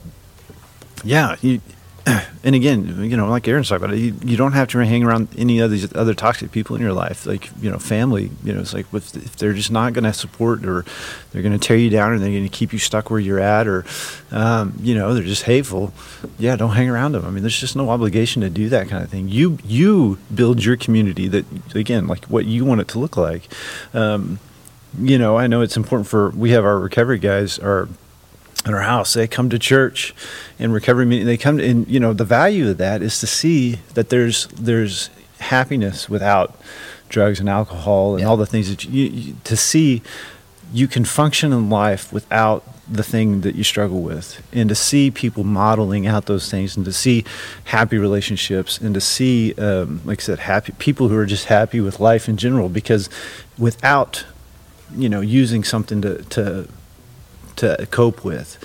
yeah, 1.04 1.36
you, 1.42 1.62
and 2.44 2.56
again, 2.56 3.04
you 3.04 3.18
know, 3.18 3.28
like 3.28 3.48
Aaron's 3.48 3.70
talking 3.70 3.86
about, 3.86 3.98
you, 3.98 4.16
you 4.24 4.38
don't 4.38 4.54
have 4.54 4.70
to 4.70 4.80
hang 4.80 5.04
around 5.04 5.28
any 5.38 5.60
of 5.60 5.72
these 5.72 5.94
other 5.96 6.14
toxic 6.14 6.52
people 6.52 6.76
in 6.76 6.82
your 6.82 6.94
life. 6.94 7.26
Like, 7.26 7.50
you 7.62 7.70
know, 7.70 7.80
family, 7.80 8.32
you 8.44 8.54
know, 8.54 8.62
it's 8.62 8.74
like 8.74 8.86
if, 8.94 9.36
they're 9.36 9.54
just 9.54 9.72
not 9.72 9.94
going 9.94 10.06
to 10.06 10.14
support 10.14 10.66
or 10.66 10.86
they're 11.32 11.42
going 11.42 11.58
to 11.58 11.60
tear 11.60 11.76
you 11.76 11.90
down 11.90 12.12
or 12.12 12.20
they're 12.20 12.30
going 12.30 12.44
to 12.44 12.50
keep 12.50 12.72
you 12.72 12.80
stuck 12.80 13.10
where 13.10 13.20
you're 13.20 13.40
at 13.40 13.68
or, 13.68 13.86
um, 14.32 14.74
you 14.80 14.96
know, 14.96 15.14
they're 15.14 15.24
just 15.24 15.44
hateful. 15.44 15.94
Yeah, 16.40 16.56
don't 16.56 16.76
hang 16.76 16.90
around 16.90 17.12
them. 17.12 17.26
I 17.26 17.30
mean, 17.30 17.44
there's 17.44 17.60
just 17.60 17.76
no 17.76 17.90
obligation 17.90 18.42
to 18.42 18.50
do 18.50 18.70
that 18.70 18.88
kind 18.88 19.04
of 19.04 19.10
thing. 19.10 19.28
You, 19.28 19.58
you 19.66 20.18
build 20.34 20.64
your 20.64 20.78
community 20.78 21.28
that, 21.28 21.46
again, 21.76 22.08
like 22.08 22.26
what 22.26 22.46
you 22.46 22.64
want 22.64 22.82
it 22.82 22.88
to 22.90 23.00
look 23.00 23.18
like. 23.18 23.50
Um, 23.94 24.40
you 24.98 25.18
know, 25.18 25.38
I 25.38 25.48
know 25.48 25.62
it's 25.62 25.76
important 25.76 26.08
for, 26.08 26.30
we 26.30 26.52
have 26.52 26.64
our 26.64 26.80
recovery 26.80 27.20
guys, 27.20 27.60
our 27.60 27.90
in 28.66 28.74
our 28.74 28.82
house. 28.82 29.14
They 29.14 29.28
come 29.28 29.50
to 29.50 29.60
church 29.60 30.14
and 30.60 30.74
recovery 30.74 31.06
meeting. 31.06 31.26
They 31.26 31.38
come, 31.38 31.60
and 31.60 31.88
you 31.88 32.00
know 32.00 32.14
the 32.14 32.26
value 32.26 32.70
of 32.70 32.78
that 32.78 33.02
is 33.02 33.20
to 33.20 33.28
see 33.28 33.80
that 33.94 34.10
there's 34.10 34.48
there's 34.48 35.10
happiness 35.40 36.10
without 36.10 36.60
drugs 37.10 37.40
and 37.40 37.50
alcohol 37.50 38.14
and 38.14 38.22
yeah. 38.22 38.28
all 38.28 38.38
the 38.38 38.46
things 38.46 38.70
that 38.70 38.86
you, 38.86 39.06
you, 39.06 39.36
to 39.44 39.56
see 39.56 40.02
you 40.74 40.88
can 40.88 41.06
function 41.06 41.54
in 41.54 41.70
life 41.70 42.12
without 42.12 42.64
the 42.90 43.04
thing 43.04 43.42
that 43.42 43.56
you 43.56 43.64
struggle 43.64 44.02
with 44.02 44.46
and 44.52 44.70
to 44.70 44.76
see 44.76 45.12
people 45.12 45.44
modeling 45.44 46.08
out 46.08 46.26
those 46.26 46.50
things 46.50 46.76
and 46.76 46.86
to 46.86 46.92
see 46.92 47.24
happy 47.66 47.98
relationships 47.98 48.78
and 48.78 48.94
to 48.94 49.02
see 49.02 49.54
um, 49.56 50.02
like 50.06 50.20
i 50.20 50.24
said 50.24 50.40
happy 50.40 50.74
people 50.80 51.08
who 51.08 51.18
are 51.18 51.26
just 51.26 51.46
happy 51.46 51.80
with 51.80 52.00
life 52.00 52.28
in 52.28 52.38
general 52.38 52.70
because 52.70 53.10
without 53.58 54.26
you 54.96 55.10
know 55.10 55.22
using 55.22 55.64
something 55.64 56.02
to, 56.02 56.24
to 56.24 56.68
to 57.58 57.88
cope 57.92 58.24
with. 58.24 58.58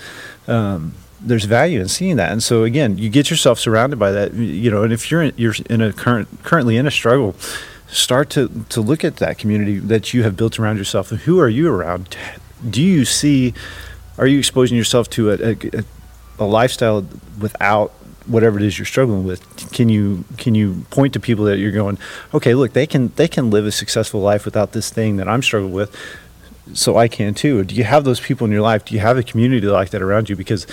Um, 0.47 0.93
there's 1.21 1.45
value 1.45 1.79
in 1.79 1.87
seeing 1.87 2.17
that, 2.17 2.31
and 2.31 2.43
so 2.43 2.63
again, 2.63 2.97
you 2.97 3.09
get 3.09 3.29
yourself 3.29 3.59
surrounded 3.59 3.97
by 3.97 4.11
that. 4.11 4.33
You 4.33 4.69
know, 4.69 4.83
and 4.83 4.91
if 4.91 5.09
you're 5.09 5.23
in, 5.23 5.33
you're 5.37 5.55
in 5.69 5.81
a 5.81 5.93
current 5.93 6.27
currently 6.43 6.75
in 6.75 6.85
a 6.85 6.91
struggle, 6.91 7.35
start 7.87 8.29
to 8.31 8.65
to 8.69 8.81
look 8.81 9.03
at 9.03 9.17
that 9.17 9.37
community 9.37 9.77
that 9.77 10.13
you 10.13 10.23
have 10.23 10.35
built 10.35 10.59
around 10.59 10.77
yourself. 10.77 11.09
Who 11.09 11.39
are 11.39 11.49
you 11.49 11.73
around? 11.73 12.17
Do 12.69 12.81
you 12.81 13.05
see? 13.05 13.53
Are 14.17 14.27
you 14.27 14.37
exposing 14.37 14.77
yourself 14.77 15.09
to 15.11 15.31
a, 15.31 15.51
a, 15.51 15.83
a 16.39 16.45
lifestyle 16.45 17.07
without 17.39 17.93
whatever 18.25 18.57
it 18.57 18.63
is 18.63 18.77
you're 18.79 18.85
struggling 18.85 19.23
with 19.25 19.71
can 19.73 19.89
you 19.89 20.23
can 20.37 20.55
you 20.55 20.85
point 20.89 21.13
to 21.13 21.19
people 21.19 21.45
that 21.45 21.57
you're 21.57 21.71
going 21.71 21.97
okay 22.33 22.53
look 22.53 22.73
they 22.73 22.87
can 22.87 23.09
they 23.15 23.27
can 23.27 23.49
live 23.49 23.65
a 23.65 23.71
successful 23.71 24.21
life 24.21 24.45
without 24.45 24.71
this 24.71 24.89
thing 24.89 25.17
that 25.17 25.27
i'm 25.27 25.41
struggling 25.41 25.73
with 25.73 25.93
so 26.73 26.97
I 26.97 27.07
can 27.07 27.33
too. 27.33 27.63
Do 27.63 27.75
you 27.75 27.83
have 27.83 28.03
those 28.03 28.19
people 28.19 28.45
in 28.45 28.51
your 28.51 28.61
life? 28.61 28.85
Do 28.85 28.93
you 28.93 28.99
have 29.01 29.17
a 29.17 29.23
community 29.23 29.67
like 29.67 29.91
that 29.91 30.01
around 30.01 30.29
you? 30.29 30.35
Because 30.35 30.67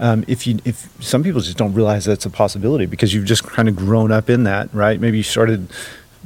um, 0.00 0.24
if 0.28 0.46
you 0.46 0.58
if 0.64 0.88
some 1.02 1.22
people 1.22 1.40
just 1.40 1.56
don't 1.56 1.74
realize 1.74 2.04
that's 2.04 2.26
a 2.26 2.30
possibility 2.30 2.86
because 2.86 3.12
you've 3.12 3.24
just 3.24 3.44
kind 3.44 3.68
of 3.68 3.76
grown 3.76 4.12
up 4.12 4.30
in 4.30 4.44
that, 4.44 4.72
right? 4.72 5.00
Maybe 5.00 5.16
you 5.16 5.22
started, 5.22 5.68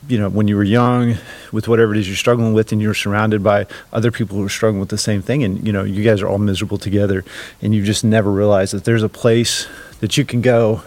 you 0.08 0.18
know, 0.18 0.28
when 0.28 0.46
you 0.46 0.56
were 0.56 0.64
young 0.64 1.16
with 1.52 1.68
whatever 1.68 1.94
it 1.94 1.98
is 1.98 2.06
you're 2.06 2.16
struggling 2.16 2.52
with, 2.52 2.72
and 2.72 2.82
you're 2.82 2.94
surrounded 2.94 3.42
by 3.42 3.66
other 3.92 4.10
people 4.10 4.36
who 4.36 4.44
are 4.44 4.50
struggling 4.50 4.80
with 4.80 4.90
the 4.90 4.98
same 4.98 5.22
thing, 5.22 5.42
and 5.42 5.66
you 5.66 5.72
know, 5.72 5.84
you 5.84 6.04
guys 6.04 6.20
are 6.20 6.28
all 6.28 6.38
miserable 6.38 6.78
together, 6.78 7.24
and 7.62 7.74
you 7.74 7.82
just 7.82 8.04
never 8.04 8.30
realize 8.30 8.72
that 8.72 8.84
there's 8.84 9.02
a 9.02 9.08
place 9.08 9.66
that 10.00 10.18
you 10.18 10.24
can 10.24 10.42
go, 10.42 10.82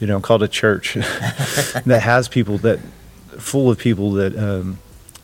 you 0.00 0.06
know, 0.06 0.20
called 0.20 0.42
a 0.42 0.48
church 0.48 0.94
that 0.94 2.00
has 2.02 2.28
people 2.28 2.56
that 2.58 2.80
full 3.38 3.70
of 3.70 3.78
people 3.78 4.12
that. 4.12 4.36
Um, 4.36 4.78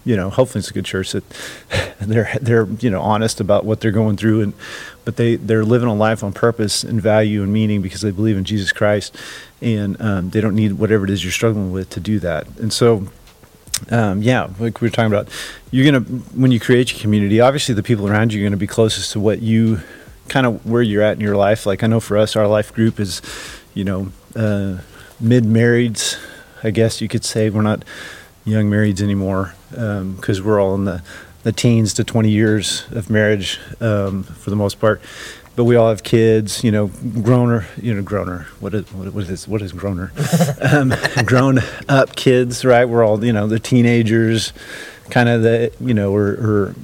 you 0.09 0.16
know, 0.16 0.30
hopefully 0.30 0.61
it's 0.61 0.70
a 0.70 0.72
good 0.72 0.86
church 0.86 1.12
that 1.12 1.22
they're 2.00 2.30
they're 2.40 2.66
you 2.80 2.88
know 2.88 3.02
honest 3.02 3.40
about 3.40 3.66
what 3.66 3.80
they're 3.80 3.90
going 3.90 4.16
through, 4.16 4.40
and 4.40 4.54
but 5.04 5.16
they 5.16 5.36
they're 5.36 5.66
living 5.66 5.86
a 5.86 5.94
life 5.94 6.24
on 6.24 6.32
purpose 6.32 6.82
and 6.82 7.00
value 7.02 7.42
and 7.42 7.52
meaning 7.52 7.82
because 7.82 8.00
they 8.00 8.11
believe 8.11 8.38
in 8.38 8.44
Jesus 8.44 8.72
Christ, 8.72 9.14
and 9.61 10.00
um, 10.00 10.30
they 10.30 10.40
don't 10.40 10.54
need 10.54 10.72
whatever 10.72 11.04
it 11.04 11.11
is 11.11 11.22
you're 11.22 11.30
struggling 11.30 11.72
with 11.72 11.90
to 11.90 12.00
do 12.00 12.18
that. 12.20 12.46
And 12.56 12.72
so, 12.72 13.09
um, 13.90 14.22
yeah, 14.22 14.48
like 14.59 14.80
we 14.80 14.86
were 14.86 14.90
talking 14.90 15.12
about, 15.12 15.28
you're 15.70 15.84
gonna 15.84 16.06
when 16.34 16.52
you 16.52 16.59
create 16.59 16.90
your 16.90 17.00
community, 17.02 17.42
obviously 17.42 17.74
the 17.74 17.82
people 17.82 18.09
around 18.09 18.32
you 18.32 18.40
are 18.40 18.46
gonna 18.46 18.56
be 18.56 18.66
closest 18.66 19.12
to 19.12 19.20
what 19.20 19.42
you 19.42 19.82
kind 20.28 20.46
of 20.46 20.64
where 20.64 20.80
you're 20.80 21.02
at 21.02 21.18
in 21.18 21.20
your 21.20 21.36
life. 21.36 21.66
Like 21.66 21.82
I 21.82 21.86
know 21.86 22.00
for 22.00 22.16
us, 22.16 22.34
our 22.34 22.46
life 22.46 22.72
group 22.72 22.98
is, 22.98 23.20
you 23.74 23.84
know, 23.84 24.09
uh, 24.34 24.78
mid 25.20 25.44
marrieds. 25.44 26.18
I 26.64 26.70
guess 26.70 27.02
you 27.02 27.09
could 27.09 27.26
say 27.26 27.50
we're 27.50 27.61
not 27.61 27.84
young 28.49 28.70
marrieds 28.70 29.01
anymore 29.01 29.55
because 29.70 30.38
um, 30.38 30.44
we're 30.44 30.61
all 30.61 30.74
in 30.74 30.84
the, 30.84 31.03
the 31.42 31.53
teens 31.53 31.94
to 31.94 32.05
20 32.05 32.30
years 32.30 32.86
of 32.90 33.11
marriage 33.11 33.61
um, 33.80 34.22
for 34.22 34.51
the 34.51 34.57
most 34.57 34.80
part. 34.80 35.01
But 35.57 35.64
we 35.64 35.74
all 35.74 35.88
have 35.88 36.05
kids, 36.05 36.62
you 36.62 36.70
know, 36.70 36.86
growner, 36.88 37.64
you 37.82 37.92
know, 37.92 38.01
growner. 38.01 38.44
What 38.61 38.74
is 38.74 38.92
what 38.92 39.28
is 39.28 39.49
what 39.49 39.61
is 39.61 39.72
growner? 39.72 40.12
um, 40.72 40.94
grown 41.26 41.59
up 41.88 42.14
kids, 42.14 42.64
right? 42.64 42.84
We're 42.84 43.05
all, 43.05 43.24
you 43.24 43.32
know, 43.32 43.49
the 43.49 43.59
teenagers, 43.59 44.53
kind 45.11 45.28
of 45.28 45.42
the, 45.42 45.72
you 45.80 45.94
know, 45.94 46.14
or, 46.14 46.28
or 46.28 46.74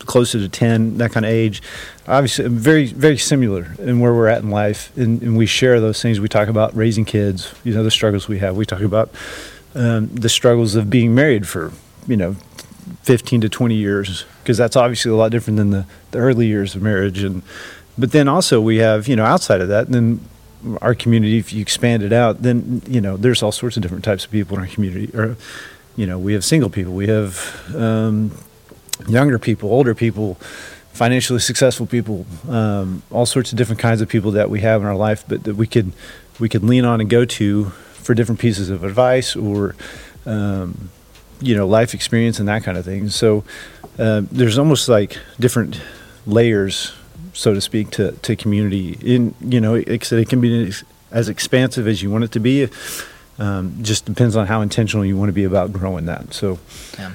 closer 0.00 0.40
to 0.40 0.48
10, 0.48 0.98
that 0.98 1.12
kind 1.12 1.24
of 1.24 1.30
age. 1.30 1.62
Obviously, 2.08 2.48
very 2.48 2.86
very 2.86 3.16
similar 3.16 3.76
in 3.78 4.00
where 4.00 4.12
we're 4.12 4.26
at 4.26 4.42
in 4.42 4.50
life, 4.50 4.96
and, 4.96 5.22
and 5.22 5.36
we 5.36 5.46
share 5.46 5.80
those 5.80 6.02
things. 6.02 6.18
We 6.18 6.28
talk 6.28 6.48
about 6.48 6.74
raising 6.74 7.04
kids, 7.04 7.54
you 7.62 7.74
know, 7.74 7.84
the 7.84 7.92
struggles 7.92 8.26
we 8.26 8.40
have. 8.40 8.56
We 8.56 8.66
talk 8.66 8.80
about 8.80 9.10
um, 9.76 10.08
the 10.08 10.28
struggles 10.28 10.74
of 10.74 10.90
being 10.90 11.14
married 11.14 11.46
for 11.46 11.72
you 12.06 12.16
know 12.16 12.36
15 13.02 13.42
to 13.42 13.48
20 13.48 13.74
years 13.74 14.24
because 14.42 14.56
that's 14.56 14.76
obviously 14.76 15.10
a 15.10 15.16
lot 15.16 15.30
different 15.30 15.56
than 15.56 15.70
the, 15.70 15.86
the 16.12 16.18
early 16.18 16.46
years 16.46 16.74
of 16.74 16.82
marriage. 16.82 17.22
And 17.22 17.42
but 17.98 18.12
then 18.12 18.28
also 18.28 18.60
we 18.60 18.76
have 18.76 19.08
you 19.08 19.16
know 19.16 19.24
outside 19.24 19.60
of 19.60 19.68
that 19.68 19.90
then 19.90 20.20
our 20.80 20.94
community 20.94 21.38
if 21.38 21.52
you 21.52 21.60
expand 21.60 22.02
it 22.02 22.12
out 22.12 22.42
then 22.42 22.82
you 22.88 23.00
know 23.00 23.16
there's 23.16 23.42
all 23.42 23.52
sorts 23.52 23.76
of 23.76 23.82
different 23.82 24.04
types 24.04 24.24
of 24.24 24.30
people 24.30 24.56
in 24.56 24.62
our 24.62 24.68
community 24.68 25.14
or 25.16 25.36
you 25.96 26.06
know 26.06 26.18
we 26.18 26.32
have 26.32 26.44
single 26.44 26.70
people 26.70 26.92
we 26.92 27.06
have 27.06 27.74
um, 27.76 28.36
younger 29.08 29.38
people 29.38 29.70
older 29.70 29.94
people 29.94 30.34
financially 30.92 31.38
successful 31.38 31.86
people 31.86 32.26
um, 32.48 33.02
all 33.10 33.26
sorts 33.26 33.52
of 33.52 33.58
different 33.58 33.80
kinds 33.80 34.00
of 34.00 34.08
people 34.08 34.30
that 34.30 34.50
we 34.50 34.60
have 34.60 34.80
in 34.80 34.86
our 34.86 34.96
life 34.96 35.24
but 35.28 35.44
that 35.44 35.54
we 35.54 35.66
could 35.66 35.92
we 36.40 36.48
could 36.48 36.64
lean 36.64 36.84
on 36.84 37.00
and 37.00 37.08
go 37.08 37.24
to 37.24 37.72
for 38.06 38.14
different 38.14 38.40
pieces 38.40 38.70
of 38.70 38.84
advice 38.84 39.34
or 39.34 39.74
um, 40.24 40.90
you 41.40 41.56
know 41.56 41.66
life 41.66 41.92
experience 41.92 42.38
and 42.38 42.48
that 42.48 42.62
kind 42.62 42.78
of 42.78 42.84
thing. 42.84 43.10
So 43.10 43.44
uh, 43.98 44.22
there's 44.30 44.58
almost 44.58 44.88
like 44.88 45.18
different 45.40 45.80
layers, 46.26 46.92
so 47.32 47.52
to 47.52 47.60
speak, 47.60 47.90
to, 47.92 48.12
to 48.12 48.36
community. 48.36 48.96
In 49.02 49.34
you 49.40 49.60
know, 49.60 49.74
it, 49.74 50.12
it 50.12 50.28
can 50.28 50.40
be 50.40 50.72
as 51.10 51.28
expansive 51.28 51.86
as 51.88 52.02
you 52.02 52.10
want 52.10 52.24
it 52.24 52.32
to 52.32 52.40
be. 52.40 52.68
Um, 53.38 53.82
just 53.82 54.06
depends 54.06 54.34
on 54.36 54.46
how 54.46 54.62
intentional 54.62 55.04
you 55.04 55.16
want 55.16 55.28
to 55.28 55.34
be 55.34 55.44
about 55.44 55.72
growing 55.72 56.06
that. 56.06 56.32
So. 56.32 56.58
Yeah. 56.98 57.12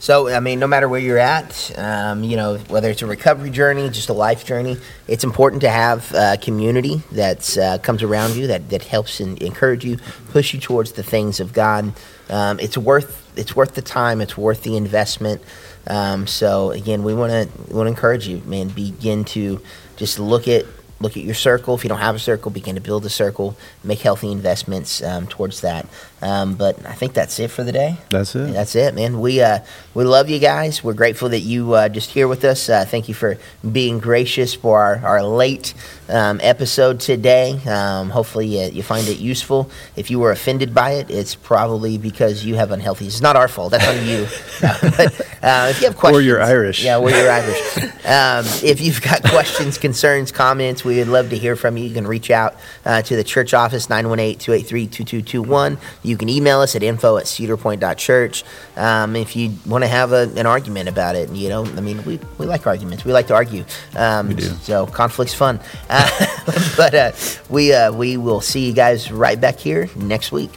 So, 0.00 0.28
I 0.28 0.40
mean, 0.40 0.58
no 0.58 0.66
matter 0.66 0.88
where 0.88 0.98
you're 0.98 1.18
at, 1.18 1.78
um, 1.78 2.24
you 2.24 2.34
know, 2.34 2.56
whether 2.68 2.88
it's 2.88 3.02
a 3.02 3.06
recovery 3.06 3.50
journey, 3.50 3.90
just 3.90 4.08
a 4.08 4.14
life 4.14 4.46
journey, 4.46 4.78
it's 5.06 5.24
important 5.24 5.60
to 5.60 5.68
have 5.68 6.10
a 6.14 6.38
community 6.40 7.02
that 7.12 7.58
uh, 7.58 7.76
comes 7.78 8.02
around 8.02 8.34
you 8.34 8.46
that, 8.46 8.70
that 8.70 8.82
helps 8.82 9.20
and 9.20 9.40
encourage 9.42 9.84
you, 9.84 9.98
push 10.30 10.54
you 10.54 10.60
towards 10.60 10.92
the 10.92 11.02
things 11.02 11.38
of 11.38 11.52
God. 11.52 11.92
Um, 12.30 12.58
it's 12.60 12.78
worth 12.78 13.18
it's 13.36 13.54
worth 13.54 13.74
the 13.74 13.82
time. 13.82 14.22
It's 14.22 14.38
worth 14.38 14.62
the 14.62 14.78
investment. 14.78 15.42
Um, 15.86 16.26
so 16.26 16.70
again, 16.70 17.02
we 17.02 17.12
want 17.12 17.32
to 17.32 17.74
want 17.74 17.86
to 17.86 17.90
encourage 17.90 18.26
you, 18.26 18.38
man. 18.46 18.68
Begin 18.68 19.24
to 19.26 19.60
just 19.96 20.18
look 20.18 20.48
at 20.48 20.64
look 21.00 21.16
at 21.16 21.24
your 21.24 21.34
circle. 21.34 21.74
If 21.74 21.84
you 21.84 21.88
don't 21.88 21.98
have 21.98 22.14
a 22.14 22.18
circle, 22.18 22.50
begin 22.50 22.74
to 22.76 22.80
build 22.80 23.04
a 23.04 23.10
circle. 23.10 23.56
Make 23.82 24.00
healthy 24.00 24.30
investments 24.30 25.02
um, 25.02 25.26
towards 25.26 25.60
that. 25.62 25.86
Um, 26.22 26.54
but 26.54 26.84
I 26.86 26.92
think 26.92 27.14
that's 27.14 27.38
it 27.38 27.48
for 27.48 27.64
the 27.64 27.72
day. 27.72 27.96
That's 28.10 28.34
it. 28.34 28.52
That's 28.52 28.76
it, 28.76 28.94
man. 28.94 29.20
We 29.20 29.40
uh, 29.40 29.60
we 29.94 30.04
love 30.04 30.28
you 30.28 30.38
guys. 30.38 30.84
We're 30.84 30.94
grateful 30.94 31.30
that 31.30 31.40
you 31.40 31.72
uh, 31.74 31.88
just 31.88 32.10
here 32.10 32.28
with 32.28 32.44
us. 32.44 32.68
Uh, 32.68 32.84
thank 32.84 33.08
you 33.08 33.14
for 33.14 33.38
being 33.72 33.98
gracious 33.98 34.54
for 34.54 34.80
our, 34.80 34.98
our 35.04 35.22
late 35.22 35.74
um, 36.10 36.40
episode 36.42 37.00
today. 37.00 37.60
Um, 37.66 38.10
hopefully 38.10 38.46
you, 38.46 38.70
you, 38.70 38.82
find 38.82 39.08
it 39.08 39.18
useful. 39.18 39.70
If 39.96 40.10
you 40.10 40.18
were 40.18 40.32
offended 40.32 40.74
by 40.74 40.92
it, 40.92 41.10
it's 41.10 41.34
probably 41.34 41.98
because 41.98 42.44
you 42.44 42.56
have 42.56 42.70
unhealthy. 42.70 43.06
It's 43.06 43.20
not 43.20 43.36
our 43.36 43.48
fault. 43.48 43.72
That's 43.72 43.86
on 43.86 44.06
you. 44.06 44.26
but 44.60 45.20
uh, 45.42 45.68
if 45.70 45.80
you 45.80 45.86
have 45.86 45.96
questions, 45.96 46.18
or 46.18 46.20
you're 46.20 46.42
Irish. 46.42 46.84
Yeah, 46.84 46.98
or 46.98 47.10
you're 47.10 47.30
Irish. 47.30 47.78
Um, 48.00 48.44
if 48.64 48.80
you've 48.80 49.02
got 49.02 49.22
questions, 49.22 49.76
concerns, 49.78 50.32
comments, 50.32 50.84
we 50.84 50.96
would 50.96 51.06
love 51.06 51.30
to 51.30 51.36
hear 51.36 51.54
from 51.54 51.76
you. 51.76 51.84
You 51.84 51.94
can 51.94 52.08
reach 52.08 52.30
out 52.30 52.56
uh, 52.84 53.02
to 53.02 53.14
the 53.14 53.22
church 53.22 53.54
office 53.54 53.86
918-283-2221. 53.86 55.78
You 56.10 56.16
can 56.16 56.28
email 56.28 56.58
us 56.58 56.74
at 56.74 56.82
info 56.82 57.18
at 57.18 57.26
cedarpoint.church 57.26 58.42
um, 58.76 59.14
if 59.14 59.36
you 59.36 59.54
want 59.64 59.84
to 59.84 59.88
have 59.88 60.10
a, 60.12 60.28
an 60.34 60.44
argument 60.44 60.88
about 60.88 61.14
it. 61.14 61.30
You 61.30 61.48
know, 61.48 61.64
I 61.64 61.80
mean, 61.80 62.02
we, 62.04 62.18
we 62.36 62.46
like 62.46 62.66
arguments. 62.66 63.04
We 63.04 63.12
like 63.12 63.28
to 63.28 63.34
argue. 63.34 63.64
Um, 63.94 64.28
we 64.28 64.34
do. 64.34 64.50
So 64.62 64.86
conflict's 64.86 65.34
fun. 65.34 65.60
Uh, 65.88 66.26
but 66.76 66.94
uh, 66.94 67.12
we, 67.48 67.72
uh, 67.72 67.92
we 67.92 68.16
will 68.16 68.40
see 68.40 68.66
you 68.66 68.72
guys 68.72 69.12
right 69.12 69.40
back 69.40 69.58
here 69.60 69.88
next 69.94 70.32
week. 70.32 70.50